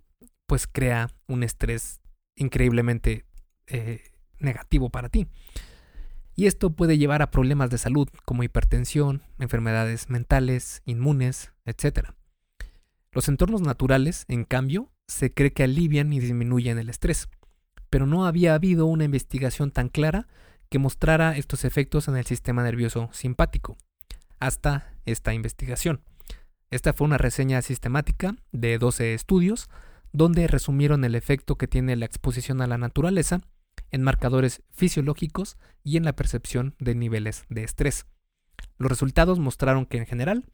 pues 0.47 0.67
crea 0.67 1.11
un 1.27 1.43
estrés 1.43 2.01
increíblemente 2.37 3.25
eh, 3.67 4.03
negativo 4.39 4.91
para 4.91 5.09
ti. 5.09 5.27
Y 6.35 6.47
esto 6.47 6.71
puede 6.71 6.99
llevar 6.99 7.23
a 7.23 7.31
problemas 7.31 7.71
de 7.71 7.79
salud 7.79 8.09
como 8.25 8.43
hipertensión, 8.43 9.23
enfermedades 9.39 10.09
mentales, 10.09 10.83
inmunes, 10.87 11.53
etc. 11.67 12.11
Los 13.13 13.29
entornos 13.29 13.61
naturales, 13.61 14.25
en 14.29 14.45
cambio, 14.45 14.91
se 15.07 15.35
cree 15.35 15.53
que 15.53 15.65
alivian 15.65 16.13
y 16.13 16.21
disminuyen 16.21 16.79
el 16.79 16.89
estrés 16.89 17.29
pero 17.91 18.07
no 18.07 18.25
había 18.25 18.55
habido 18.55 18.87
una 18.87 19.05
investigación 19.05 19.73
tan 19.73 19.89
clara 19.89 20.29
que 20.71 20.79
mostrara 20.79 21.37
estos 21.37 21.65
efectos 21.65 22.07
en 22.07 22.17
el 22.17 22.25
sistema 22.25 22.63
nervioso 22.63 23.11
simpático, 23.13 23.77
hasta 24.41 24.93
esta 25.07 25.33
investigación. 25.35 26.03
Esta 26.71 26.93
fue 26.93 27.07
una 27.07 27.19
reseña 27.19 27.63
sistemática 27.63 28.37
de 28.53 28.79
12 28.79 29.15
estudios, 29.15 29.69
donde 30.13 30.47
resumieron 30.47 31.05
el 31.05 31.15
efecto 31.15 31.57
que 31.57 31.69
tiene 31.69 31.97
la 31.97 32.07
exposición 32.07 32.61
a 32.63 32.67
la 32.67 32.79
naturaleza 32.79 33.41
en 33.91 34.03
marcadores 34.03 34.63
fisiológicos 34.73 35.57
y 35.85 35.97
en 35.97 36.05
la 36.05 36.15
percepción 36.15 36.75
de 36.79 36.95
niveles 36.95 37.45
de 37.49 37.65
estrés. 37.65 38.07
Los 38.79 38.91
resultados 38.91 39.39
mostraron 39.39 39.87
que 39.87 39.99
en 39.99 40.07
general, 40.07 40.45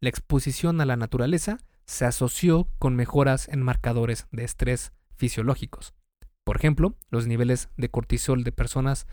la 0.00 0.08
exposición 0.08 0.80
a 0.80 0.86
la 0.86 0.96
naturaleza 0.96 1.58
se 1.86 2.04
asoció 2.04 2.68
con 2.78 2.96
mejoras 2.96 3.48
en 3.48 3.62
marcadores 3.62 4.26
de 4.30 4.44
estrés 4.44 4.92
fisiológicos. 5.16 5.94
Por 6.44 6.56
ejemplo, 6.56 6.94
los 7.10 7.26
niveles 7.26 7.68
de 7.76 7.90
cortisol 7.90 8.44
de 8.44 8.52
personas 8.52 9.06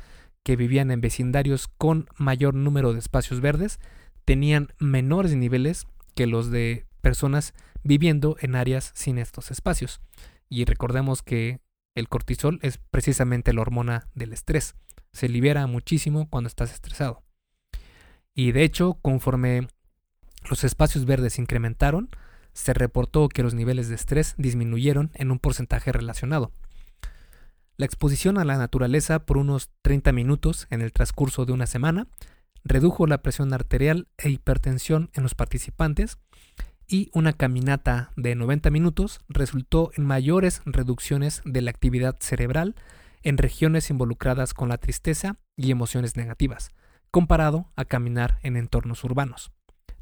que 0.43 0.55
vivían 0.55 0.91
en 0.91 1.01
vecindarios 1.01 1.67
con 1.67 2.07
mayor 2.17 2.53
número 2.53 2.93
de 2.93 2.99
espacios 2.99 3.41
verdes 3.41 3.80
tenían 4.26 4.73
menores 4.80 5.36
niveles 5.36 5.88
que 6.15 6.28
los 6.28 6.51
de 6.51 6.86
personas 7.01 7.53
viviendo 7.84 8.36
en 8.39 8.55
áreas 8.55 8.91
sin 8.95 9.19
estos 9.19 9.51
espacios. 9.51 10.01
Y 10.49 10.65
recordemos 10.65 11.21
que 11.21 11.59
el 11.93 12.09
cortisol 12.09 12.59
es 12.61 12.78
precisamente 12.78 13.53
la 13.53 13.61
hormona 13.61 14.07
del 14.15 14.34
estrés. 14.34 14.76
Se 15.13 15.30
libera 15.30 15.65
muchísimo 15.67 16.28
cuando 16.30 16.47
estás 16.47 16.73
estresado. 16.73 17.23
Y 18.34 18.51
de 18.51 18.63
hecho, 18.63 18.95
conforme 19.01 19.67
los 20.49 20.63
espacios 20.63 21.05
verdes 21.05 21.39
incrementaron, 21.39 22.09
se 22.53 22.73
reportó 22.73 23.30
que 23.30 23.43
los 23.43 23.53
niveles 23.53 23.88
de 23.88 23.95
estrés 23.95 24.34
disminuyeron 24.38 25.11
en 25.13 25.32
un 25.32 25.39
porcentaje 25.39 25.91
relacionado. 25.91 26.51
La 27.78 27.86
exposición 27.86 28.38
a 28.38 28.45
la 28.45 28.57
naturaleza 28.57 29.19
por 29.19 29.38
unos 29.38 29.69
30 29.82 30.11
minutos 30.11 30.67
en 30.69 30.82
el 30.82 30.91
transcurso 30.91 31.45
de 31.45 31.53
una 31.53 31.67
semana 31.67 32.07
redujo 32.66 33.07
la 33.07 33.20
presión 33.20 33.53
arterial 33.53 34.09
e 34.18 34.30
hipertensión 34.30 35.11
en 35.13 35.24
los 35.24 35.36
participantes 35.36 36.18
y 36.88 37.09
una 37.13 37.34
caminata 37.34 38.11
de 38.16 38.36
90 38.36 38.70
minutos 38.72 39.20
resultó 39.30 39.91
en 39.95 40.05
mayores 40.05 40.61
reducciones 40.66 41.41
de 41.45 41.61
la 41.61 41.72
actividad 41.72 42.18
cerebral 42.20 42.76
en 43.24 43.38
regiones 43.38 43.89
involucradas 43.89 44.53
con 44.53 44.70
la 44.70 44.78
tristeza 44.78 45.38
y 45.55 45.72
emociones 45.72 46.16
negativas, 46.16 46.72
comparado 47.11 47.72
a 47.76 47.86
caminar 47.86 48.39
en 48.43 48.57
entornos 48.57 49.03
urbanos. 49.03 49.51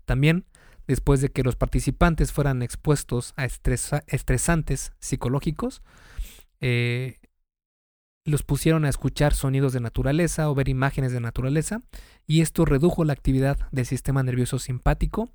También, 0.05 0.45
después 0.87 1.21
de 1.21 1.29
que 1.29 1.43
los 1.43 1.55
participantes 1.55 2.33
fueran 2.33 2.61
expuestos 2.61 3.33
a 3.37 3.45
estresantes 3.45 4.91
psicológicos, 4.99 5.81
eh, 6.59 7.19
los 8.25 8.43
pusieron 8.43 8.85
a 8.85 8.89
escuchar 8.89 9.33
sonidos 9.33 9.73
de 9.73 9.79
naturaleza 9.79 10.49
o 10.49 10.55
ver 10.55 10.69
imágenes 10.69 11.11
de 11.11 11.19
naturaleza 11.19 11.81
y 12.25 12.41
esto 12.41 12.65
redujo 12.65 13.03
la 13.03 13.13
actividad 13.13 13.57
del 13.71 13.85
sistema 13.85 14.23
nervioso 14.23 14.59
simpático 14.59 15.29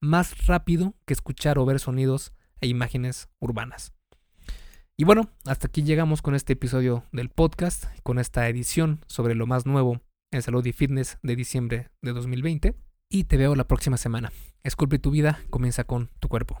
más 0.00 0.46
rápido 0.46 0.94
que 1.06 1.14
escuchar 1.14 1.58
o 1.58 1.64
ver 1.64 1.78
sonidos 1.78 2.32
e 2.60 2.66
imágenes 2.66 3.28
urbanas. 3.38 3.92
Y 4.96 5.04
bueno, 5.04 5.30
hasta 5.46 5.68
aquí 5.68 5.82
llegamos 5.82 6.22
con 6.22 6.34
este 6.34 6.52
episodio 6.52 7.04
del 7.12 7.28
podcast, 7.28 7.84
con 8.02 8.18
esta 8.18 8.48
edición 8.48 9.00
sobre 9.06 9.34
lo 9.34 9.46
más 9.46 9.64
nuevo 9.64 10.00
en 10.30 10.42
salud 10.42 10.64
y 10.66 10.72
fitness 10.72 11.18
de 11.22 11.36
diciembre 11.36 11.88
de 12.02 12.12
2020 12.12 12.74
y 13.08 13.24
te 13.24 13.36
veo 13.36 13.54
la 13.54 13.68
próxima 13.68 13.96
semana. 13.96 14.32
Esculpe 14.64 14.98
tu 14.98 15.10
vida, 15.10 15.40
comienza 15.50 15.84
con 15.84 16.10
tu 16.20 16.28
cuerpo. 16.28 16.60